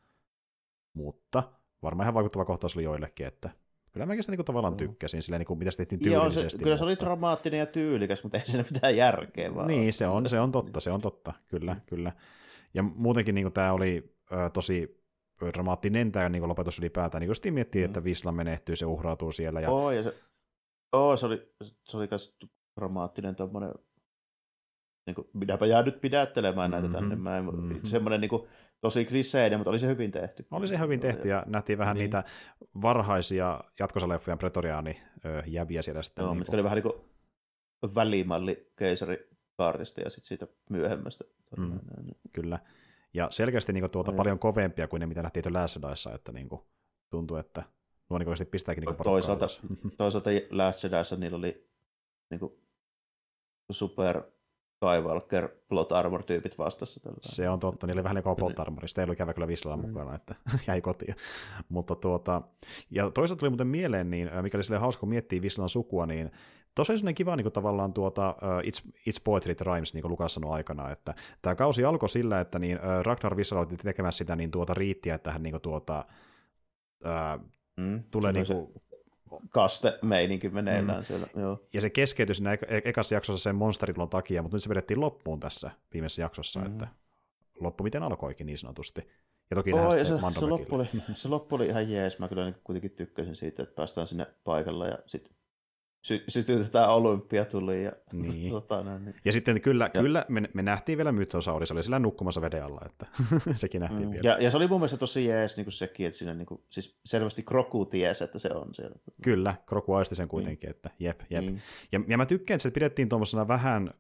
[0.93, 1.43] mutta
[1.83, 3.51] varmaan ihan vaikuttava kohtaus oli joillekin, että
[3.93, 6.43] Kyllä mäkin sitä niin tavallaan tykkäsin, sillä niin kuin, mitä se tehtiin tyylillisesti.
[6.43, 9.69] Joo, se, kyllä se oli dramaattinen ja tyylikäs, mutta ei siinä mitään järkeä vaan.
[9.69, 12.13] Niin, se on, se on totta, se on totta, kyllä, kyllä.
[12.75, 15.03] Ja muutenkin niin kuin, tämä oli ö, tosi
[15.55, 17.21] dramaattinen tämä niin lopetus ylipäätään.
[17.21, 17.85] Niin kun miettii, mm.
[17.85, 19.61] että Visla menehtyy, se uhrautuu siellä.
[19.61, 19.71] Ja...
[19.71, 20.15] Oh, ja se,
[20.93, 21.53] oh, se oli,
[21.89, 22.37] se oli myös
[22.81, 23.75] dramaattinen tuommoinen
[25.07, 27.17] niin kuin, minäpä jää nyt pidättelemään näitä mm-hmm, tänne.
[27.17, 27.81] Mä en, mm-hmm.
[27.85, 28.43] Semmoinen niin kuin,
[28.83, 30.47] tosi kliseinen, mutta oli se hyvin tehty.
[30.51, 32.03] Oli se hyvin tehty ja nähtiin vähän niin.
[32.03, 32.25] niitä
[32.83, 35.03] varhaisia jatkosaleffojen pretoriaani
[35.47, 36.23] jäviä siellä sitten.
[36.23, 37.05] Joo, niin mitkä oli vähän niin kuin
[37.95, 41.25] välimalli keisarikaartista ja sitten siitä myöhemmästä.
[41.57, 41.81] Mm,
[42.33, 42.59] kyllä.
[43.15, 45.77] Ja selkeästi niin kuin, tuota, no, paljon kovempia kuin ne, mitä nähtiin Last
[46.15, 46.63] että niin kuin,
[47.11, 47.63] tuntuu, että
[48.11, 49.47] nuo niin pistääkin niin toisaalta,
[49.97, 51.69] toisaalta Last Jediissa niillä oli
[52.31, 52.53] niin kuin,
[53.71, 54.23] super
[54.83, 57.01] Skywalker plot armor-tyypit vastassa.
[57.01, 57.19] Tällä.
[57.21, 59.77] Se on totta, niillä oli vähän niin plot armor, sitä ei ollut käydä kyllä Vislalla
[59.77, 59.89] mm.
[59.89, 60.35] mukana, että
[60.69, 61.17] jäi kotiin.
[61.69, 62.43] Mutta tuota,
[62.91, 66.31] ja toisaalta tuli muuten mieleen, niin mikä oli hauska, kun miettii Vislan sukua, niin
[66.75, 70.35] Tuossa on kiva niin kuin tavallaan tuota, uh, It's, It's Poetry Rhymes, niin kuin Lukas
[70.35, 74.37] sanoi aikana, että tämä kausi alkoi sillä, että niin, uh, Ragnar Vissala oli tekemässä sitä
[74.37, 76.05] niin tuota riittiä, että hän niin kuin, tuota,
[77.05, 78.83] uh, mm, tulee niin kuin,
[79.51, 81.05] kaste-meininki meneillään mm.
[81.05, 81.27] siellä.
[81.37, 81.63] Joo.
[81.73, 85.41] Ja se keskeytyi siinä ek- ekassa jaksossa sen monsteritulon takia, mutta nyt se vedettiin loppuun
[85.41, 86.67] tässä viimeisessä jaksossa, mm.
[86.67, 86.89] että
[87.61, 89.09] loppu miten alkoikin niin sanotusti.
[89.51, 92.45] Ja toki oh, ja se, se, loppu oli, se loppu oli ihan jees, mä kyllä
[92.45, 95.35] niin kuitenkin tykkäsin siitä, että päästään sinne paikalla ja sitten
[96.03, 97.85] sy- sytytetään olympia tuli.
[97.85, 98.51] Ja, Niin.
[98.51, 99.15] tota, no, niin.
[99.25, 102.65] Ja sitten kyllä, Ja- kyllä me, me nähtiin vielä Mythosauri, se oli siellä nukkumassa veden
[102.65, 103.07] alla, että
[103.55, 104.29] sekin nähtiin Mm, vielä.
[104.29, 106.61] ja, ja, se oli mun mielestä tosi jees niin kuin sekin, että siinä niin kuin,
[106.71, 108.97] siis selvästi Kroku tiesi, että se on siellä.
[109.23, 111.45] Kyllä, Kroku aisti sen kuitenkin, että jep, jep.
[111.45, 111.63] Niin.
[111.93, 113.95] Ja, ja mä tykkään, että se pidettiin tuommoisena vähän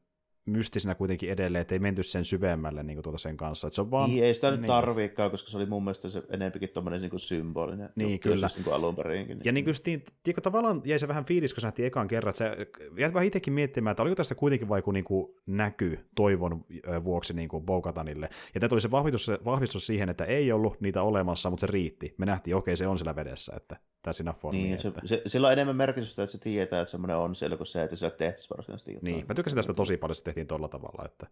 [0.46, 3.66] mystisenä kuitenkin edelleen, että ei menty sen syvemmälle niin kuin tuota sen kanssa.
[3.66, 4.66] Että se on vaan, Niin, ei sitä nyt niin.
[4.66, 7.90] tarviikaan, koska se oli mun mielestä se enempikin tommonen niin kuin symbolinen.
[7.96, 8.48] Niin, juttu, kyllä.
[8.48, 9.40] Siis niin kuin alun perinkin.
[9.44, 12.30] Ja niin kuin justiin, tiedätkö, tavallaan jäi se vähän fiilis, kun se nähtiin ekan kerran,
[12.30, 12.66] että se
[12.98, 16.64] jäi vähän itsekin miettimään, että oliko tässä kuitenkin vai niin kuin näky toivon
[17.04, 18.28] vuoksi niin kuin Bogatanille.
[18.54, 22.14] Ja tämä tuli se vahvistus, vahvistus siihen, että ei ollut niitä olemassa, mutta se riitti.
[22.18, 25.00] Me nähtiin, okei, se on siellä vedessä, että tässä enough for me, Niin, se, että...
[25.04, 27.96] se, sillä on enemmän merkitystä, että se tietää, että semmoinen on siellä, kuin se, että
[27.96, 29.14] se tehtäisiin varsinaisesti jotain.
[29.14, 31.26] Niin, mä tykkäsin tästä tosi paljon, se tehtiin tuolla tavalla, että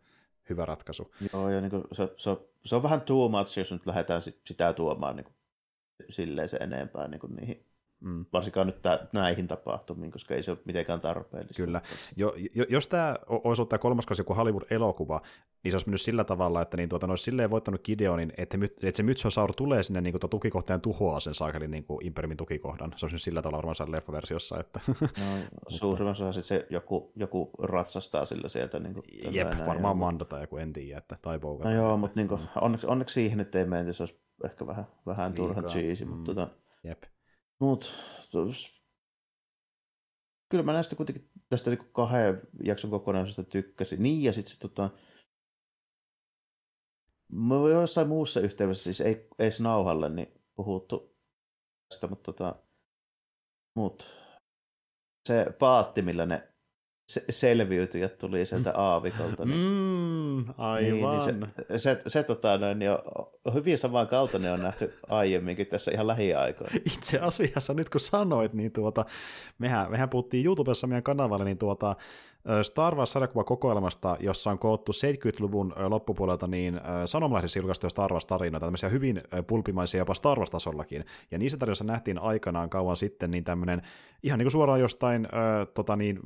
[0.51, 1.15] hyvä ratkaisu.
[1.33, 2.31] Joo, ja niin kuin, se, se,
[2.65, 5.35] se, on vähän too much, jos nyt lähdetään si- sitä tuomaan niin kuin,
[6.11, 7.65] silleen se enempää niin kuin niihin,
[8.01, 8.25] Mm.
[8.33, 11.63] varsinkaan nyt tää, näihin tapahtumiin, koska ei se ole mitenkään tarpeellista.
[11.63, 11.81] Kyllä.
[12.17, 15.21] Jo, jo, jos tämä olisi ollut tämä kolmas kausi joku Hollywood-elokuva,
[15.65, 18.57] niin se olisi mennyt sillä tavalla, että niin tuota, ne olisi silleen voittanut Gideonin, että,
[18.57, 22.37] my, että se Mytsosaur tulee sinne niin kuin, tukikohtaan tuhoaa sen saakelin niin kuin Imperiumin
[22.37, 22.93] tukikohdan.
[22.97, 24.61] Se olisi nyt sillä tavalla varmaan siellä leffaversiossa.
[24.61, 24.81] Että...
[25.01, 28.79] No, suurimmassa osassa se joku, joku ratsastaa sillä sieltä.
[28.81, 31.65] Niin kuin, Jep, tällainen, varmaan ja- Mando tai joku, en tiedä, että, tai Boga.
[31.65, 34.85] No joo, mutta niin kuin, onneksi, onneksi siihen nyt ei menty, se olisi ehkä vähän,
[35.07, 36.11] vähän turhan cheesy, Mm.
[36.11, 36.49] mutta tota,
[36.85, 37.03] Jep.
[37.61, 37.93] Mut,
[40.49, 44.03] kyllä mä näistä kuitenkin tästä niinku kahden jakson kokonaisuudesta tykkäsin.
[44.03, 44.91] Niin, ja sitten se tota,
[47.33, 51.17] mä oon jossain muussa yhteydessä, siis ei, ei nauhalle, niin puhuttu
[51.89, 52.63] tästä, mutta tota,
[53.77, 54.09] mut,
[55.29, 56.50] se paatti, millä ne
[57.11, 60.83] se, selviytyjät tuli sieltä aavikolta, niin Mm, aivan.
[60.83, 65.91] niin, niin se, se, se tota, noin, niin on, hyvin samankaltainen on nähty aiemminkin tässä
[65.91, 66.73] ihan lähiaikoina.
[66.97, 69.05] Itse asiassa nyt kun sanoit, niin tuota,
[69.59, 71.97] mehän, mehän puhuttiin YouTubessa meidän kanavalle niin tuota,
[72.63, 78.89] Star Wars sarjakuvakokoelmasta, jossa on koottu 70-luvun ö, loppupuolelta niin sanomalehdissä julkaistuja Star Wars-tarinoita, tämmöisiä
[78.89, 81.05] hyvin pulpimaisia jopa Star Wars-tasollakin.
[81.31, 83.83] Ja niissä tarinoissa nähtiin aikanaan kauan sitten niin tämmöinen
[84.23, 86.21] ihan niin kuin suoraan jostain ö, tota niin,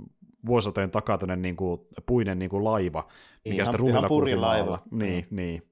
[0.47, 3.09] vuosisatojen takaa tämmöinen niin kuin, puinen niin kuin laiva,
[3.45, 4.83] mikä Ihan- rumilla ihan kulki maalla.
[4.91, 5.63] Niin, niin.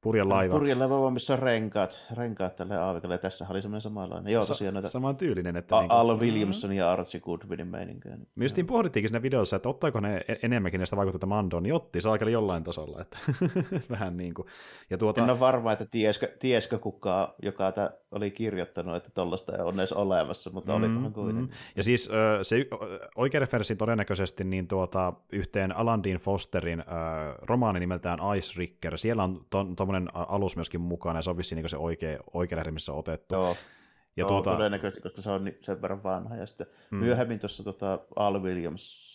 [0.00, 0.54] Purjelaiva.
[0.58, 4.32] Purjelaiva, missä on renkaat, renkaat tälle aavikolle, ja tässä oli semmoinen samanlainen.
[4.32, 5.56] Joo, tosiaan noita Saman tyylinen.
[5.56, 8.16] Että A- niinku- Al Williamson ja Archie Goodwinin meininkiä.
[8.16, 11.74] niin- Me justiin pohdittiinkin siinä videossa, että ottaako ne e- enemmänkin näistä vaikutteita Mandoon, niin
[11.74, 13.18] otti se aika jollain tasolla, että
[13.90, 14.46] vähän niin kuin.
[14.90, 19.56] Ja tuota, En ole varma, että tieskö, tieskö kukaan, joka tä, oli kirjoittanut, että tollaista
[19.56, 21.56] ei ole edes olemassa, mutta mm, olikohan kuitenkin.
[21.76, 22.10] Ja siis
[22.42, 22.56] se
[23.16, 26.84] oikea referenssi todennäköisesti niin tuota, yhteen Alan Dean Fosterin ö,
[27.42, 28.98] romaani nimeltään Ice Ricker.
[28.98, 32.70] Siellä on tuommoinen alus myöskin mukana, ja se on vissiin niin se oikea, oikea lähde,
[32.70, 33.34] missä on otettu.
[33.34, 33.54] Joo, ja
[34.16, 36.36] joo tuota, todennäköisesti, koska se on sen verran vanha.
[36.36, 36.98] Ja sitten Mm.
[36.98, 37.04] mm.
[37.04, 39.12] myöhemmin tuossa tota, Al Williams,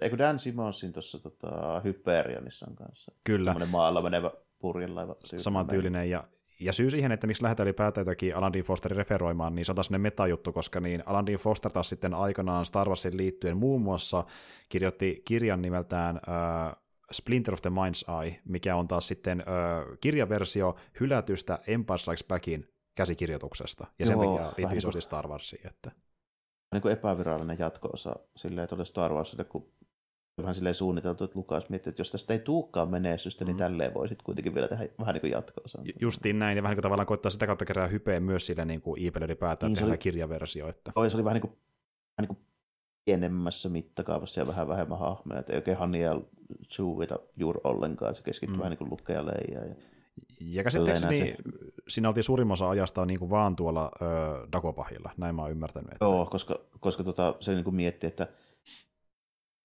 [0.00, 3.12] eikö Dan Simonsin tuossa tota, Hyperionissa on kanssa.
[3.24, 5.16] kyllä, Semmoinen maalla menevä purjelaiva.
[5.24, 6.10] saman tyylinen.
[6.10, 6.24] Ja,
[6.60, 9.76] ja syy siihen, että miksi lähdetään ylipäätään jotakin Alan Dean Fosterin referoimaan, niin se on
[9.76, 13.82] taas sellainen metajuttu, koska niin Alan Dean Foster taas sitten aikanaan Star Warsin liittyen muun
[13.82, 14.24] muassa
[14.68, 16.76] kirjoitti kirjan nimeltään äh,
[17.12, 19.46] Splinter of the Mind's Eye, mikä on taas sitten äh,
[20.00, 25.66] kirjaversio hylätystä Empire Strikes Backin käsikirjoituksesta, ja sen Joo, takia liittyy isosti kuin- Star Warsiin.
[25.66, 25.90] Että...
[26.74, 29.72] niin kuin epävirallinen jatko-osa silleen tuolle Star Warsille, kun
[30.42, 33.58] vähän silleen suunniteltu, että Lukas miettii, että jos tästä ei tuukaan menestystä, niin Mm.
[33.58, 35.86] tälleen voisit kuitenkin vielä tehdä vähän niin kuin jatko-osan.
[35.86, 38.64] Ju- Justiin näin, ja vähän niin kuin tavallaan koittaa sitä kautta kerää hypeä myös sille
[38.64, 40.68] niin kuin Iipelle ylipäätään Niin, se tehdä oli- kirjaversio.
[40.68, 40.92] Että...
[41.04, 41.50] Ja se oli vähän niin kuin,
[42.18, 42.38] vähän niin kuin
[43.04, 46.20] pienemmässä mittakaavassa ja vähän vähemmän hahmoja, että ei oikein Hania
[46.68, 48.58] Chewita juuri ollenkaan, se keskittyy Mm.
[48.58, 49.24] vähän niin kuin Luke ja.
[49.54, 49.74] Ja...
[50.40, 51.36] Ja käsittääkseni Tälleen
[51.88, 54.06] siinä oltiin suurimman osa ajasta niin kuin vaan tuolla ö,
[54.52, 55.92] Dagobahilla, näin mä oon ymmärtänyt.
[55.92, 56.04] Että...
[56.04, 58.26] Joo, koska, koska tota, se niin kuin miettii, että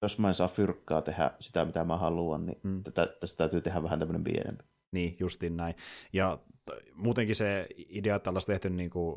[0.01, 2.83] jos mä en saa fyrkkaa tehdä sitä, mitä mä haluan, niin Mm.
[2.83, 4.63] tätä, tästä täytyy tehdä vähän tämmöinen pienempi.
[4.91, 5.75] Niin, justiin näin.
[6.13, 9.15] Ja t- muutenkin se idea, että oltaisiin tehty niin kuin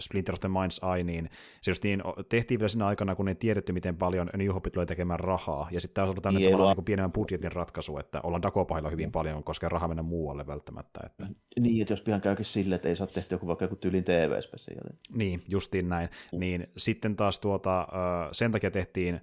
[0.00, 1.30] Splinter of the Mind's Eye, niin
[1.62, 4.86] se just niin, tehtiin vielä siinä aikana, kun ei tiedetty, miten paljon New Hope tulee
[4.86, 7.98] tekemään rahaa, ja sitten tämä on ollut tämmöinen Niin, tavallaan niin kuin pienemmän budjetin ratkaisu,
[7.98, 11.00] että ollaan Dagobahilla hyvin paljon, koska raha mennä muualle välttämättä.
[11.06, 11.26] Että...
[11.60, 14.90] Niin, että jos pian käykin silleen, että ei saa tehty joku vaikka joku tyylin TV-spesiaali.
[15.14, 16.08] Niin, justiin näin.
[16.32, 16.40] Mm.
[16.40, 17.88] Niin sitten taas tuota,
[18.32, 19.20] sen takia tehtiin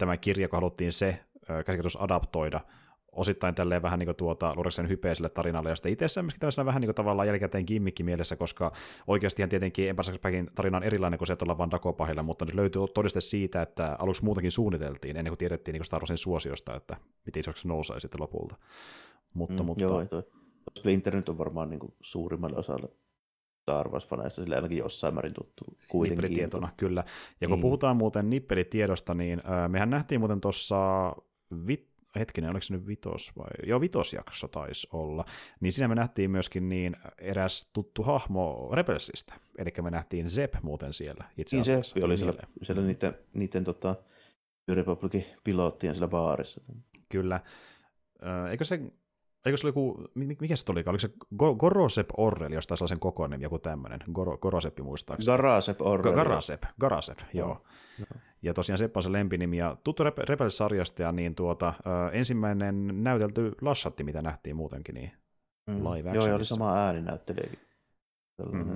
[0.00, 2.60] tämä kirja, kun haluttiin se käsikirjoitus adaptoida,
[3.12, 6.80] osittain tälleen vähän niin kuin tuota Lureksen hypeiselle tarinalle, ja sitten itse myöskin tämmöisenä vähän
[6.80, 8.72] niin kuin tavallaan jälkikäteen kimmikki mielessä, koska
[9.06, 13.20] oikeastihan tietenkin Backin tarina on erilainen kuin se, että ollaan vaan mutta nyt löytyy todiste
[13.20, 16.96] siitä, että aluksi muutakin suunniteltiin, ennen kuin tiedettiin niin kuin Star Warsin suosiosta, että
[17.26, 18.56] miten isoksi se nousee sitten lopulta.
[19.34, 20.22] Mutta, Mm, mutta, Joo, toi
[20.78, 22.88] Splinter nyt on varmaan niin kuin suurimmalle osalle
[23.70, 26.22] Star Wars-faneista sille ainakin jossain määrin tuttu kuitenkin.
[26.22, 27.04] Nippelitietona, kyllä.
[27.40, 27.62] Ja kun Niin.
[27.62, 31.12] puhutaan muuten nippelitiedosta, niin ö, mehän nähtiin muuten tuossa
[31.66, 33.50] vit, hetkinen, oliko se nyt vitos vai?
[33.66, 35.24] Joo, vitosjakso taisi olla.
[35.60, 39.34] Niin siinä me nähtiin myöskin niin eräs tuttu hahmo Rebelsistä.
[39.58, 42.00] Eli me nähtiin Zep muuten siellä itse Niin asiassa.
[42.06, 42.48] oli siellä, Mieleen.
[42.62, 43.94] siellä niiden, niiden tota,
[44.68, 46.60] Republicin pilottien siellä baarissa.
[47.08, 47.40] Kyllä.
[48.50, 48.80] Eikö se,
[49.46, 50.82] eikö se oli joku, mi- mikä se oli?
[50.86, 54.00] Oliko se Go- Gorosep Orrel, jos taisi olla sen kokoinen, joku tämmöinen.
[54.12, 55.36] Goro, Goroseppi muistaakseni.
[55.36, 56.12] Garasep Orrel.
[56.12, 57.48] Ga- Garasep, Garasep, joo.
[57.48, 58.06] joo.
[58.42, 63.04] Ja tosiaan Sepp on se lempinimi, ja tuttu Rep- Rebels-sarjasta, ja niin tuota, ö, ensimmäinen
[63.04, 65.12] näytelty Lassatti, mitä nähtiin muutenkin, niin
[65.66, 65.76] Mm.
[65.90, 67.58] live Joo, ja oli sama ääninäyttelijäkin.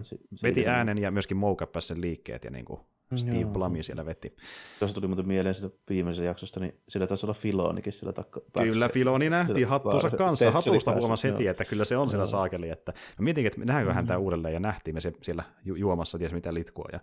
[0.03, 2.81] Si- veti äänen ja myöskin moukapäs sen liikkeet, ja niin kuin
[3.17, 3.45] Steve.
[3.53, 4.37] Blami siellä veti.
[4.79, 8.41] Tuossa tuli muuten mieleen sitä viimeisen jaksosta, niin sillä taisi olla Filonikin sillä takka.
[8.63, 10.51] Kyllä, Filoni nähtiin hattuunsa kanssa.
[10.51, 12.69] Hatusta huomasi heti, että kyllä se on siellä saakeli.
[12.71, 14.25] Että mä mietinkin, että nähdäänkö hän tämä Mhm.
[14.25, 16.89] uudelleen, ja nähtiin me se siellä ju- juomassa, ties mitä litkua.
[16.93, 17.01] Ja,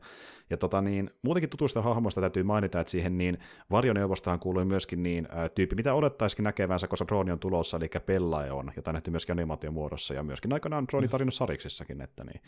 [0.49, 3.37] ja tota niin, muutenkin tutuista hahmoista täytyy mainita, että siihen niin
[3.71, 8.51] varjoneuvostahan kuului myöskin niin ä, tyyppi, mitä odottaisikin näkevänsä, koska drooni on tulossa, eli Pellae
[8.51, 12.41] on, jota nähty myöskin animaation muodossa, ja myöskin aikanaan drooni tarinut sariksissakin, että niin.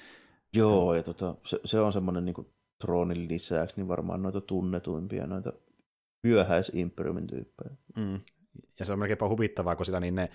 [0.56, 2.36] Joo, ja tota, se, se, on semmoinen niin
[2.84, 5.54] troonin lisäksi, niin varmaan noita tunnetuimpia, noita
[6.24, 7.76] myöhäisimperiumin tyyppejä.
[7.96, 8.20] Mm.
[8.80, 10.30] Ja se on melkeinpä huvittavaa, kun sillä niin ne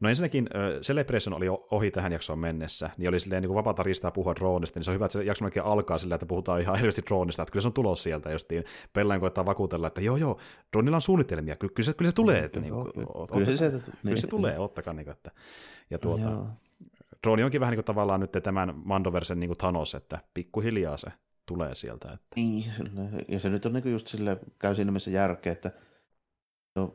[0.00, 3.82] No ensinnäkin uh, Celebration oli ohi tähän jaksoon mennessä, niin oli silleen niin kuin vapaata
[3.82, 6.60] ristaa puhua droonista, niin se on hyvä, että se jakso melkein alkaa sillä, että puhutaan
[6.60, 10.16] ihan hirveästi droonista, että kyllä se on tulos sieltä, justiin Pellain koittaa vakuutella, että joo
[10.16, 10.40] joo,
[10.72, 12.92] droonilla on suunnitelmia, kyllä, kyllä, se, kyllä se tulee, että niin, kuin,
[13.32, 13.46] kyllä.
[13.46, 14.30] se sieltä kyllä se niin.
[14.30, 15.30] tulee, ottakaa niin kuin, että
[15.90, 16.46] ja tuota, Joo.
[17.22, 21.08] drooni onkin vähän niin kuin tavallaan nyt tämän Mandoversen niin kuin Thanos, että pikkuhiljaa se
[21.50, 25.10] tulee sieltä, että Niin, sillä- ja se nyt on niinku just sille käy siinä mielessä
[25.10, 25.70] järkeä, että
[26.76, 26.92] no,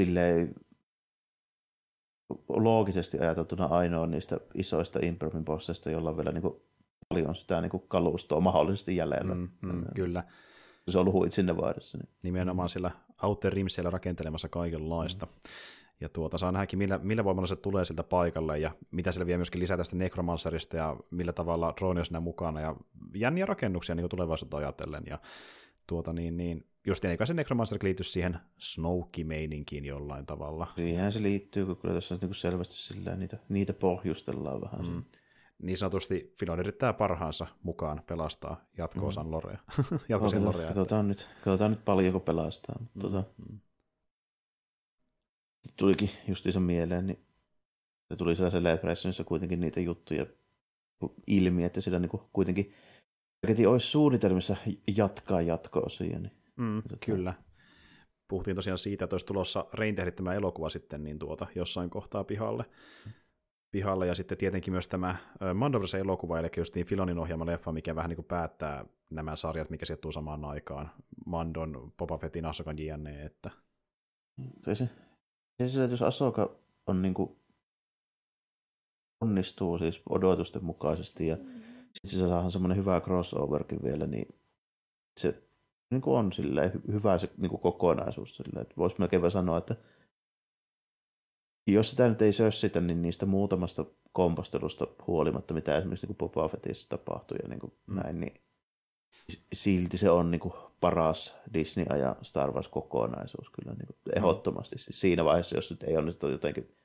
[0.00, 0.54] silleen
[2.48, 6.62] loogisesti ajateltuna ainoa niistä isoista Imperiumin bosseista, jolla on vielä niinku
[7.08, 9.34] paljon sitä niinku kalustoa mahdollisesti jäljellä.
[9.34, 10.24] mm, mm, kyllä.
[10.88, 11.98] Se on ollut huit sinne vaihdossa.
[11.98, 12.08] Niin.
[12.22, 12.90] nimenomaan siellä
[13.22, 15.26] Outer Rim siellä rakentelemassa kaikenlaista.
[16.00, 19.38] Ja tuota, saa nähdäkin, millä, millä voimalla se tulee siltä paikalle, ja mitä siellä vielä
[19.38, 22.76] myöskin lisää tästä Necromancerista, ja millä tavalla drone on siinä mukana, ja
[23.14, 25.18] jänniä rakennuksia niin tulevaisuutta ajatellen, ja
[25.86, 30.66] tuota niin, niin just eikä se Necromancer liity siihen Snoke-meininkiin jollain tavalla.
[30.76, 34.86] Siihen se liittyy, kun kyllä tässä niinku selvästi sillä niitä, niitä pohjustellaan vähän.
[34.86, 34.92] Mm.
[34.92, 35.04] Mm.
[35.62, 39.58] Niin sanotusti Filon yrittää parhaansa mukaan pelastaa jatko-osan Lorea.
[40.08, 40.66] jatko-osan Katsotaan, Lorea.
[40.66, 42.76] katsotaan, nyt, katsotaan nyt paljonko pelastaa.
[42.80, 43.58] Mutta Mm, tota, mm.
[45.76, 47.18] Tulikin justiinsa mieleen, niin
[48.08, 50.26] se tuli siellä Celebrationissa kuitenkin niitä juttuja
[51.26, 52.72] ilmi, että sillä niinku kuitenkin
[53.46, 54.56] Paketti olisi suunnitelmissa
[54.96, 56.18] jatkaa jatko-osia.
[56.18, 56.32] Niin.
[56.56, 57.34] Mm, Tota- kyllä.
[58.28, 62.64] Puhuttiin tosiaan siitä, että olisi tulossa Rain tämä elokuva sitten niin tuota, jossain kohtaa pihalle.
[63.70, 64.06] pihalle.
[64.06, 65.16] Ja sitten tietenkin myös tämä
[65.54, 69.70] Mandoversen elokuva, eli just niin Filonin ohjaama leffa, mikä vähän niin kuin päättää nämä sarjat,
[69.70, 70.90] mikä sijoittuu samaan aikaan.
[71.26, 73.50] Mandon, Boba Fettin, Ahsokan JNE, että
[74.60, 74.88] Se, se,
[75.58, 77.40] se, se, että jos Asoka on niinku
[79.20, 84.34] onnistuu siis odotusten mukaisesti ja sitten se saadaan semmoinen hyvä crossoverkin vielä, niin
[85.20, 85.42] se
[85.90, 88.36] niin kuin on silleen hy- hyvä se niin kuin kokonaisuus.
[88.36, 89.76] Silleen, että voisi melkein vaan sanoa, että
[91.66, 96.48] jos sitä nyt ei sössitä, niin niistä muutamasta kompostelusta huolimatta, mitä esimerkiksi niin kuin Boba
[96.48, 97.94] Fettissä tapahtui ja niin kuin Mm.
[97.94, 98.00] mm.
[98.00, 98.34] näin, niin
[99.52, 104.78] silti se on niin kuin paras Disney ja Star Wars kokonaisuus kyllä niin kuin ehdottomasti.
[104.78, 106.76] Siis siinä vaiheessa, jos nyt ei onnistu jotenkin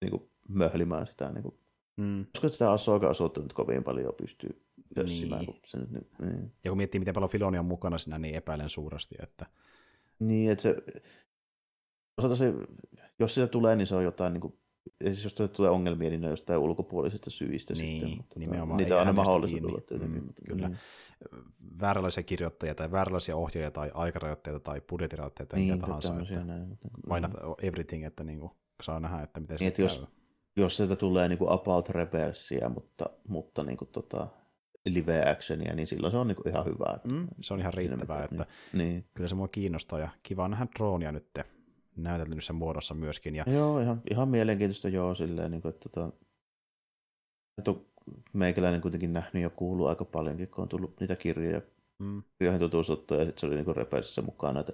[0.00, 1.32] niin kuin möhlimään sitä.
[1.32, 1.58] Niin kuin,
[1.96, 2.26] mm.
[2.32, 4.64] koska sitä Asoka osuutta nyt kovin paljon pystyy
[4.94, 5.40] sössimään.
[5.40, 5.46] Niin.
[5.46, 6.52] Kun se nyt, niin, niin.
[6.64, 9.46] ja kun miettii, miten paljon Filoni on mukana siinä, niin epäilen suuresti, että
[10.20, 10.76] Niin, että se,
[12.18, 12.54] osalta se,
[13.18, 14.58] jos sitä tulee, niin se on jotain, niin kuin,
[15.02, 18.16] siis jos tulee ongelmia, niin ne on jostain ulkopuolisista syistä Niin, sitten.
[18.16, 19.68] Mutta, nimenomaan, niitä ei on aina mahdollista kiinni.
[19.68, 20.20] tulla tietenkin.
[20.20, 20.68] Mm, mutta, kyllä.
[20.68, 20.78] Niin,
[21.80, 26.14] vääränlaisia kirjoittajia tai vääränlaisia ohjaajia tai aikarajoitteita tai budjettirajoitteita tai niin mitä tahansa.
[26.20, 26.68] Että näin.
[26.68, 26.88] Mutta,
[27.28, 27.54] mm.
[27.62, 28.52] everything, että niin kuin
[28.82, 30.04] saa nähdä, että miten se Niin, että jos-
[30.56, 34.28] jos sieltä tulee niin kuin About Rebelsia, mutta, mutta niin kuin, tota,
[34.86, 36.98] live actionia, niin silloin se on niin kuin ihan hyvä.
[37.12, 39.04] Mm, se on ihan riittävää, mitään, että Niin.
[39.14, 41.26] kyllä se mua kiinnostaa ja kiva nähdä droonia nyt
[41.96, 43.34] näytellyssä muodossa myöskin.
[43.36, 43.56] Ja, niin.
[43.56, 46.12] Joo, ihan, ihan mielenkiintoista joo silleen, niin kuin, että tota,
[47.58, 47.86] että on
[48.32, 51.60] meikäläinen kuitenkin nähnyt ja kuullut aika paljonkin, kun on tullut niitä kirjoja,
[51.98, 54.60] mm, kirjoihin tutustuttu ja sitten se oli niin Rebelsissä mukana.
[54.60, 54.72] Että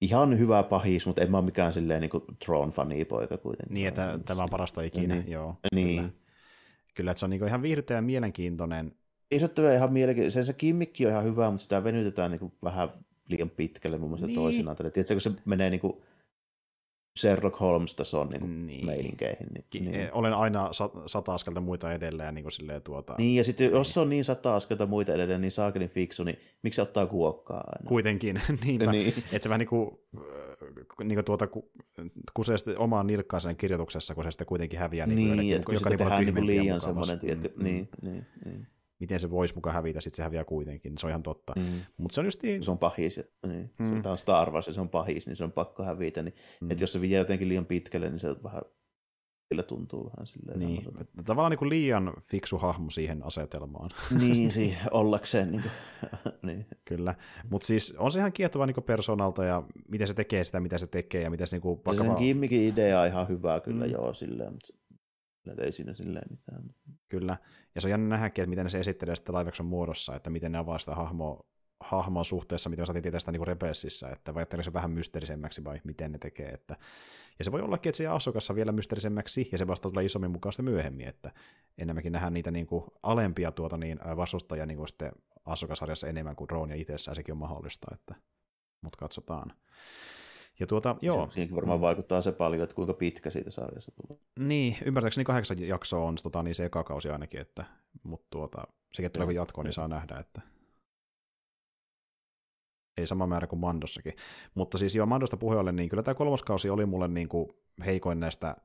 [0.00, 3.74] ihan hyvä pahis, mutta en mä ole mikään silleen niin kuin Tron-fanipoika kuitenkin.
[3.74, 5.30] niin, että tämä on parasta ikinä, Niin.
[5.30, 5.56] joo.
[5.74, 5.96] Niin.
[5.98, 6.10] Kyllä.
[6.94, 8.94] kyllä, että se on niin ihan viihdyttävä ja mielenkiintoinen.
[9.30, 10.40] Isottava ihan mielenkiintoista.
[10.40, 12.88] Se, se kimmikki on ihan hyvä, mutta sitä venytetään niin kuin vähän
[13.28, 14.34] liian pitkälle mun mielestä Niin.
[14.34, 14.76] toisinaan.
[14.76, 15.96] Tiedätkö, kun se menee niin kuin,
[17.18, 18.86] Sherlock Holmes-tason niin niin.
[18.86, 19.48] meininkeihin.
[19.54, 20.12] Niin, niin.
[20.12, 20.70] Olen aina
[21.06, 22.34] sata askelta muita edelleen.
[22.34, 23.14] Niin, kuin tuota...
[23.18, 26.76] niin ja sitten jos on niin sata askelta muita edelleen, niin saakelin fiksu, niin miksi
[26.76, 27.88] se ottaa kuokkaa aina?
[27.88, 28.92] Kuitenkin, niinpä.
[28.92, 29.08] niin.
[29.08, 29.98] Että se vähän niin kuin,
[31.04, 31.48] niin kuin tuota,
[32.34, 35.06] kusee sitten omaan nilkkaan sen kirjoituksessa, kun se sitten kuitenkin häviää.
[35.06, 38.66] Niin, niin että kun joka niin tehdään niin liian semmoinen, tiedätkö, mm, niin, niin, niin
[39.02, 41.52] miten se voisi mukaan hävitä, sitten se häviää kuitenkin, se on ihan totta.
[41.56, 41.80] Mm.
[41.96, 42.62] Mutta se on just niin...
[42.62, 43.70] Se on pahis, niin.
[43.78, 44.02] Mm.
[44.02, 46.22] Se on Star Wars ja se on pahis, niin se on pakko hävitä.
[46.22, 46.70] Niin, mm.
[46.70, 48.62] että jos se vie jotenkin liian pitkälle, niin se on vähän
[49.52, 50.58] kyllä tuntuu vähän silleen.
[50.58, 50.84] Niin.
[51.24, 53.90] Tavallaan niin kuin liian fiksu hahmo siihen asetelmaan.
[54.20, 55.50] niin, siihen ollakseen.
[55.50, 56.66] Niin, kuin, niin.
[56.84, 57.14] Kyllä,
[57.50, 60.86] mutta siis on se ihan kiehtova niin persoonalta ja miten se tekee sitä, mitä se
[60.86, 62.06] tekee ja miten se niin kuin, vakava...
[62.06, 63.92] Sen gimmikin idea on ihan hyvä kyllä, mm.
[63.92, 64.81] joo, silleen, mutta
[65.58, 66.62] ei siinä silleen mitään.
[67.08, 67.36] Kyllä,
[67.74, 70.52] ja se on jännä nähdäkin, että miten ne se esittelee sitten live muodossa, että miten
[70.52, 71.44] ne avaa sitä hahmoa,
[71.80, 75.80] hahmoa suhteessa, mitä me saatiin tietää sitä niin Rebelsissä, että vai se vähän mysteerisemmäksi vai
[75.84, 76.48] miten ne tekee.
[76.48, 76.76] Että...
[77.38, 80.52] Ja se voi ollakin, että se asukassa vielä mysteerisemmäksi, ja se vasta tulee isommin mukaan
[80.52, 81.32] sitten myöhemmin, että
[81.78, 85.12] enemmänkin nähdään niitä niin kuin alempia tuota, niin, vastustajia niin kuin sitten
[85.44, 88.14] asukasarjassa enemmän kuin droonia itsessään, sekin on mahdollista, että...
[88.82, 89.52] mutta katsotaan.
[90.60, 91.30] Ja tuota, joo.
[91.30, 91.82] Siinäkin varmaan mm.
[91.82, 94.22] vaikuttaa se paljon, että kuinka pitkä siitä sarjasta tulee.
[94.38, 97.64] Niin, ymmärtääkseni kahdeksan jaksoa on tota, niin se eka kausi ainakin, että,
[98.02, 98.62] mutta tuota,
[98.92, 100.40] sekin tulee kun jatkoon, niin saa nähdä, että
[102.96, 104.16] ei sama määrä kuin Mandossakin.
[104.54, 107.48] Mutta siis joo, Mandosta puheelle, niin kyllä tämä kolmoskausi oli mulle niin kuin
[107.86, 108.56] heikoin näistä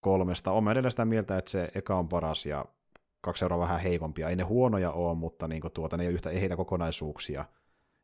[0.00, 0.52] kolmesta.
[0.52, 2.64] Olen edelleen sitä mieltä, että se eka on paras ja
[3.20, 4.28] kaksi euroa vähän heikompia.
[4.28, 7.44] Ei ne huonoja ole, mutta niin kuin tuota, ne ei ole yhtä eheitä kokonaisuuksia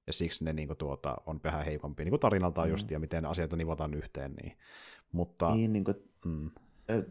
[0.06, 2.70] ja siksi ne niin kuin, tuota, on vähän heikompia niin kuin tarinaltaan mm.
[2.70, 4.34] just, ja miten asiat nivotaan yhteen.
[4.42, 4.58] Niin.
[5.12, 6.50] Mutta, niin, niin kuin, mm.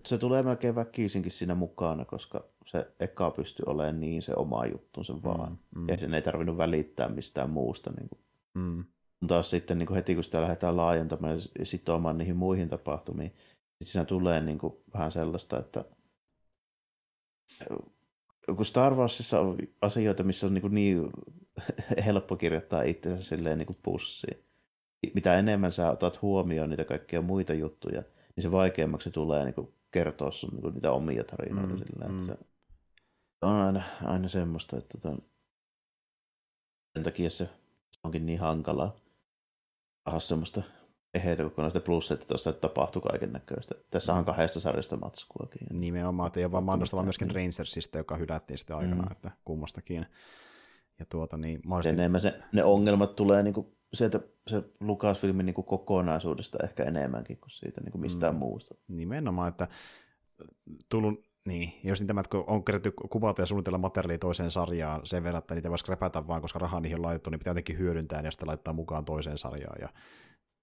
[0.05, 5.13] Se tulee melkein väkisinkin siinä mukana, koska se eka pystyy olemaan niin se oma juttunsa
[5.13, 5.59] mm, vaan.
[5.75, 5.89] Mm.
[5.89, 7.91] Ja sen ei tarvinnut välittää mistään muusta.
[7.97, 8.21] Niin kuin.
[8.53, 8.85] Mm.
[9.27, 13.91] Taas sitten niin kuin heti, kun sitä lähdetään laajentamaan ja sitoamaan niihin muihin tapahtumiin, sitten
[13.91, 15.85] siinä tulee niin kuin vähän sellaista, että
[18.55, 21.09] kun Star Warsissa on asioita, missä on niin, niin
[22.05, 24.45] helppo kirjoittaa itsensä silleen niin kuin pussiin.
[25.15, 28.03] Mitä enemmän sä otat huomioon niitä kaikkia muita juttuja,
[28.35, 31.73] niin se vaikeammaksi tulee niin kuin kertoa sun niin kuin niitä omia tarinoita.
[31.73, 32.19] Mm, sillä, mm.
[32.19, 35.21] Että se on aina, aina semmoista, että tota,
[36.93, 37.49] sen takia se
[38.03, 38.95] onkin niin hankalaa
[40.05, 40.61] saada semmoista
[41.13, 43.75] eheitä kokonaista plus, että tuossa tapahtui kaiken näköistä.
[43.89, 45.67] Tässä on kahdesta sarjasta matskuakin.
[45.79, 49.11] Nimenomaan, että ei ole vaan Mandosta, vaan myöskin Rangersista, joka hylättiin sitten aikana, mm.
[49.11, 50.05] että kummastakin.
[51.01, 52.01] Ja tuota, niin, mahdollisesti...
[52.01, 57.37] enemmän se, ne ongelmat tulee niin kuin sieltä se Lucasfilmin niin kuin kokonaisuudesta ehkä enemmänkin
[57.37, 58.39] kuin siitä niin kuin mistään mm.
[58.39, 58.75] muusta.
[58.87, 59.67] Nimenomaan, että
[60.89, 65.39] tullut niin, jos niitä että on kerätty kuvata ja suunnitella materiaalia toiseen sarjaan sen verran,
[65.39, 68.31] että niitä voisi repätä vaan, koska rahaa niihin on laitettu, niin pitää jotenkin hyödyntää ja
[68.31, 69.81] sitten laittaa mukaan toiseen sarjaan.
[69.81, 69.89] Ja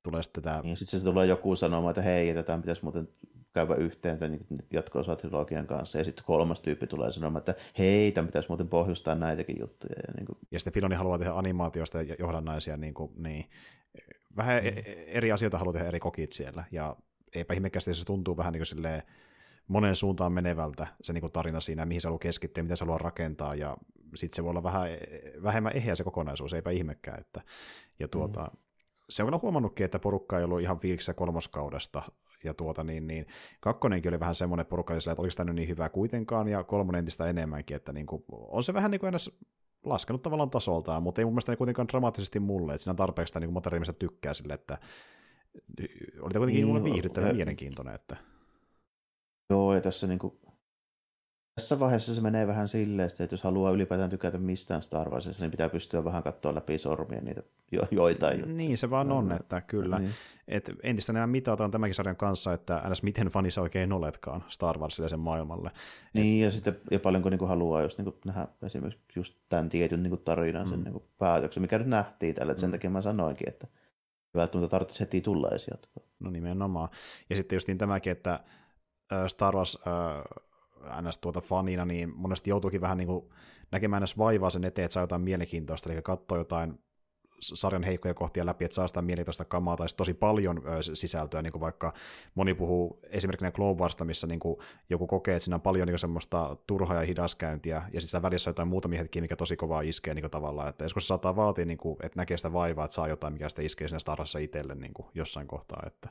[0.02, 0.60] tulee sitten tämä...
[0.60, 3.08] Niin, sitten se tulee joku sanomaan, että hei, tätä pitäisi muuten
[3.66, 5.98] käydä yhteen tämän niin jatko-osatrilogian kanssa.
[5.98, 9.94] Ja sitten kolmas tyyppi tulee sanomaan, että hei, tämän pitäisi muuten pohjustaa näitäkin juttuja.
[10.08, 10.38] Ja, niin kuin...
[10.50, 13.50] ja sitten Filoni haluaa tehdä animaatiosta ja johdannaisia, niin, kuin, niin
[14.36, 14.70] vähän mm.
[15.06, 16.64] eri asioita haluaa tehdä eri kokit siellä.
[16.72, 16.96] Ja
[17.34, 19.02] eipä ihmekästi, se tuntuu vähän niin kuin silleen,
[19.68, 22.98] monen suuntaan menevältä se niin kuin tarina siinä, mihin se haluaa keskittyä, mitä se haluaa
[22.98, 23.76] rakentaa, ja
[24.14, 24.88] sitten se voi olla vähän
[25.42, 27.20] vähemmän eheä se kokonaisuus, eipä ihmekään.
[27.20, 27.40] Että,
[27.98, 28.58] ja tuota, mm.
[29.10, 32.02] Se on huomannutkin, että porukka ei ollut ihan fiiliksissä kolmoskaudesta,
[32.44, 33.26] ja tuota, niin, niin,
[33.60, 37.76] kakkonenkin oli vähän semmoinen porukka, että oliko tämä niin hyvä kuitenkaan, ja kolmonen entistä enemmänkin,
[37.76, 39.12] että niin kuin, on se vähän niin kuin
[39.84, 43.52] laskenut tavallaan tasoltaan, mutta ei mun mielestä kuitenkaan dramaattisesti mulle, että siinä tarpeeksi sitä niin
[43.52, 44.78] materiaalimista tykkää sille, että
[46.20, 47.94] oli kuitenkin niin, viihdyttävä ja mielenkiintoinen.
[47.94, 48.16] Että...
[49.50, 50.38] Joo, ja tässä niin kuin,
[51.58, 55.50] tässä vaiheessa se menee vähän silleen, että jos haluaa ylipäätään tykätä mistään Star Warsista, niin
[55.50, 58.56] pitää pystyä vähän katsoa läpi sormia niitä jo, joitain juttuja.
[58.56, 59.98] Niin, se vaan on, että kyllä.
[59.98, 60.14] Niin.
[60.48, 63.02] Et entistä enemmän mitataan tämänkin sarjan kanssa, että ns.
[63.02, 65.70] miten fani sä oikein oletkaan Star Warsille sen maailmalle.
[66.14, 66.44] Niin, Et...
[66.44, 70.02] ja sitten ja paljonko niin kuin haluaa just niin kuin nähdä esimerkiksi just tämän tietyn
[70.02, 70.70] niin kuin tarinan, mm.
[70.70, 72.72] sen niin kuin päätöksen, mikä nyt nähtiin tällä, että sen mm.
[72.72, 73.66] takia mä sanoinkin, että
[74.34, 76.04] välttämättä tarvitsisi heti tulla jatkoa.
[76.20, 76.88] No nimenomaan.
[77.30, 78.40] Ja sitten justiin tämäkin, että
[79.26, 79.78] Star Wars
[81.02, 81.18] ns.
[81.18, 83.28] tuota fanina, niin monesti joutuukin vähän niin kuin
[83.70, 84.18] näkemään ns.
[84.18, 86.78] vaivaa sen eteen, että saa jotain mielenkiintoista, eli katsoo jotain
[87.40, 90.62] sarjan heikkoja kohtia läpi, että saa sitä mielenkiintoista kamaa tai tosi paljon
[90.94, 91.92] sisältöä, niin kuin vaikka
[92.34, 94.56] moni puhuu esimerkiksi Clone Warsta, missä niin kuin
[94.90, 98.68] joku kokee, että siinä on paljon niin semmoista turhaa ja hidaskäyntiä, ja sitten välissä jotain
[98.68, 101.78] muutamia hetkiä, mikä tosi kovaa iskee niin kuin tavallaan, että joskus se saattaa vaatia, niin
[101.78, 104.94] kuin, että näkee sitä vaivaa, että saa jotain, mikä sitä iskee siinä Starassa itselle niin
[104.94, 106.08] kuin jossain kohtaa, että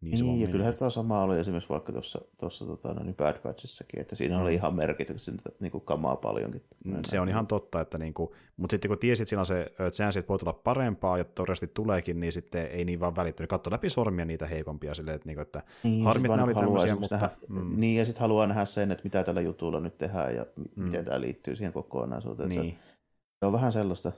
[0.00, 3.14] Niin, se Niin, ja kyllähän tuo sama oli esimerkiksi vaikka tuossa, tuossa tota, no niin
[3.14, 6.62] Bad Batchissakin, että siinä oli ihan merkityksettä niin kuin kamaa paljonkin.
[6.84, 10.28] Mm, Se on ihan totta, että niinku, mutta sitten kun tiesit, siinä se chanssi, että
[10.28, 13.50] voi tulla parempaa, ja todennäköisesti tuleekin, niin sitten ei niin vaan välittänyt.
[13.50, 16.66] Katso läpi sormia niitä heikompia silleen, että, niinku, että niin, harmi, että vaan nämä oli
[16.66, 17.14] tämmöisiä, mutta...
[17.16, 20.46] Nähdä, mm, Niin, ja sitten haluaa nähdä sen, että mitä tällä jutulla nyt tehdään ja
[20.56, 20.84] Mm.
[20.84, 22.48] miten tämä liittyy siihen kokonaisuuteen.
[22.48, 22.96] Niin, Se,
[23.40, 24.12] se on vähän sellaista,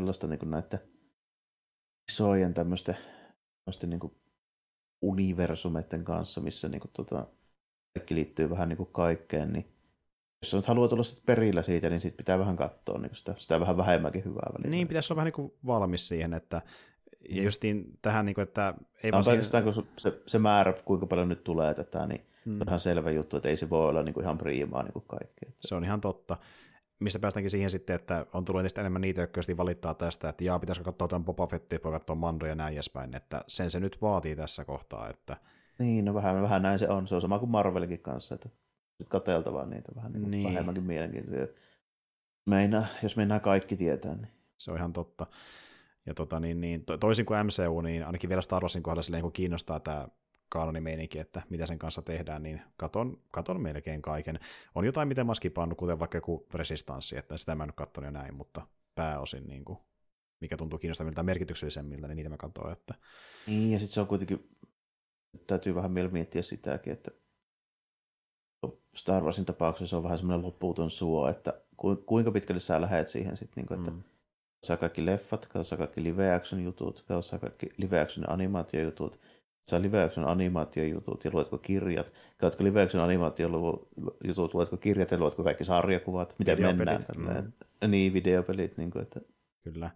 [0.00, 0.78] sellaista niin kuin näiden
[2.12, 2.96] isojen tämmöisten,
[3.64, 4.12] tämmöisten niin kuin
[5.02, 7.26] universumeiden kanssa, missä niin kuin, tota,
[7.94, 9.66] kaikki liittyy vähän niin kuin kaikkeen, niin
[10.42, 13.60] jos nyt haluat olla sit perillä siitä, niin sit pitää vähän katsoa niin sitä, sitä
[13.60, 14.70] vähän vähemmänkin hyvää välillä.
[14.70, 16.62] niin, pitäisi olla vähän niin kuin valmis siihen, että
[17.28, 21.28] ja justiin tähän, niin kuin, että ei vaan pelkästään kun se, se määrä, kuinka paljon
[21.28, 24.14] nyt tulee tätä, niin mm, on ihan selvä juttu, että ei se voi olla niin
[24.14, 25.46] kuin ihan priimaa niin kuin kaikki.
[25.48, 26.36] Että, se on ihan totta.
[27.00, 30.58] Mistä päästäänkin siihen sitten, että on tullut entistä enemmän niitä, jotka valittaa tästä, että jaa,
[30.58, 33.98] pitäisikö katsoa tämän Boba Fettia, voi katsoa Mando ja näin edespäin, että sen se nyt
[34.02, 35.36] vaatii tässä kohtaa, että
[35.78, 37.08] Niin, no vähän, vähän näin se on.
[37.08, 38.48] Se on sama kuin Marvelikin kanssa, että
[38.98, 40.44] sit katseltavaa niitä vähän niin Niin.
[40.44, 41.46] vähemmänkin mielenkiintoisia.
[42.46, 45.26] Meinaa, jos meinaa kaikki tietää, niin Se on ihan totta.
[46.06, 49.22] Ja tota, niin, niin, to- toisin kuin MCU, niin ainakin vielä Star Warsin kohdalla silleen,
[49.22, 50.08] kun kiinnostaa tämä
[50.48, 54.38] kanonimeininki, että mitä sen kanssa tehdään, niin katon, katon melkein kaiken.
[54.74, 58.06] On jotain, miten mä skipannut, kuten vaikka joku resistanssi, että sitä mä en ole katsonut
[58.06, 59.78] ja näin, mutta pääosin, niin kuin,
[60.40, 62.72] mikä tuntuu kiinnostavilta merkityksellisemmiltä, niin niitä mä katsoin.
[62.72, 62.94] Että...
[63.46, 64.56] Niin, ja sitten se on kuitenkin,
[65.46, 67.10] täytyy vähän vielä miettiä sitäkin, että
[68.96, 73.08] Star Warsin tapauksessa se on vähän semmoinen loppuuton suo, että ku- kuinka pitkälle sä lähet
[73.08, 74.02] siihen sitten, niin että Mm.
[74.62, 79.20] saa kaikki leffat, katsotaan kaikki live action jutut, katsotaan kaikki live action animaatiojutut,
[79.68, 85.44] saa live action animaatiojutut ja luetko kirjat, katsotko live action animaatiojutut, luetko kirjat ja luetko
[85.44, 87.54] kaikki sarjakuvat, miten mennään tälleen.
[87.88, 89.20] Niin, videopelit, niin kuin, että
[89.72, 89.90] Kyllä.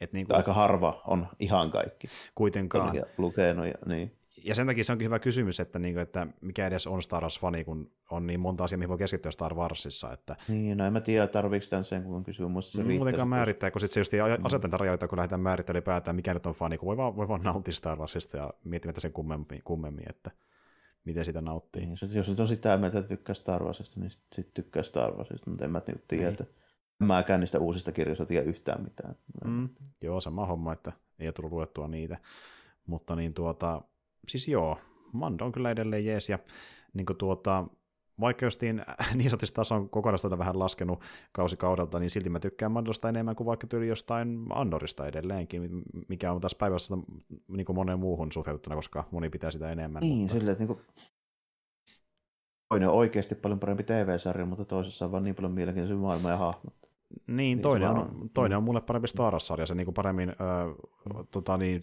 [0.00, 2.94] Et niin kuin, aika harva on ihan kaikki kuitenkaan.
[2.94, 4.19] ja lukenut ja niin.
[4.44, 7.22] Ja sen takia se onkin hyvä kysymys, että, niin kuin, että mikä edes on Star
[7.22, 10.12] Wars-fani, kun on niin monta asiaa, mihin voi keskittyä Star Warsissa.
[10.12, 12.48] Että Niin, no en mä tiedä, tarviiko tämän sen, kun kysyy.
[12.48, 16.16] Muista se muutenkaan määrittää, kun sitten se just ei aseteta rajoita, kun lähdetään määrittelemään ylipäätään,
[16.16, 19.12] mikä nyt on fani, kun voi vaan, voi vaan nauttia Star Warsista ja miettimättä sen
[19.12, 20.30] kummemmin, kummemmin että
[21.04, 21.86] miten sitä nauttii.
[21.86, 25.12] Niin, jos- nyt on sitä mieltä, että tykkää Star Warsista, niin sitten sit tykkää Star
[25.14, 26.32] Warsista, mutta en mä niinku tiedä, Niin.
[26.32, 26.44] että
[27.00, 29.14] en mäkään niistä uusista kirjoista tiedä yhtään mitään.
[29.44, 29.68] Mm.
[30.02, 32.18] Joo, sama homma, että ei ole tullut luettua niitä.
[32.86, 33.82] Mutta niin tuota,
[34.28, 34.78] siis joo,
[35.12, 36.38] Mando on kyllä edelleen jees, ja
[36.94, 37.64] niin kuin tuota,
[38.20, 38.84] vaikka justiin
[39.14, 41.00] niin sanotusti taso on kokonaisuutta vähän laskenut
[41.32, 46.40] kausikaudelta, niin silti mä tykkään Mandosta enemmän kuin vaikka tyyli jostain Andorista edelleenkin, mikä on
[46.40, 46.96] taas päivässä
[47.48, 50.00] niin kuin moneen muuhun suhteutettuna, koska moni pitää sitä enemmän.
[50.00, 50.34] Niin, mutta...
[50.34, 50.82] silleen, että niinku,
[52.68, 56.36] toinen on oikeasti paljon parempi TV-sarja, mutta toisessa on vaan niin paljon mielenkiintoisia maailma ja
[56.36, 56.89] hahmot.
[57.10, 58.30] Niin, Niin toinen, on, vaan on.
[58.34, 58.58] toinen Mm.
[58.58, 60.34] on mulle parempi Star Wars-sarja, se niinku paremmin ö,
[61.30, 61.80] tota, niin,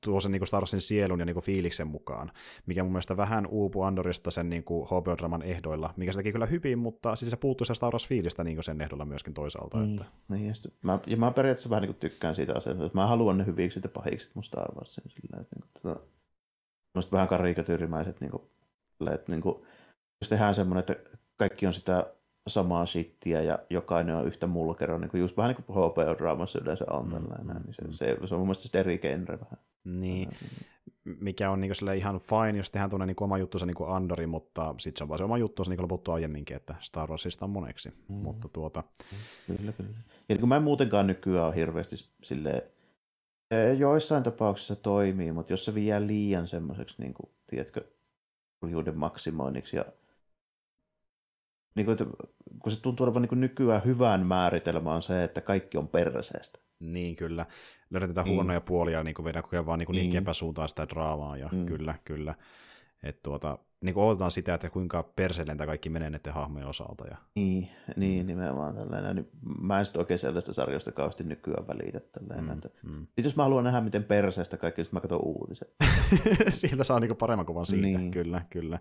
[0.00, 2.32] tuo sen niinku Star Warsin sielun ja niinku fiiliksen mukaan,
[2.66, 6.78] mikä mun mielestä vähän uupuu Andorista sen niinku HBO-draman ehdoilla, mikä se teki kyllä hyvin,
[6.78, 9.78] mutta siis se puuttui se Star Wars-fiilistä niinku sen ehdolla myöskin toisaalta.
[9.78, 12.98] Niin, Että, niin ja, sit, mä, ja mä periaatteessa vähän niin tykkään siitä asiasta, että
[12.98, 15.04] mä haluan ne hyviksi ja pahiksi mun Star Warsin.
[15.08, 15.94] Sillä, että, niin kuin,
[16.94, 18.42] tota, vähän karikatyyrimäiset, niin kuin,
[19.14, 19.56] että niin kuin,
[20.20, 22.14] jos tehdään semmoinen, että kaikki on sitä
[22.46, 26.84] samaa shittiä ja jokainen on yhtä mulkero, niin kuin just vähän niin kuin HBO-draamassa yleensä
[26.90, 27.92] on Mm, tällainen, niin se, mm.
[27.92, 29.58] se, se, on mun mielestä eri genre vähän.
[29.84, 30.30] niin,
[31.04, 34.98] mikä on niinku ihan fine, jos tehdään tuonne niinku oma juttunsa niinku Andori, mutta sitten
[34.98, 37.88] se on vaan se oma juttunsa niin kuin loputtu aiemminkin, että Star Warsista on moneksi.
[38.08, 38.14] Mm.
[38.14, 38.82] Mutta tuota,
[39.46, 39.90] Kyllä, kyllä.
[40.14, 42.62] Ja niin kuin mä en muutenkaan nykyään ole hirveästi silleen,
[43.78, 47.84] joissain tapauksissa toimii, mutta jos se vie liian semmoiseksi, niin kuin, tiedätkö,
[48.60, 49.84] kurjuuden maksimoinniksi ja
[51.74, 52.04] niin kuin, että,
[52.58, 56.58] kun se tuntuu olevan niin nykyään hyvän määritelmä on se, että kaikki on perseestä.
[56.80, 57.46] Niin, kyllä.
[57.90, 58.34] Löydetään Niin.
[58.34, 60.10] huonoja puolia, niin kuin vedään vaan niin, niin.
[60.10, 60.22] Niin.
[60.22, 61.58] epäsuuntaan sitä draamaa, ja mm.
[61.58, 61.66] Mm.
[61.66, 62.34] kyllä, kyllä.
[63.02, 67.06] Et tuota, niin kuin odotetaan sitä, että kuinka perseellentä kaikki menee näiden hahmojen osalta.
[67.06, 67.16] Ja...
[67.34, 69.16] Niin, niin nimenomaan tällainen.
[69.16, 69.28] Niin
[69.60, 72.46] mä en sitten oikein sellaista sarjoista kauheasti nykyään välitä tällainen.
[72.46, 72.52] Mm.
[72.52, 73.06] Että, mm.
[73.24, 75.74] jos mä haluan nähdä, miten perseestä kaikki, niin mä katson uutiset.
[76.50, 77.86] Sieltä saa niin paremman kuvan siitä.
[77.86, 78.10] Niin.
[78.10, 78.78] kyllä, kyllä.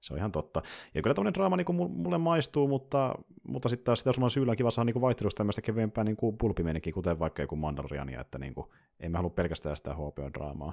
[0.00, 0.62] Se on ihan totta.
[0.94, 3.14] Ja kyllä tämmöinen draama niin mulle maistuu, mutta,
[3.48, 7.18] mutta sitten taas sitä on syyllä kiva saada niin vaihtelusta tämmöistä kevyempää niin pulpimenikin, kuten
[7.18, 8.66] vaikka joku Mandaloriania, että niin kuin,
[9.00, 10.72] emme halua pelkästään sitä HBO-draamaa.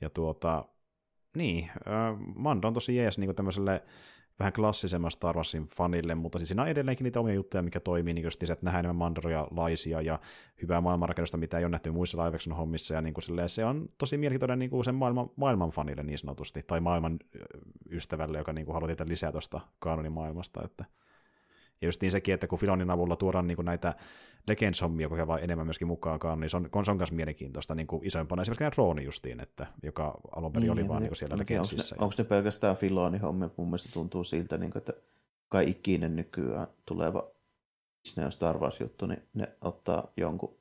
[0.00, 0.64] Ja tuota,
[1.36, 3.82] niin, äh, Mando on tosi jees niin tämmöiselle
[4.38, 8.14] vähän klassisemman Star Warsin fanille, mutta siis siinä on edelleenkin niitä omia juttuja, mikä toimii,
[8.14, 10.18] niin just niin että nähdään enemmän Mandaloria laisia ja
[10.62, 13.88] hyvää maailmanrakennusta, mitä ei ole nähty muissa live hommissa, ja niin kuin silleen, se on
[13.98, 17.18] tosi mielenkiintoinen niin kuin sen maailman, maailman fanille niin sanotusti, tai maailman
[17.90, 20.84] ystävälle, joka niin kuin haluaa tietää lisää tuosta kanonin maailmasta, että
[21.82, 23.94] Ja just niin sekin, että kun Filonin avulla tuodaan niin kuin näitä
[24.46, 27.86] Legends-hommia kokea vaan enemmän myöskin mukaankaan, niin se on, on, se on myös mielenkiintoista niin
[27.86, 31.94] kuin isoimpana esimerkiksi Rooni justiin, että, joka alun perin niin, oli vaan niin siellä Legendsissa.
[31.94, 33.50] Onko, onko ne pelkästään Filonin hommia?
[33.56, 34.92] Mun mielestä tuntuu siltä, niin kuin, että
[35.48, 37.30] kai ikinen nykyään tuleva
[38.04, 40.56] Disney on Star Wars-juttu, niin ne ottaa jonkun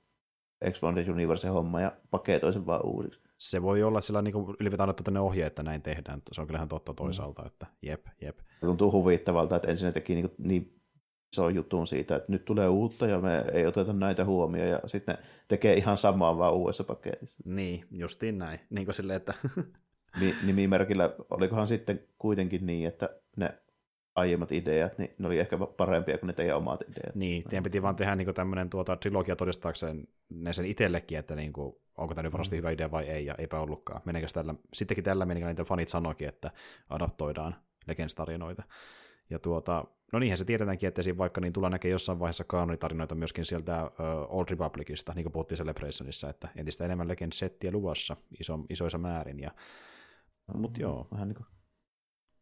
[0.62, 3.22] Expanded Universe homma ja paketoi sen vaan uusiksi.
[3.38, 6.22] Se voi olla sillä niin ylipäätään annettu tänne ohje, että näin tehdään.
[6.32, 7.48] Se on kyllähän totta toisaalta, mm.
[7.48, 8.38] että jep, jep.
[8.40, 10.81] Se tuntuu huvittavalta, että ensin ne teki niin, niin
[11.34, 15.16] iso jutun siitä, että nyt tulee uutta ja me ei oteta näitä huomioon ja sitten
[15.16, 17.44] ne tekee ihan samaa vaan uudessa paketissa.
[17.46, 18.60] Niin, justiin näin.
[18.70, 19.34] Niin kuin silleen, että...
[20.46, 23.50] Nimimerkillä olikohan sitten kuitenkin niin, että ne
[24.16, 27.16] aiemmat ideat, niin ne oli ehkä parempia kuin ne teidän omat ideat.
[27.16, 31.54] Niin, teidän piti vaan tehdä niin tämmöinen tuota, trilogia todistaakseen ne sen itsellekin, että niin
[31.54, 32.58] kuin, onko tämä nyt varmasti mm.
[32.58, 34.02] hyvä idea vai ei, ja eipä ollutkaan.
[34.06, 36.52] Meneekö tällä, sittenkin tällä menikö niitä fanit sanoikin, että
[36.90, 37.56] adaptoidaan
[37.88, 38.64] Legends-tarinoita.
[39.30, 43.16] Ja tuota, no niinhän se tiedetäänkin, että siinä vaikka niin tulee näkee jossain vaiheessa kaanonitarinoita
[43.16, 43.92] myöskin sieltä uh,
[44.38, 49.40] Old Republicista, niin kuin puhuttiin Celebrationissa, että entistä enemmän Legends-settiä luvassa iso, isoissa määrin.
[49.40, 49.52] Ja,
[50.54, 51.08] mutta joo.
[51.12, 51.48] Vähän niin kuin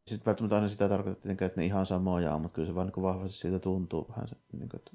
[0.09, 3.03] sitten välttämättä aina sitä tarkoittaa, että ne ihan samoja on, mutta kyllä se vaan niin
[3.03, 4.91] vahvasti siitä tuntuu vähän, se, niin kuin, että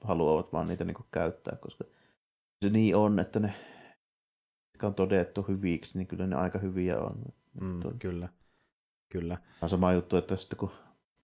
[0.00, 1.84] haluavat vaan niitä niin kuin käyttää, koska
[2.64, 3.54] se niin on, että ne,
[4.74, 7.24] jotka on todettu hyviksi, niin kyllä ne aika hyviä on.
[7.60, 8.28] Mm, kyllä,
[9.08, 9.38] kyllä.
[9.62, 10.70] On sama juttu, että sitten kun,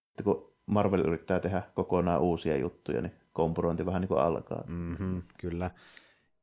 [0.07, 4.63] sitten kun Marvel yrittää tehdä kokonaan uusia juttuja, niin kompurointi vähän niin kuin alkaa.
[4.67, 5.71] Mm-hmm, kyllä.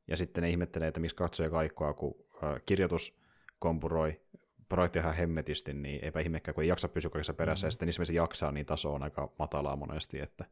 [0.07, 3.17] Ja sitten ne ihmettelee, että miksi katsoja kaikkoa, kun äh, kirjoitus
[3.59, 4.21] kompuroi
[4.69, 7.87] projekti ihan hemmetisti, niin eipä ihmekään, kun ei jaksa pysyä kaikessa perässä, mm-hmm.
[7.87, 10.45] ja sitten se jaksaa, niin taso on aika matalaa monesti, että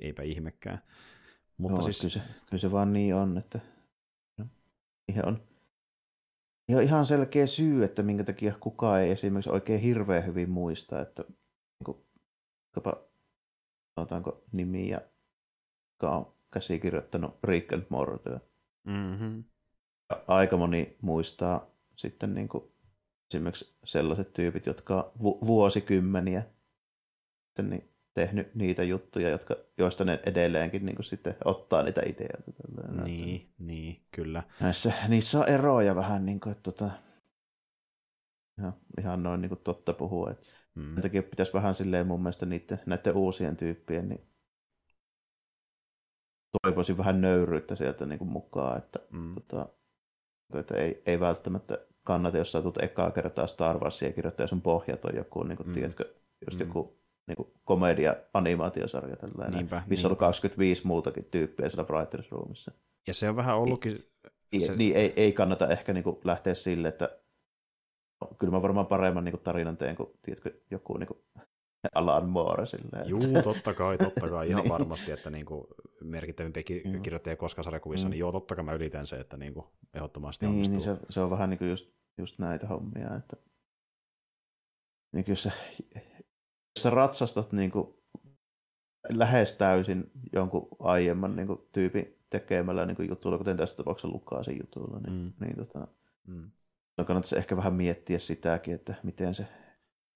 [0.00, 0.82] eipä ihmekään.
[1.56, 2.00] Mutta no, siis...
[2.00, 3.60] kyllä, se, kyllä se vaan niin on, että
[4.38, 4.46] no,
[5.08, 5.42] ihan on
[6.68, 11.24] ihan, ihan selkeä syy, että minkä takia kukaan ei esimerkiksi oikein hirveän hyvin muista, että
[13.94, 15.00] sanotaanko nimiä,
[15.92, 18.30] joka on käsikirjoittanut Rick and Morty.
[18.86, 19.44] Mm-hmm.
[20.28, 21.66] Aika moni muistaa
[21.96, 22.64] sitten niin kuin
[23.34, 26.42] esimerkiksi sellaiset tyypit, jotka on vu- vuosikymmeniä
[27.62, 33.02] niin tehnyt niitä juttuja, jotka, joista ne edelleenkin niin sitten ottaa niitä ideoita.
[33.04, 34.42] Niin, niin, kyllä.
[34.60, 36.90] Näissä, niissä on eroja vähän, niin kuin, että tota,
[38.58, 40.30] ihan, ihan noin niin kuin totta puhua.
[40.30, 40.94] Että mm.
[40.94, 44.32] takia pitäisi vähän silleen mun mielestä niiden, näiden uusien tyyppien, niin
[46.62, 49.32] toivoisin vähän nöyryyttä sieltä niin kuin mukaan, että, mm.
[49.34, 49.68] tota,
[50.54, 55.04] että ei, ei välttämättä kannata, jos sä tulet ekaa kertaa Star Warsia kirjoittaa, sun pohjat
[55.04, 55.72] on joku, niin kuin, mm.
[55.72, 56.14] tiedätkö,
[56.46, 56.66] just mm.
[56.66, 60.12] joku niin kuin komedia-animaatiosarja tällainen, Niinpä, missä niin.
[60.12, 62.72] on 25 muutakin tyyppiä siellä Writers Roomissa.
[63.06, 64.06] Ja se on vähän ollutkin...
[64.52, 64.76] Niin, se...
[64.76, 67.21] niin ei, ei kannata ehkä niin kuin lähteä sille, että
[68.38, 71.18] kyllä mä varmaan paremman niin kuin tarinan teen kuin, tiedätkö, joku niin kuin
[71.94, 72.66] Alan Moore.
[72.66, 74.72] Silleen, Juu, totta kai, totta kai, ihan niin.
[74.72, 75.64] varmasti, että niin kuin
[76.02, 77.02] merkittävimpiä ki- mm.
[77.02, 78.10] kirjoittajia koskaan sarjakuvissa, mm.
[78.10, 81.20] niin joo, totta kai mä ylitän se, että niin kuin ehdottomasti niin, Niin, se, se
[81.20, 83.36] on vähän niin kuin just, just näitä hommia, että
[85.12, 85.50] niin jos sä,
[85.94, 87.94] jos sä ratsastat niin kuin
[89.08, 94.58] lähes täysin jonkun aiemman niin kuin tyypin tekemällä niin kuin jutulla, kuten tässä tapauksessa Lukaasin
[94.60, 95.32] jutulla, niin, mm.
[95.40, 95.88] niin tota,
[96.26, 96.50] mm.
[96.98, 99.46] No kannattaisi ehkä vähän miettiä sitäkin, että miten se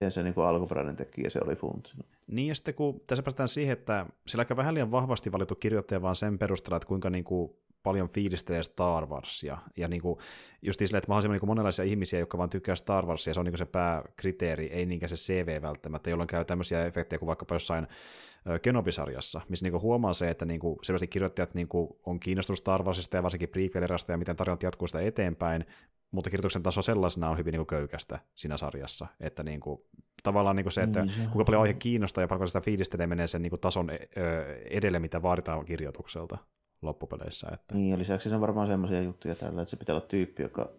[0.01, 2.07] miten se niin kuin alkuperäinen tekijä se oli funtsinut.
[2.27, 6.03] Niin, ja sitten kun tässä päästään siihen, että sillä aika vähän liian vahvasti valittu kirjoittaja
[6.03, 7.51] vaan sen perusteella, että kuinka niin kuin
[7.83, 9.59] paljon fiilistelee Star Warsia.
[9.77, 10.19] Ja niin kuin,
[10.63, 13.59] just sille, että mahdollisimman niin monenlaisia ihmisiä, jotka vaan tykkää Star Warsia, se on niin
[13.59, 17.87] se pääkriteeri, ei niinkään se CV välttämättä, jolloin käy tämmöisiä efektejä kuin vaikkapa jossain
[18.63, 23.23] Kenobi-sarjassa, missä niinku huomaa se, että niinku selvästi kirjoittajat niinku on kiinnostunut Star Warsista ja
[23.23, 25.65] varsinkin prequel ja miten tarinat jatkuu sitä eteenpäin,
[26.17, 29.87] mutta kirjoituksen taso sellaisena on hyvin niinku köykästä siinä sarjassa, että niinku,
[30.23, 33.43] tavallaan niinku se, että niin, kuinka paljon aihe kiinnostaa ja paljonko sitä fiilistelee menee sen
[33.43, 33.91] niinku tason
[34.71, 36.39] edelle, mitä vaaditaan kirjoitukselta
[36.83, 37.49] loppupeleissä.
[37.53, 37.75] Että...
[37.75, 40.73] Niin, ja lisäksi on varmaan sellaisia juttuja tällä, että se pitää olla tyyppi, joka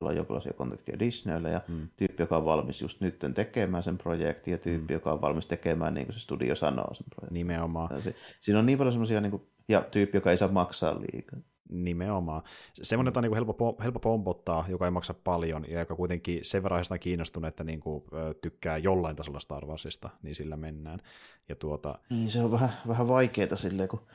[0.00, 1.88] on jonkinlaisia kontakteja Disneylle ja mm.
[1.96, 4.96] tyyppi, joka on valmis just nyt tekemään sen projektin ja tyyppi, mm.
[4.96, 7.34] joka on valmis tekemään niin kuin se studio sanoo sen projektin.
[7.34, 8.02] Nimenomaan.
[8.02, 11.40] Se, siinä on niin paljon semmoisia, niin kuin, ja tyyppi, joka ei saa maksaa liikaa.
[11.70, 12.42] Nimenomaan.
[12.82, 16.62] Semmoinen, jota on niin helppo, helppo pompottaa, joka ei maksa paljon ja joka kuitenkin sen
[16.62, 18.04] verran kiinnostunut, että niin kuin,
[18.40, 21.00] tykkää jollain tasolla Star Warsista, niin sillä mennään.
[21.48, 21.98] Ja tuota...
[22.10, 24.06] Niin, se on vähän, vähän vaikeaa silleen, kun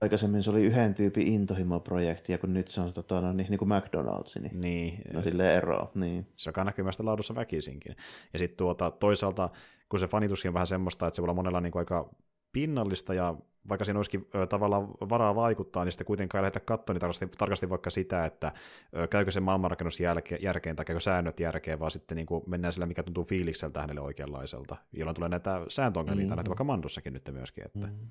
[0.00, 3.58] aikaisemmin se oli yhden tyypin intohimo-projekti, ja kun nyt se on tota, no, niin, niin
[3.58, 5.90] kuin McDonald's, niin, niin no sille ero.
[5.94, 6.26] Niin.
[6.36, 7.96] Se alkaa näkymästä laadussa väkisinkin.
[8.32, 9.50] Ja sitten tuota, toisaalta,
[9.88, 12.10] kun se fanituskin on vähän semmoista, että se voi olla monella niin kuin aika
[12.54, 13.34] pinnallista ja
[13.68, 17.26] vaikka siinä olisikin ö, tavallaan varaa vaikuttaa, niin sitten kuitenkaan ei lähdetä katsoa niin tarkasti,
[17.38, 18.52] tarkasti vaikka sitä, että
[18.96, 22.72] ö, käykö se maailmanrakennus jälke, järkeen tai käykö säännöt järkeen, vaan sitten niin kuin mennään
[22.72, 26.36] sillä, mikä tuntuu fiilikseltä hänelle oikeanlaiselta, jolloin tulee näitä sääntöongelmia, mm-hmm.
[26.36, 27.64] näitä vaikka Mandossakin nyt myöskin.
[27.64, 27.86] Että.
[27.86, 28.08] Mm-hmm.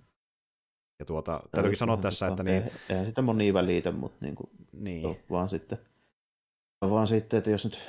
[1.00, 2.44] Ja tuota, täytyykin sanoa tässä, että...
[2.44, 2.64] Niin...
[2.90, 5.20] Eihän sitä moni välitä, mutta niin kuin, niin.
[5.30, 5.78] vaan sitten,
[6.90, 7.80] vaan sitten, että jos nyt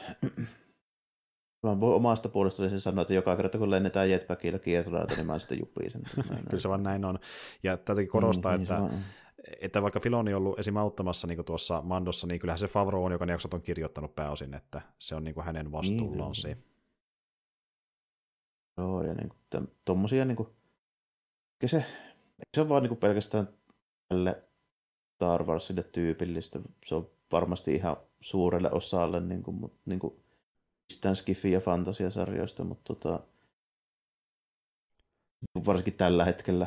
[1.65, 5.39] Mä voin omasta puolestani sen sanoa, että joka kerta kun lennetään jetpackilla kiertorata, niin mä
[5.39, 6.03] sitten juppii sen.
[6.51, 7.19] Kyllä se vaan näin on.
[7.63, 8.91] Ja täytyy korostaa, mm, että, niin
[9.61, 10.77] että vaikka Filoni on ollut esim.
[10.77, 14.55] auttamassa niin tuossa Mandossa, niin kyllähän se Favro on, joka ne jaksot on kirjoittanut pääosin,
[14.55, 16.57] että se on niin kuin hänen vastuullaan niin, se.
[18.79, 20.49] Joo, ja niin kuin, tommosia niin kuin,
[21.67, 21.85] se,
[22.55, 23.49] se on vaan niin kuin pelkästään
[24.09, 24.43] tälle
[25.15, 26.61] Star Warsille tyypillistä.
[26.87, 30.24] Se on varmasti ihan suurelle osalle, niin kuin, mutta niin kuin,
[30.89, 33.21] mistään skifi- ja fantasiasarjoista, mutta tota,
[35.67, 36.67] varsinkin tällä hetkellä,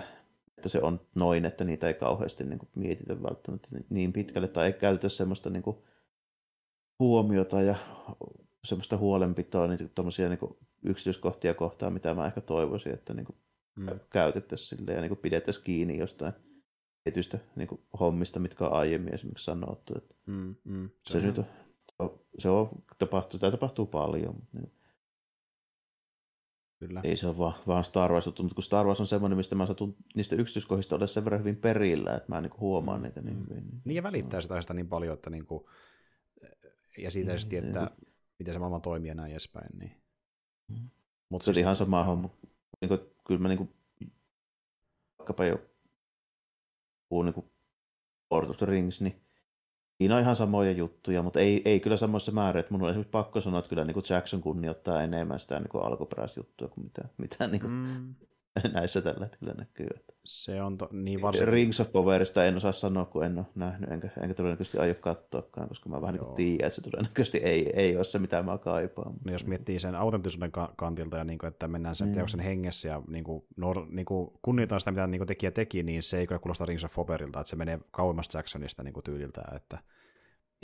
[0.57, 4.65] että se on noin, että niitä ei kauheasti niin kuin, mietitä välttämättä niin pitkälle, tai
[4.65, 5.77] ei käytetä semmoista niin kuin,
[6.99, 7.75] huomiota ja
[8.67, 13.37] semmoista huolenpitoa, niin tuommoisia niin yksityiskohtia kohtaan, mitä mä ehkä toivoisin, että niin kuin,
[13.75, 13.99] mm.
[14.09, 16.33] käytettäisiin sille ja niin kuin, pidettäisiin kiinni jostain
[17.03, 19.93] tietystä niin kuin, hommista, mitkä on aiemmin esimerkiksi sanottu.
[19.97, 21.45] Että mm, mm, se, se nyt on
[22.39, 24.35] se on, tapahtuu, tämä tapahtuu paljon.
[24.53, 24.71] Niin.
[26.79, 27.01] Kyllä.
[27.03, 29.65] Ei se ole vaan, vaan Star Wars mutta kun Star Wars on semmoinen, mistä mä
[29.65, 33.63] satun niistä yksityiskohdista olla sen verran hyvin perillä, että mä niinku huomaan niitä niin hyvin.
[33.63, 35.69] Niin, niin ja välittää sitä, sitä niin paljon, että niinku,
[36.97, 38.13] ja siitä niin, tietää, niin.
[38.39, 39.79] miten se maailma toimii ja näin edespäin.
[39.79, 39.91] Niin.
[40.69, 40.89] Mm.
[41.29, 41.57] Mut se siis...
[41.57, 42.29] ihan sama homma.
[42.81, 43.69] Niin kuin, kyllä mä niinku,
[45.19, 45.59] vaikkapa jo
[47.09, 47.51] puhun niinku
[48.31, 49.21] Lord of the Rings, niin
[49.97, 52.63] Siinä on ihan samoja juttuja, mutta ei, ei kyllä samoissa määrin.
[52.69, 56.67] Mun on esimerkiksi pakko sanoa, että kyllä niin kuin Jackson kunnioittaa enemmän sitä niin alkuperäisjuttua
[56.67, 58.15] kuin mitä, mitä niin kuin mm.
[58.73, 59.89] näissä tällä hetkellä näkyy.
[60.23, 61.47] Se on to, niin varsin...
[61.47, 65.67] Rings of Powerista en osaa sanoa, kun en ole nähnyt, enkä, enkä todennäköisesti aio katsoakaan,
[65.67, 69.13] koska mä vähän niin tiedän, että se todennäköisesti ei, ei ole se, mitä mä kaipaan.
[69.25, 72.13] No jos miettii sen autenttisuuden kantilta ja niin kuin, että mennään sen mm.
[72.13, 75.83] teoksen hengessä ja niin kuin, nor, niin kuin kunnioitetaan sitä, mitä niin kuin tekijä teki,
[75.83, 79.03] niin se ei kyllä kuulosta Rings of Powerilta, että se menee kauemmasta Jacksonista niin kuin
[79.03, 79.77] tyyliltä, että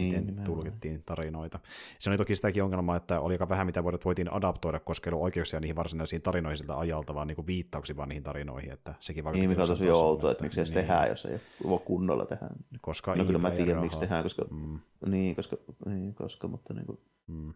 [0.01, 1.59] miten niin, tulkittiin tarinoita.
[1.99, 5.23] Se oli toki sitäkin ongelmaa, että oli aika vähän mitä voitiin adaptoida, koska ei ollut
[5.23, 8.71] oikeuksia niihin varsinaisiin tarinoihin siltä ajalta, vaan niin viittauksia vaan niihin tarinoihin.
[8.71, 10.73] Että sekin niin, mikä on tosi outoa, että miksi se niin.
[10.73, 12.49] tehdään, jos ei voi kunnolla tehdä.
[12.81, 14.79] Koska no kyllä mä tiedän, miksi tehdään, koska, mm.
[15.05, 17.53] niin, koska, niin, koska, mutta niin kuin, mm.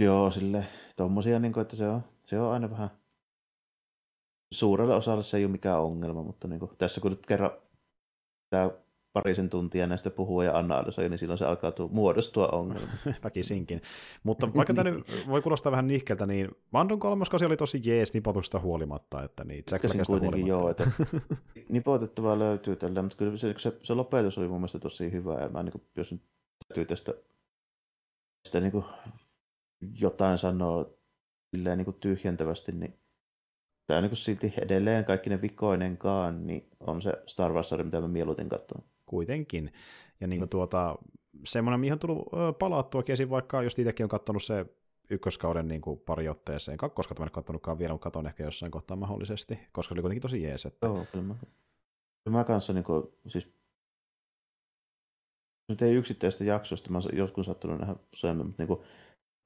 [0.00, 0.66] joo, sille
[0.96, 2.90] tommosia, niin kuin, että se on, se on aina vähän
[4.52, 7.50] suurelle osalle se ei ole mikään ongelma, mutta niin kuin, tässä kun nyt kerran
[8.50, 8.70] tämä
[9.12, 12.92] parisen tuntia näistä puhua ja analysoi, niin silloin se alkaa tu- muodostua ongelma.
[13.24, 13.82] Väkisinkin.
[14.22, 14.90] Mutta vaikka tämä
[15.28, 19.24] voi kuulostaa vähän nihkeltä, niin Mandon kolmoskausi oli tosi jees nipotuksesta huolimatta.
[19.24, 20.90] Että niin, Jack kuitenkin joo, että
[21.68, 25.34] nipotettavaa löytyy tällä, mutta kyllä se, se, se, lopetus oli mun mielestä tosi hyvä.
[25.34, 26.22] Ja mä, niin kuin, jos nyt
[26.68, 27.12] täytyy tästä,
[28.42, 28.84] tästä niin kuin,
[30.00, 30.86] jotain sanoa
[31.52, 32.98] niin kuin tyhjentävästi, niin
[33.86, 38.08] tämä niin kuin silti edelleen kaikki ne vikoinenkaan, niin on se Star Wars, mitä mä
[38.08, 39.72] mieluiten katson kuitenkin.
[40.20, 40.98] Ja niin kuin tuota,
[41.44, 42.28] semmoinen, mihin on tullut
[42.58, 43.30] palattua esim.
[43.30, 44.66] vaikka, jos itsekin on katsonut se
[45.10, 46.78] ykköskauden niin kuin pari otteeseen.
[46.78, 50.22] Kakkoskautta mä en katsonutkaan vielä, mutta katon ehkä jossain kohtaa mahdollisesti, koska se oli kuitenkin
[50.22, 50.66] tosi jees.
[50.66, 50.86] Että...
[50.86, 51.34] Joo, kyllä mä,
[52.24, 53.48] kyllä mä kanssa niin kuin, siis
[55.68, 58.80] nyt ei yksittäistä jaksosta, mä joskus sattunut nähdä syömään, mutta niin kuin,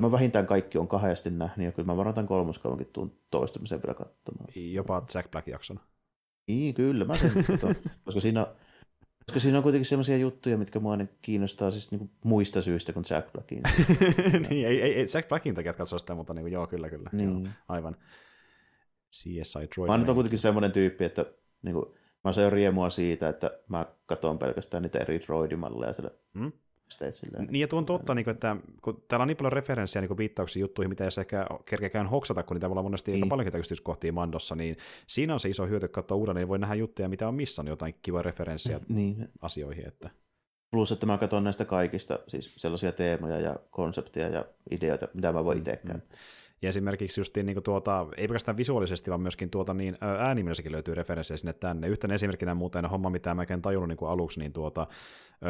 [0.03, 4.49] mä vähintään kaikki on kahdesti nähnyt, ja kyllä mä varoitan kolmoskaudenkin tuun toistamisen vielä katsomaan.
[4.55, 5.81] Jopa Jack Black-jakson.
[6.49, 7.75] Niin, kyllä, mä sen katson,
[8.05, 8.47] koska siinä
[9.27, 13.05] koska siinä on kuitenkin sellaisia juttuja, mitkä mua niin kiinnostaa siis niin muista syistä kuin
[13.11, 13.63] Jack Blackin.
[14.49, 17.11] niin, ei, ei, Jack Blackin takia katsoa sitä, mutta niin kuin, joo, kyllä, kyllä.
[17.13, 17.45] Niin.
[17.45, 17.97] Joo, aivan.
[19.13, 19.91] CSI Droid.
[19.91, 21.27] Mä nyt on kuitenkin semmoinen tyyppi, että
[21.63, 21.87] niin kuin,
[22.25, 26.53] mä saan riemua siitä, että mä katson pelkästään niitä eri droidimalleja sillä hmm?
[26.89, 30.01] Silleen, niin ja tuo on totta, niin kuin, että kun täällä on niin paljon referenssejä
[30.01, 33.23] niin viittauksia juttuihin, mitä ei ehkä kerkeäkään hoksata, kun niitä voi olla monesti niin.
[33.23, 34.77] aika paljonkin yksityiskohtia Mandossa, niin
[35.07, 37.95] siinä on se iso hyöty katsoa uuden, niin voi nähdä juttuja, mitä on missannut, jotain
[38.03, 39.29] kivoja referenssiä niin.
[39.43, 39.89] asioihin.
[39.89, 40.11] Että...
[40.71, 45.45] Plus, että mä katson näistä kaikista siis sellaisia teemoja ja konsepteja ja ideoita, mitä mä
[45.45, 46.01] voin itse mm.
[46.63, 51.39] Ja esimerkiksi just niin tuota, ei pelkästään visuaalisesti, vaan myöskin tuota, niin äänimilläkin löytyy referenssejä
[51.39, 51.89] sinne tänne.
[51.89, 54.87] Yhtenä esimerkkinä muuten homma, mitä mä en tajunnut niin kuin aluksi, niin tuota,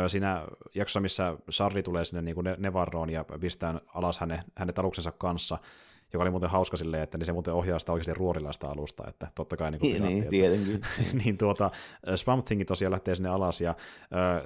[0.07, 5.13] siinä jaksossa, missä Sarri tulee sinne niin kuin Nevarroon ja pistää alas hänen, hänen aluksensa
[5.13, 5.59] kanssa,
[6.13, 9.29] joka oli muuten hauska silleen, että niin se muuten ohjaa sitä oikeasti ruorilaista alusta, että
[9.35, 10.81] totta kai niin kuin Niin, tietenkin.
[11.25, 11.71] niin tuota,
[12.17, 13.75] Swamp Thing tosiaan lähtee sinne alas, ja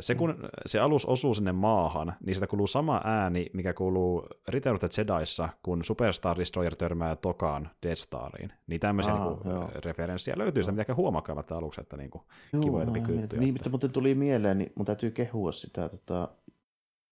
[0.01, 0.35] se kun
[0.67, 4.89] se alus osuu sinne maahan, niin sitä kuuluu sama ääni, mikä kuuluu Return of the
[4.99, 8.53] Jediissa, kun Superstar Destroyer törmää Tokaan Death Stariin.
[8.67, 9.71] Niin tämmöisiä Aa, niin joo.
[9.75, 12.23] referenssiä löytyy sitä mitenkään huomaakaamatta aluksi, että niin kuin,
[12.53, 13.41] Joo, kivoja pikkujuttuja.
[13.41, 16.29] Niin, mutta muuten tuli mieleen, niin mun täytyy kehua sitä, tota,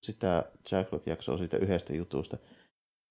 [0.02, 2.38] sitä Jacklock-jaksoa siitä yhdestä jutusta.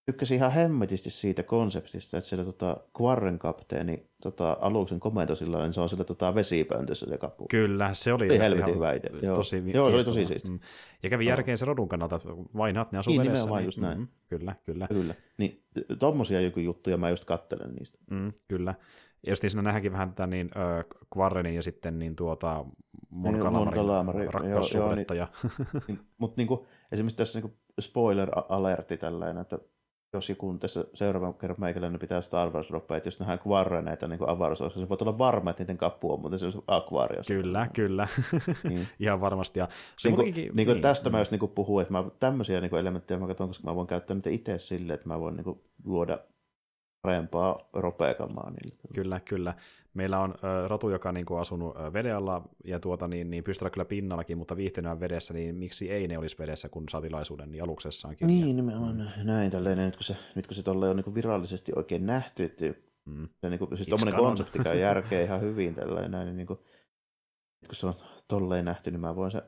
[0.07, 5.81] Tykkäsin ihan hemmetisti siitä konseptista, että siellä tota, Quarren kapteeni tota, aluksen komentosilla, niin se
[5.81, 7.45] on sillä tota, vesipöntössä se kapu.
[7.49, 9.35] Kyllä, se oli Oli ihan helvetin hyvä idea, joo.
[9.37, 10.49] Tosi Joo, se oli tosi siisti.
[10.49, 10.59] Mm.
[11.03, 13.33] Ja kävi järkeen se rodun kannalta, että vainhat ne asuu Niin, vedessä.
[13.37, 13.97] nimenomaan just näin.
[13.97, 14.87] Mm, kyllä, kyllä.
[14.87, 15.13] Kyllä.
[15.37, 15.63] Niin,
[15.99, 17.99] tommosia joku juttuja mä just kattelen niistä.
[18.11, 18.75] Mm, kyllä.
[19.25, 20.85] Ja just siinä nähdäänkin vähän tätä niin äh,
[21.17, 22.65] Quarrenin ja sitten niin tuota
[23.09, 25.15] Mon Niin, joo, rakkaussuhdetta.
[25.15, 25.49] joo, ja,
[25.87, 29.59] Niin, Mutta niinku, esimerkiksi tässä niinku spoiler-alertti tällainen, että
[30.13, 34.29] jos joku tässä seuraavan kerran meikäläinen pitää Star Wars droppeja, että jos nähdään kvarreneita niin
[34.29, 37.33] avaruusaluksia, niin voit olla varma, että niiden kappu on muuten se akvaariossa.
[37.33, 38.07] kyllä, kyllä.
[38.69, 38.87] Niin.
[38.99, 39.59] Ihan varmasti.
[39.59, 41.11] Ja se Niin kuin, niin kuin niin, tästä mm.
[41.11, 44.15] mä just niin puhun, että mä tämmöisiä niin elementtejä mä katson, koska mä voin käyttää
[44.15, 46.17] niitä itse silleen, että mä voin niin luoda
[47.01, 48.77] parempaa ropeakamaa niille.
[48.93, 49.53] Kyllä, kyllä.
[49.93, 53.43] Meillä on ö, rotu, joka niin kuin, asunut ö, veden alla ja tuota, niin, niin
[53.43, 57.01] pystyy olla kyllä pinnallakin, mutta viihtynyt vedessä, niin miksi ei ne olisi vedessä, kun saa
[57.01, 58.27] tilaisuuden niin aluksessaankin.
[58.27, 62.43] Niin, nimenomaan näin tällainen, nyt kun se, nyt kun se on niin virallisesti oikein nähty,
[62.43, 62.65] että
[63.07, 63.29] Mm.
[63.41, 64.15] se, niin kuin, siis canon.
[64.19, 66.59] konsepti käy järkeä ihan hyvin tällainen, näin, niin, kuin,
[67.61, 67.93] nyt kun se on
[68.27, 69.43] tolleen nähty, niin mä voin se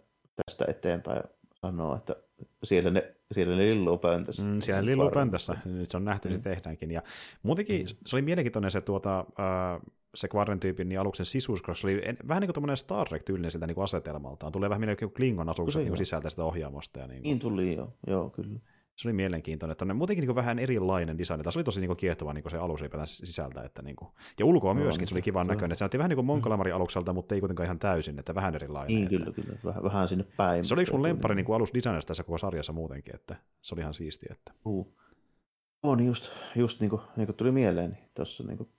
[0.45, 1.23] tästä eteenpäin
[1.61, 2.15] sanoa, että
[2.63, 4.43] siellä ne, siellä ne lilluu pöntössä.
[4.43, 6.35] Mm, siellä lilluu pöntössä, nyt se on nähty, mm.
[6.35, 6.91] se tehdäänkin.
[6.91, 7.01] Ja
[7.43, 7.95] muutenkin Mm.
[8.05, 9.81] se oli mielenkiintoinen se, tuota, äh,
[10.15, 13.51] se Quarren-tyypin niin aluksen sisuus, koska se oli en, vähän niin kuin tuommoinen Star Trek-tyylinen
[13.51, 14.51] siltä niin kuin asetelmaltaan.
[14.51, 15.95] Tulee vähän mieleen kuin Klingon asukset niin joo.
[15.95, 16.99] sisältä sitä ohjaamosta.
[16.99, 18.59] Ja niin kuin, Niin tuli jo, joo kyllä.
[18.99, 19.71] Se oli mielenkiintoinen.
[19.71, 21.43] Että muutenkin niin vähän erilainen design.
[21.43, 23.61] Tässä oli tosi niin kiehtova niin se alus sisältä.
[23.61, 25.75] Että niin kuin, ja ulkoa Joo, myöskin, niin se oli kivan näköinen.
[25.75, 28.55] Se näytti vähän niin kuin Mon Calamarin alukselta, mutta ei kuitenkaan ihan täysin, että vähän
[28.55, 28.95] erilainen.
[28.95, 29.57] Niin että, kyllä, kyllä.
[29.65, 30.65] Vähän, vähän sinne päin.
[30.65, 33.93] Se oli yksi mun lemppari niin alusdesignista tässä koko sarjassa muutenkin, että se oli ihan
[33.93, 34.29] siistiä.
[34.31, 34.51] Että.
[34.65, 34.95] Juu.
[35.83, 38.69] On just, just niin kuin, niin kuin tuli mieleen, niin tuossa niin kuin,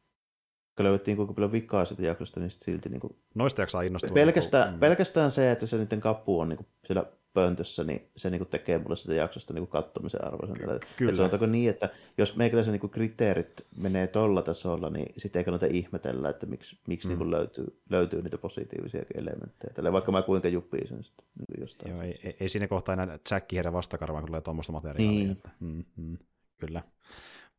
[0.77, 4.15] kun löydettiin kuinka paljon vikaa sitä jaksosta, niin sit silti niin kuin, Noista jaksaa innostua.
[4.15, 8.11] pelkästään, niin kuin, pelkästään se, että se niiden kappu on niin kuin, siellä pöntössä, niin
[8.17, 10.57] se niin kuin, tekee mulle sitä jaksosta niin kuin, kattomisen arvoisen.
[10.57, 10.75] Kyllä.
[10.75, 11.89] Että sanotaanko niin, että
[12.19, 16.79] jos meikäläisen niin kuin, kriteerit menee tolla tasolla, niin sitten ei kannata ihmetellä, että miksi,
[16.89, 17.11] miksi Mm.
[17.11, 19.73] niin kuin, löytyy, löytyy niitä positiivisia elementtejä.
[19.75, 21.93] Tällä, vaikka mä kuinka juppii sen sitten niin jostain.
[21.93, 25.11] Joo, ei, ei, siinä kohtaa enää Jack heidän vastakarvaan, kun tulee tuommoista materiaalia.
[25.11, 25.31] Niin.
[25.31, 26.19] Että, mm, mm,
[26.59, 26.83] kyllä.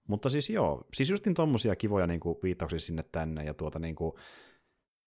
[0.07, 3.95] Mutta siis joo, siis justin tuommoisia kivoja niin kuin, viittauksia sinne tänne, ja tuota niin
[3.95, 4.13] kuin,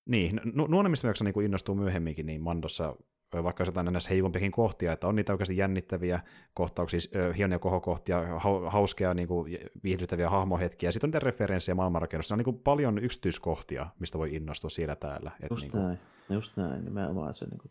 [0.09, 2.97] niin, nu- nuonemista jaksa niin innostuu myöhemminkin, niin Mandossa
[3.32, 6.20] vaikka jos jotain näissä heikompiakin kohtia, että on niitä oikeasti jännittäviä
[6.55, 12.34] kohtauksia, ö, hienoja kohokohtia, hau- hauskeja niin kuin, viihdyttäviä hahmohetkiä, sitten on niitä referenssejä maailmanrakennusta,
[12.34, 15.30] on niin kuin paljon yksityiskohtia, mistä voi innostua siellä täällä.
[15.42, 15.98] Et Just niin kuin, näin,
[16.30, 17.70] just näin, nimenomaan se niin kuin,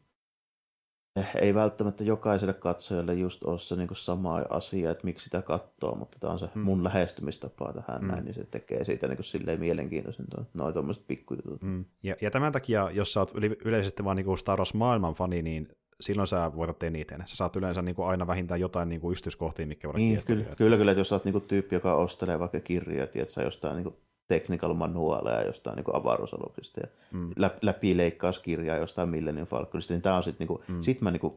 [1.41, 5.95] ei välttämättä jokaiselle katsojalle just ole se niin kuin sama asia, että miksi sitä katsoo,
[5.95, 6.61] mutta tämä on se Mm.
[6.61, 8.07] mun lähestymistapa tähän Mm.
[8.07, 11.61] näin, niin se tekee siitä niin kuin silleen mielenkiintoisen tuo, noin tuommoiset pikkujutut.
[11.61, 11.85] Mm.
[12.03, 13.31] Ja, ja tämän takia, jos sä oot
[13.65, 15.67] yleisesti vaan niinku Star Wars maailman fani, niin
[16.01, 17.23] silloin sä voitat eniten.
[17.25, 20.77] Sä saat yleensä niinku aina vähintään jotain niinku yksityiskohtia, mikä voi olla Niin, kyllä, kyllä,
[20.77, 23.75] kyllä, että jos sä oot niin kuin tyyppi, joka ostelee vaikka kirjoja, tiedät sä jostain
[23.75, 23.95] niin kuin
[24.27, 27.29] technical manuaaleja jostain niin avaruusaluksista ja Mm.
[27.37, 30.81] lä- läpileikkauskirjaa jostain Millennium Falconista, niin tämä on sitten, niin kuin, Mm.
[30.81, 31.33] sit mä niin kuin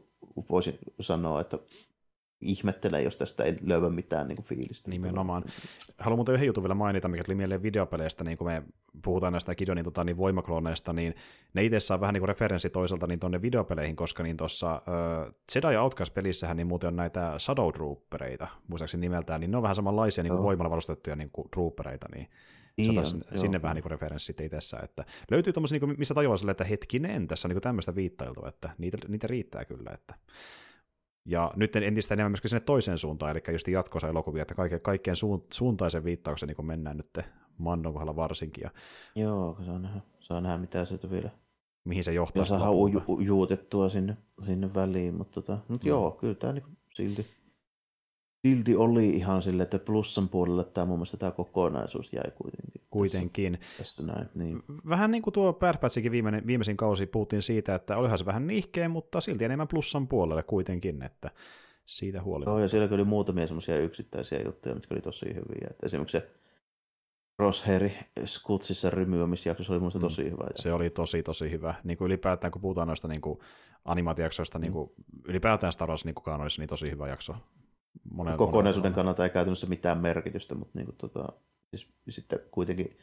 [0.50, 1.58] voisin sanoa, että
[2.40, 4.90] ihmettelen, jos tästä ei löyä mitään niin kuin fiilistä.
[4.90, 5.42] Nimenomaan.
[5.98, 8.62] Haluan muuten yhden jutun vielä mainita, mikä tuli mieleen videopeleistä, niin kun me
[9.04, 11.14] puhutaan näistä Gideonin tota, niin voimaklooneista, niin
[11.54, 14.82] ne itse saa vähän niin kuin referenssi toiselta niin tuonne videopeleihin, koska niin tuossa
[15.26, 19.76] uh, Jedi Outcast-pelissähän niin muuten on näitä Shadow Troopereita, muistaakseni nimeltään, niin ne on vähän
[19.76, 22.28] samanlaisia niin kuin voimalla varustettuja niin kuin troopereita, niin
[22.76, 23.62] Niin niin on, sinne, joo.
[23.62, 27.26] vähän niin kuin referenssi sitten itsessä, että löytyy tuommoisia, niin missä tajuaa sille, että hetkinen,
[27.28, 30.14] tässä on niin tämmöistä viittailtua, että niitä, niitä riittää kyllä, että
[31.24, 35.16] ja nyt entistä enemmän myöskin sinne toiseen suuntaan, eli just jatkossa elokuvia, että kaikkeen, kaikkeen
[35.16, 37.18] suun, suuntaisen viittauksen niin mennään nyt
[37.58, 38.70] Mandon kohdalla varsinkin, ja
[39.16, 41.30] Joo, saa nähdä, saa nähdä mitä se vielä
[41.84, 42.40] mihin se johtaa.
[42.40, 42.74] ja saadaan
[43.08, 45.88] ujuutettua sinne, sinne väliin, mutta tota, mut Mm.
[45.88, 47.26] joo, kyllä tämä niinku silti,
[48.46, 52.82] silti oli ihan sille, että plussan puolelle tämä mun mielestä tämä kokonaisuus jäi kuitenkin.
[52.90, 53.52] Kuitenkin.
[53.52, 54.62] Tässä, tässä näin, niin.
[54.88, 58.46] Vähän niin kuin tuo Bad Batchikin viimeinen, viimeisin kausi puhuttiin siitä, että olihan se vähän
[58.46, 61.30] nihkeä, mutta silti enemmän plussan puolelle kuitenkin, että
[61.86, 62.50] siitä huolimatta.
[62.50, 65.66] Joo, ja siellä oli muutamia semmoisia yksittäisiä juttuja, mitkä oli tosi hyviä.
[65.70, 66.30] Et esimerkiksi se
[68.24, 70.02] Skutsissa rymyämisjaksossa oli muista Mm.
[70.02, 70.46] tosi hyvä.
[70.56, 71.74] Se oli tosi, tosi hyvä.
[71.84, 73.38] Niin kuin ylipäätään, kun puhutaan noista niin kuin
[73.84, 74.90] animaatiojaksoista, niin kuin,
[75.24, 77.34] ylipäätään Star Wars niin kuin kanonissa, niin tosi hyvä jakso.
[78.10, 81.32] Monella kokonaisuuden monella kannalta ei käytännössä mitään merkitystä, mutta niin kuin, tota,
[81.70, 82.98] siis, sitten kuitenkin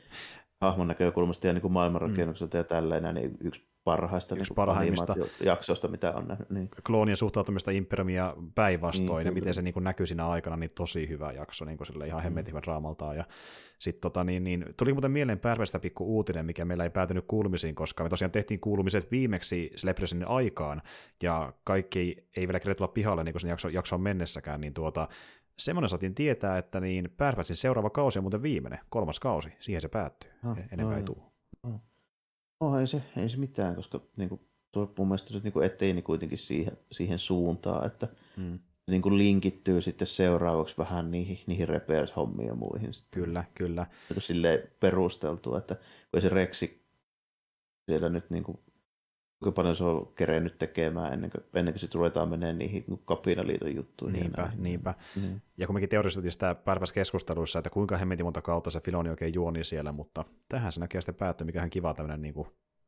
[0.62, 2.60] hahmon näkökulmasta ja niin kuin maailmanrakennukselta mm.
[2.60, 5.14] ja tälleen, niin yksi parhaista Yksi niin parhaimmista.
[5.44, 6.50] jaksoista, mitä on nähnyt.
[6.50, 6.70] Niin.
[6.88, 9.34] kloonien suhtautumista Imperiumia päinvastoin, Niin, ja kyllä.
[9.34, 12.24] miten se niin kuin näkyy siinä aikana, niin tosi hyvä jakso, niin kuin sille ihan
[12.24, 13.18] hemmetin hyvä draamaltaan.
[13.18, 13.26] Ja
[13.80, 17.76] sit, tota, niin, niin, tuli muuten mieleen Pärvestä pikku uutinen, mikä meillä ei päätynyt kuulumisiin,
[17.76, 20.82] koska me tosiaan tehtiin kuulumiset viimeksi Celebrationin aikaan,
[21.24, 25.08] ja kaikki ei vielä kerätä tulla pihalle niin kuin sen jakso, jaksoon mennessäkään, niin tuota,
[25.58, 29.88] semmoinen saatiin tietää, että niin Pärväsin seuraava kausi on muuten viimeinen, kolmas kausi, siihen se
[29.88, 31.33] päättyy, Ah, enempää ah, ei tule.
[32.68, 34.42] Oh, ei, se, ei se mitään, koska niin kuin,
[34.72, 38.08] tuo mun mielestä nyt niin kuin eteeni kuitenkin siihen, siihen suuntaan, että
[38.38, 38.60] Mm.
[38.60, 42.94] se niin kuin linkittyy sitten seuraavaksi vähän niihin, niihin repairs-hommiin ja muihin.
[42.94, 43.22] Sitten.
[43.24, 43.84] Kyllä, kyllä.
[43.84, 45.76] Niin kuin silleen perusteltua, että
[46.12, 46.84] kun se Rexi
[47.86, 48.58] siellä nyt niin kuin,
[49.44, 53.76] kuinka paljon se on kerennyt tekemään ennen kuin, ennen kuin sitten ruvetaan menemään niihin kapinaliiton
[53.76, 54.18] juttuihin.
[54.18, 54.64] ja Niinpä, näihin.
[54.64, 54.94] niinpä.
[55.22, 55.42] Niin.
[55.58, 56.56] Ja kun mekin teoristettiin sitä
[56.94, 61.02] keskusteluissa, että kuinka hemmetin monta kautta se Filoni oikein juoni siellä, mutta tähän se näkee
[61.02, 62.48] sitten päättyy, mikä on kiva tämmöinen niin kuin,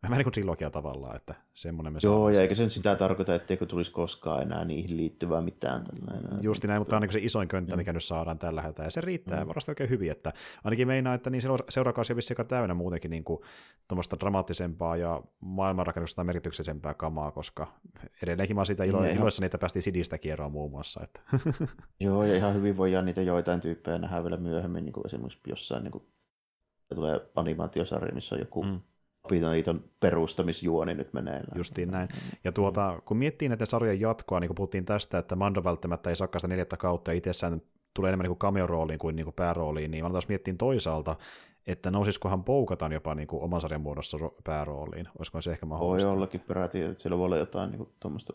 [0.10, 3.36] vähän niin kuin trilogia tavallaan, että semmoinen me Joo, ja eikä se nyt sitä tarkoita,
[3.36, 5.84] etteikö tulisi koskaan enää niihin liittyvää mitään.
[5.84, 6.44] Tällainen.
[6.44, 7.78] Justi näin, mutta tämä on niin se isoin könttä, Mm.
[7.78, 9.48] mikä nyt saadaan tällä hetkellä, ja se riittää Mm.
[9.48, 10.34] varmasti oikein hyvin, että
[10.64, 13.40] ainakin meinaa, että niin seura- seuraakausi on vissiin aika täynnä muutenkin niin kuin,
[13.88, 17.68] tuommoista dramaattisempaa ja maailmanrakennusta merkityksellisempää kamaa, koska
[18.24, 21.02] edelleenkin mä oon siitä ilo- Niin, ihan- iloissani, että päästiin Sidistä kierroon muun muassa.
[21.04, 21.22] Että.
[22.00, 25.84] Joo, ja ihan hyvin voidaan niitä joitain tyyppejä nähdä vielä myöhemmin, niin kuin esimerkiksi jossain
[25.84, 26.04] niin kuin,
[26.96, 28.80] tulee animaatiosarja, missä on joku Mm.
[29.26, 31.58] Kapitaliiton perustamisjuoni nyt meneillään.
[31.58, 32.10] Justiin näin.
[32.44, 36.16] Ja tuota, kun miettii näiden sarjan jatkoa, niin kun puhuttiin tästä, että Mando välttämättä ei
[36.16, 37.62] saakaan sitä neljättä kautta ja itsessään
[37.94, 41.16] tulee enemmän niin cameo-rooliin kuin, niin kuin päärooliin, niin mä taas miettiin toisaalta,
[41.68, 45.08] että nousisikohan Poukatan jopa niin kuin oman sarjan muodossa ro- päärooliin.
[45.20, 46.12] Olisiko se ehkä Voi mahdollista?
[46.12, 48.34] ollakin peräti, että siellä voi olla jotain niin tuommoista,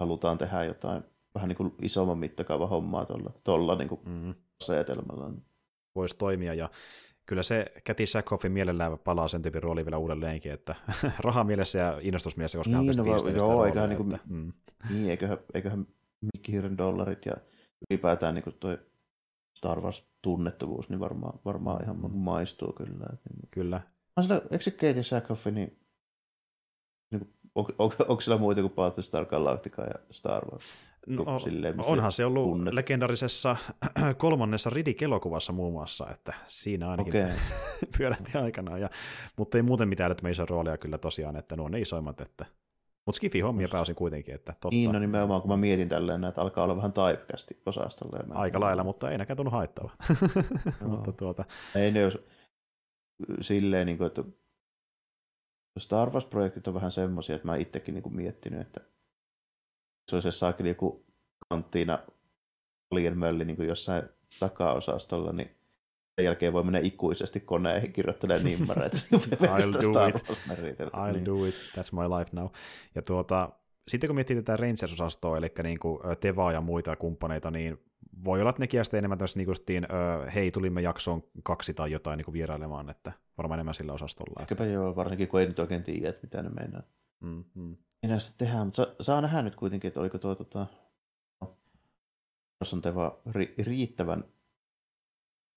[0.00, 1.02] halutaan tehdä jotain
[1.34, 5.30] vähän niin kuin isomman mittakaavan hommaa tuolla, tuolla niin kuin Mm, asetelmalla.
[5.94, 6.70] voisi toimia, ja
[7.26, 10.74] kyllä se Käti Sackhoffin mielellään palaa sen tyypin rooliin vielä uudelleenkin, että
[11.18, 14.52] raha mielessä ja innostusmielessä, koska Niin, hän on no joo, roolia, eiköhän niinku- että, mm,
[14.90, 15.86] Niin, eiköhän, eiköhän
[16.34, 17.32] Mikkihiiren dollarit ja
[17.90, 18.78] ylipäätään niin kuin toi
[19.56, 22.10] Star Wars tunnettuvuus, niin varmaan, varmaan ihan Mm.
[22.12, 23.06] maistuu kyllä.
[23.12, 23.80] Että, niin, kyllä.
[24.16, 25.78] on sillä, eikö se Katie Sackhoff, niin,
[27.10, 30.64] niin kuin, on, on, onko sillä muita kuin Battlestar Galactica ja Star Wars?
[31.06, 33.56] No, silleen, onhan se ollut tunnet- legendaarisessa
[34.16, 37.36] kolmannessa Riddick-elokuvassa muun muassa, että siinä ainakin okay.
[37.98, 38.90] pyörähti aikanaan, ja,
[39.36, 42.46] mutta ei muuten mitään älyttömän iso roolia kyllä tosiaan, että nuo ne isoimmat, että
[43.06, 46.64] mutta Skifi-hommia pääosin kuitenkin, että totta, Niin, no nimenomaan, kun mä mietin tälleen, että alkaa
[46.64, 46.92] olla vähän
[48.18, 49.90] ja mä- aika lailla, mutta ei näkään tunnu haittava.
[50.88, 52.18] mutta tuota, Ei ne jos
[53.40, 54.24] silleen, niin kuin, että
[55.78, 58.80] Star Wars-projektit on vähän semmoisia, että mä itsekin niin kuin miettinyt, että
[60.10, 61.04] se olisi saakeli joku
[61.48, 61.98] kanttiina
[62.90, 64.02] alien mölli niin kuin jossain
[64.40, 65.56] takaosastolla, niin
[66.16, 68.96] sen jälkeen voi mennä ikuisesti koneihin kirjoittelemaan nimmareita.
[69.16, 70.08] I'll do Star
[70.66, 70.80] it.
[70.80, 71.24] I'll niin.
[71.24, 72.46] do it, that's my life now.
[72.94, 73.52] Ja tuota,
[73.88, 77.78] sitten kun miettii tätä Rangers-osastoa, eli niin kuin Tevaa ja muita kumppaneita, niin
[78.24, 79.86] voi olla, että nekin sitten enemmän tämmöistä niin kuin,
[80.34, 84.40] hei, tulimme jaksoon kaksi tai jotain niin kuin vierailemaan, että varmaan enemmän sillä osastolla.
[84.40, 86.82] Ehkäpä joo, varsinkin kun ei nyt oikein tiedä, että mitä ne meinaa.
[87.20, 87.44] Mm,
[88.02, 90.66] Enää sitten tehdään, mutta saa, saa nähdä nyt kuitenkin, että oliko tuo tota,
[92.60, 94.24] jos on Teva ri, riittävän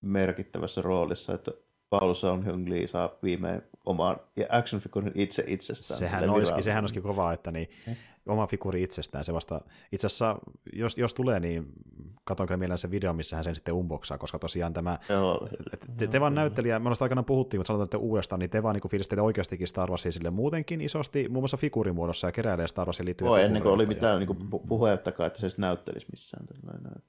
[0.01, 1.51] merkittävässä roolissa, että
[1.89, 5.99] Paul Song Hyung Lee saa viimein oman ja action figurin itse itsestään.
[5.99, 6.63] Sehän olisikin, virallisesti.
[6.63, 7.97] sehän olisikin kovaa, että niin, Eh.
[8.29, 9.25] Oma figuuri itsestään.
[9.25, 9.61] Se vasta,
[9.91, 10.35] itse asiassa,
[10.73, 11.65] jos, jos tulee, niin
[12.23, 15.47] katon kyllä mielellä se video, missä hän sen sitten unboxaa, koska tosiaan tämä Joo,
[15.97, 18.63] te, te vaan näyttelijä, me ollaan sitä aikanaan puhuttiin, mutta sanotaan, että uudestaan, niin te
[18.63, 22.87] vaan niin fiilistelee oikeastikin Star Warsia sille muutenkin isosti, muun muassa figuurimuodossa ja keräilee Star
[22.87, 24.37] Warsiin liittyviä Joo, ennen kuin oli mitään niin
[24.67, 26.45] puhettakaan, että se edes näyttelisi missään.
[26.45, 27.01] Tällainen.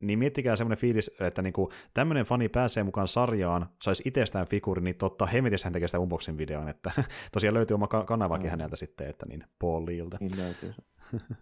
[0.00, 4.96] Niin miettikää semmoinen fiilis, että niinku, tämmöinen fani pääsee mukaan sarjaan, saisi itsestään figuuri, niin
[4.96, 6.90] totta hemetissä hän tekee sitä unboxing videon, että
[7.32, 8.50] tosiaan löytyy oma ka- kanavakin Mm.
[8.50, 10.16] häneltä sitten, että niin Paul Leeltä.
[10.20, 10.74] Niin löytyy.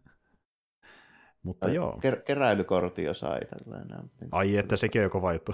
[1.42, 1.98] Mutta joo.
[2.06, 4.10] Ker- keräilykortti jo sai tällainen.
[4.20, 5.52] Niin, Ai, että sekin on jo kova juttu.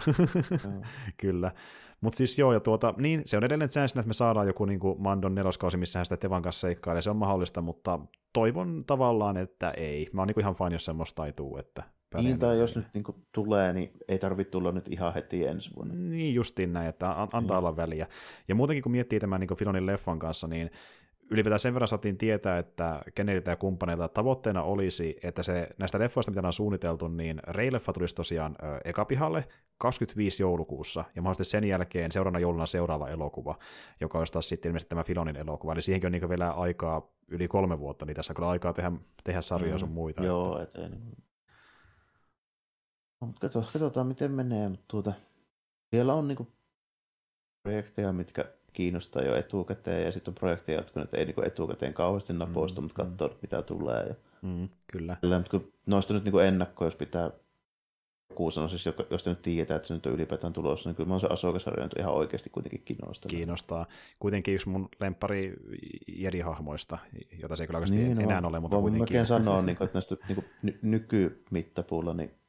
[1.23, 1.53] Kyllä.
[2.01, 4.81] Mutta siis joo, ja tuota, niin, se on edelleen chanssinä, että me saadaan joku niin
[4.81, 7.99] kuin Mandon neloskausi, missä hän sitä Tevan kanssa seikkailee, se on mahdollista, mutta
[8.33, 10.11] toivon tavallaan, että ei.
[10.13, 11.83] Mä oon niin kuin ihan fine, jos semmoista ei tuu, että
[12.21, 15.71] Niin, tai jos nyt niin kuin tulee, niin ei tarvitse tulla nyt ihan heti ensi
[15.77, 15.95] vuonna.
[15.95, 17.67] Niin justiin näin, että an- antaa Mm.
[17.67, 18.07] olla väliä.
[18.49, 20.71] Ja muutenkin kun miettii tämän niin Filonin leffan kanssa, niin
[21.31, 26.33] ylipäätään sen verran saatiin tietää, että Kennedyltä ja kumppaneilta tavoitteena olisi, että se näistä leffoista,
[26.33, 29.45] mitä on suunniteltu, niin Rey-leffa tulisi tosiaan ö, ekapihalle
[29.79, 33.59] 25 joulukuussa, ja mahdollisesti sen jälkeen seuraavana jouluna seuraava elokuva,
[34.01, 37.49] joka olisi taas sitten ilmeisesti tämä Filonin elokuva, eli siihenkin on niin vielä aikaa yli
[37.49, 38.93] kolme vuotta, niin tässä on kyllä aikaa tehdä,
[39.25, 40.25] tehdä sarjoja sun muita.
[40.25, 40.71] Joo, et
[43.23, 45.13] No, katso, katsotaan miten menee, mutta tuota,
[45.93, 46.49] vielä on niinku
[47.63, 52.33] projekteja, mitkä kiinnostaa jo etukäteen, ja sitten on projekteja, jotka nyt ei niinku etukäteen kauheasti
[52.33, 53.35] napoista, mm, mutta katsoo, mm.
[53.43, 54.07] mitä tulee.
[54.07, 54.15] Ja...
[54.43, 55.17] Mm, kyllä.
[55.21, 57.31] Kyllä, mutta kun noista nyt niinku ennakko, jos pitää
[58.31, 61.09] joku sanoa, siis, jos te nyt tiedetään, että se nyt on ylipäätään tulossa, niin kyllä
[61.09, 63.31] mä oon se Asoka-sarja nyt ihan oikeasti kuitenkin kiinnostaa.
[63.31, 63.87] Kiinnostaa.
[64.19, 65.55] Kuitenkin yksi mun lempari
[66.09, 66.99] Jedi-hahmoista,
[67.43, 69.17] jota se ei kyllä oikeasti niin, enää no, ole, mutta kuitenkin.
[69.17, 72.42] Voin sanoa, niin että näistä niin kuin, ny- nykymittapuulla, niin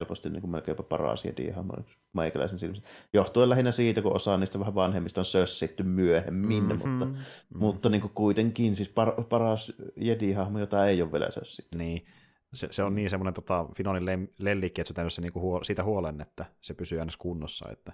[0.00, 1.74] helposti niin kuin melkeinpä paras Jedi-hahmo
[2.12, 2.84] meikäläisen silmissä.
[3.12, 6.88] Johtuen lähinnä siitä, kun osa niistä vähän vanhemmista on sössitty myöhemmin, mm-hmm.
[6.90, 7.58] mutta, mm-hmm.
[7.58, 11.78] mutta niin kuin kuitenkin siis par- paras Jedi-hahmo, jota ei ole vielä sössitty.
[11.78, 12.06] Niin,
[12.54, 16.44] se, se on niin semmoinen tota, Finonin lellikki, että se niinku huo, siitä huolen, että
[16.60, 17.68] se pysyy aina kunnossa.
[17.72, 17.92] Että,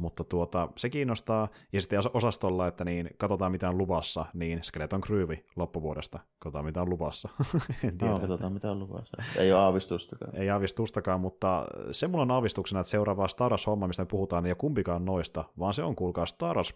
[0.00, 1.48] mutta tuota, se kiinnostaa.
[1.72, 6.82] Ja sitten osastolla, että niin, katsotaan mitä on luvassa, niin Skeleton Crew loppuvuodesta, katsotaan mitä
[6.82, 7.28] on luvassa.
[7.84, 9.22] en tiedä, no, katsotaan mitä on luvassa.
[9.36, 10.36] Ei ole aavistustakaan.
[10.36, 14.50] Ei aavistustakaan, mutta se mulla on aavistuksena, että seuraava Star Wars-homma, mistä me puhutaan, ei
[14.50, 16.74] ole kumpikaan noista, vaan se on, kuulkaa, Star Wars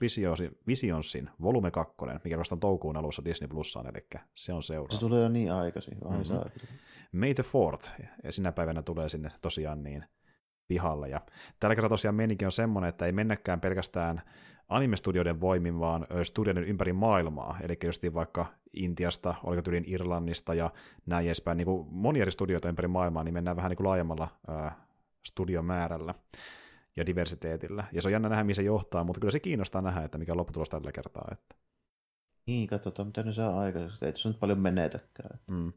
[0.66, 1.94] Visionsin volume 2,
[2.24, 4.94] mikä vasta on toukuun alussa Disney Plussaan, eli se on seuraava.
[4.94, 6.40] Se tulee jo niin aikaisin, vai mm-hmm.
[7.12, 7.90] May the Fourth,
[8.24, 10.04] ja sinä päivänä tulee sinne tosiaan niin
[10.68, 11.08] pihalle.
[11.08, 11.20] Ja
[11.60, 14.22] tällä kertaa tosiaan menikin on semmoinen, että ei mennäkään pelkästään
[14.68, 20.70] animestudioiden voimin, vaan studioiden ympäri maailmaa, eli just vaikka Intiasta, oliko tyylin Irlannista ja
[21.06, 24.28] näin edespäin, niin kuin monia eri studioita ympäri maailmaa, niin mennään vähän niin kuin laajemmalla
[24.48, 24.86] ää,
[25.26, 26.14] studiomäärällä
[26.96, 27.84] ja diversiteetillä.
[27.92, 30.32] Ja se on jännä nähdä, mihin se johtaa, mutta kyllä se kiinnostaa nähdä, että mikä
[30.32, 31.28] on lopputulos tällä kertaa.
[31.32, 31.54] Että.
[32.46, 34.06] Niin, katsotaan, mitä ne saa aikaiseksi.
[34.06, 35.38] Ei tässä nyt paljon menetäkään.
[35.50, 35.72] Mm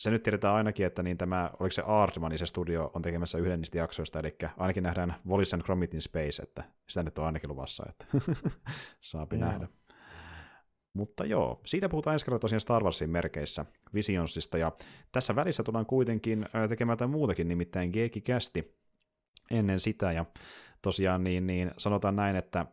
[0.00, 3.60] se nyt tiedetään ainakin, että niin tämä, oliko se Aardman, se studio on tekemässä yhden
[3.60, 7.50] niistä jaksoista, eli ainakin nähdään Wallis and Gromit in Space, että sitä nyt on ainakin
[7.50, 8.06] luvassa, että
[9.00, 9.48] saapi joo.
[9.48, 9.68] nähdä.
[10.92, 13.64] Mutta joo, siitä puhutaan ensi kerralla tosiaan Star Warsin merkeissä
[13.94, 14.72] Visionsista, ja
[15.12, 18.76] tässä välissä tullaan kuitenkin tekemään jotain muutakin, nimittäin Geekikästi
[19.50, 20.24] ennen sitä, ja
[20.82, 22.66] tosiaan niin, niin sanotaan näin, että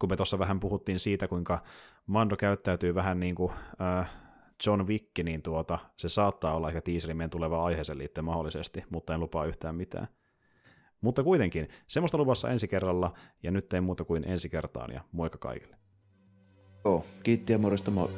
[0.00, 1.62] kun me tuossa vähän puhuttiin siitä, kuinka
[2.06, 3.52] Mando käyttäytyy vähän niin kuin
[4.00, 4.23] äh,
[4.66, 9.14] John Wick, niin tuota, se saattaa olla ehkä tiiseri meidän tuleva aiheeseen liittyen mahdollisesti, mutta
[9.14, 10.08] en lupaa yhtään mitään.
[11.00, 13.12] Mutta kuitenkin, semmoista luvassa ensi kerralla,
[13.42, 15.76] ja nyt ei muuta kuin ensi kertaan, ja moikka kaikille.
[16.84, 18.10] Joo, kiitti ja morjesta moi.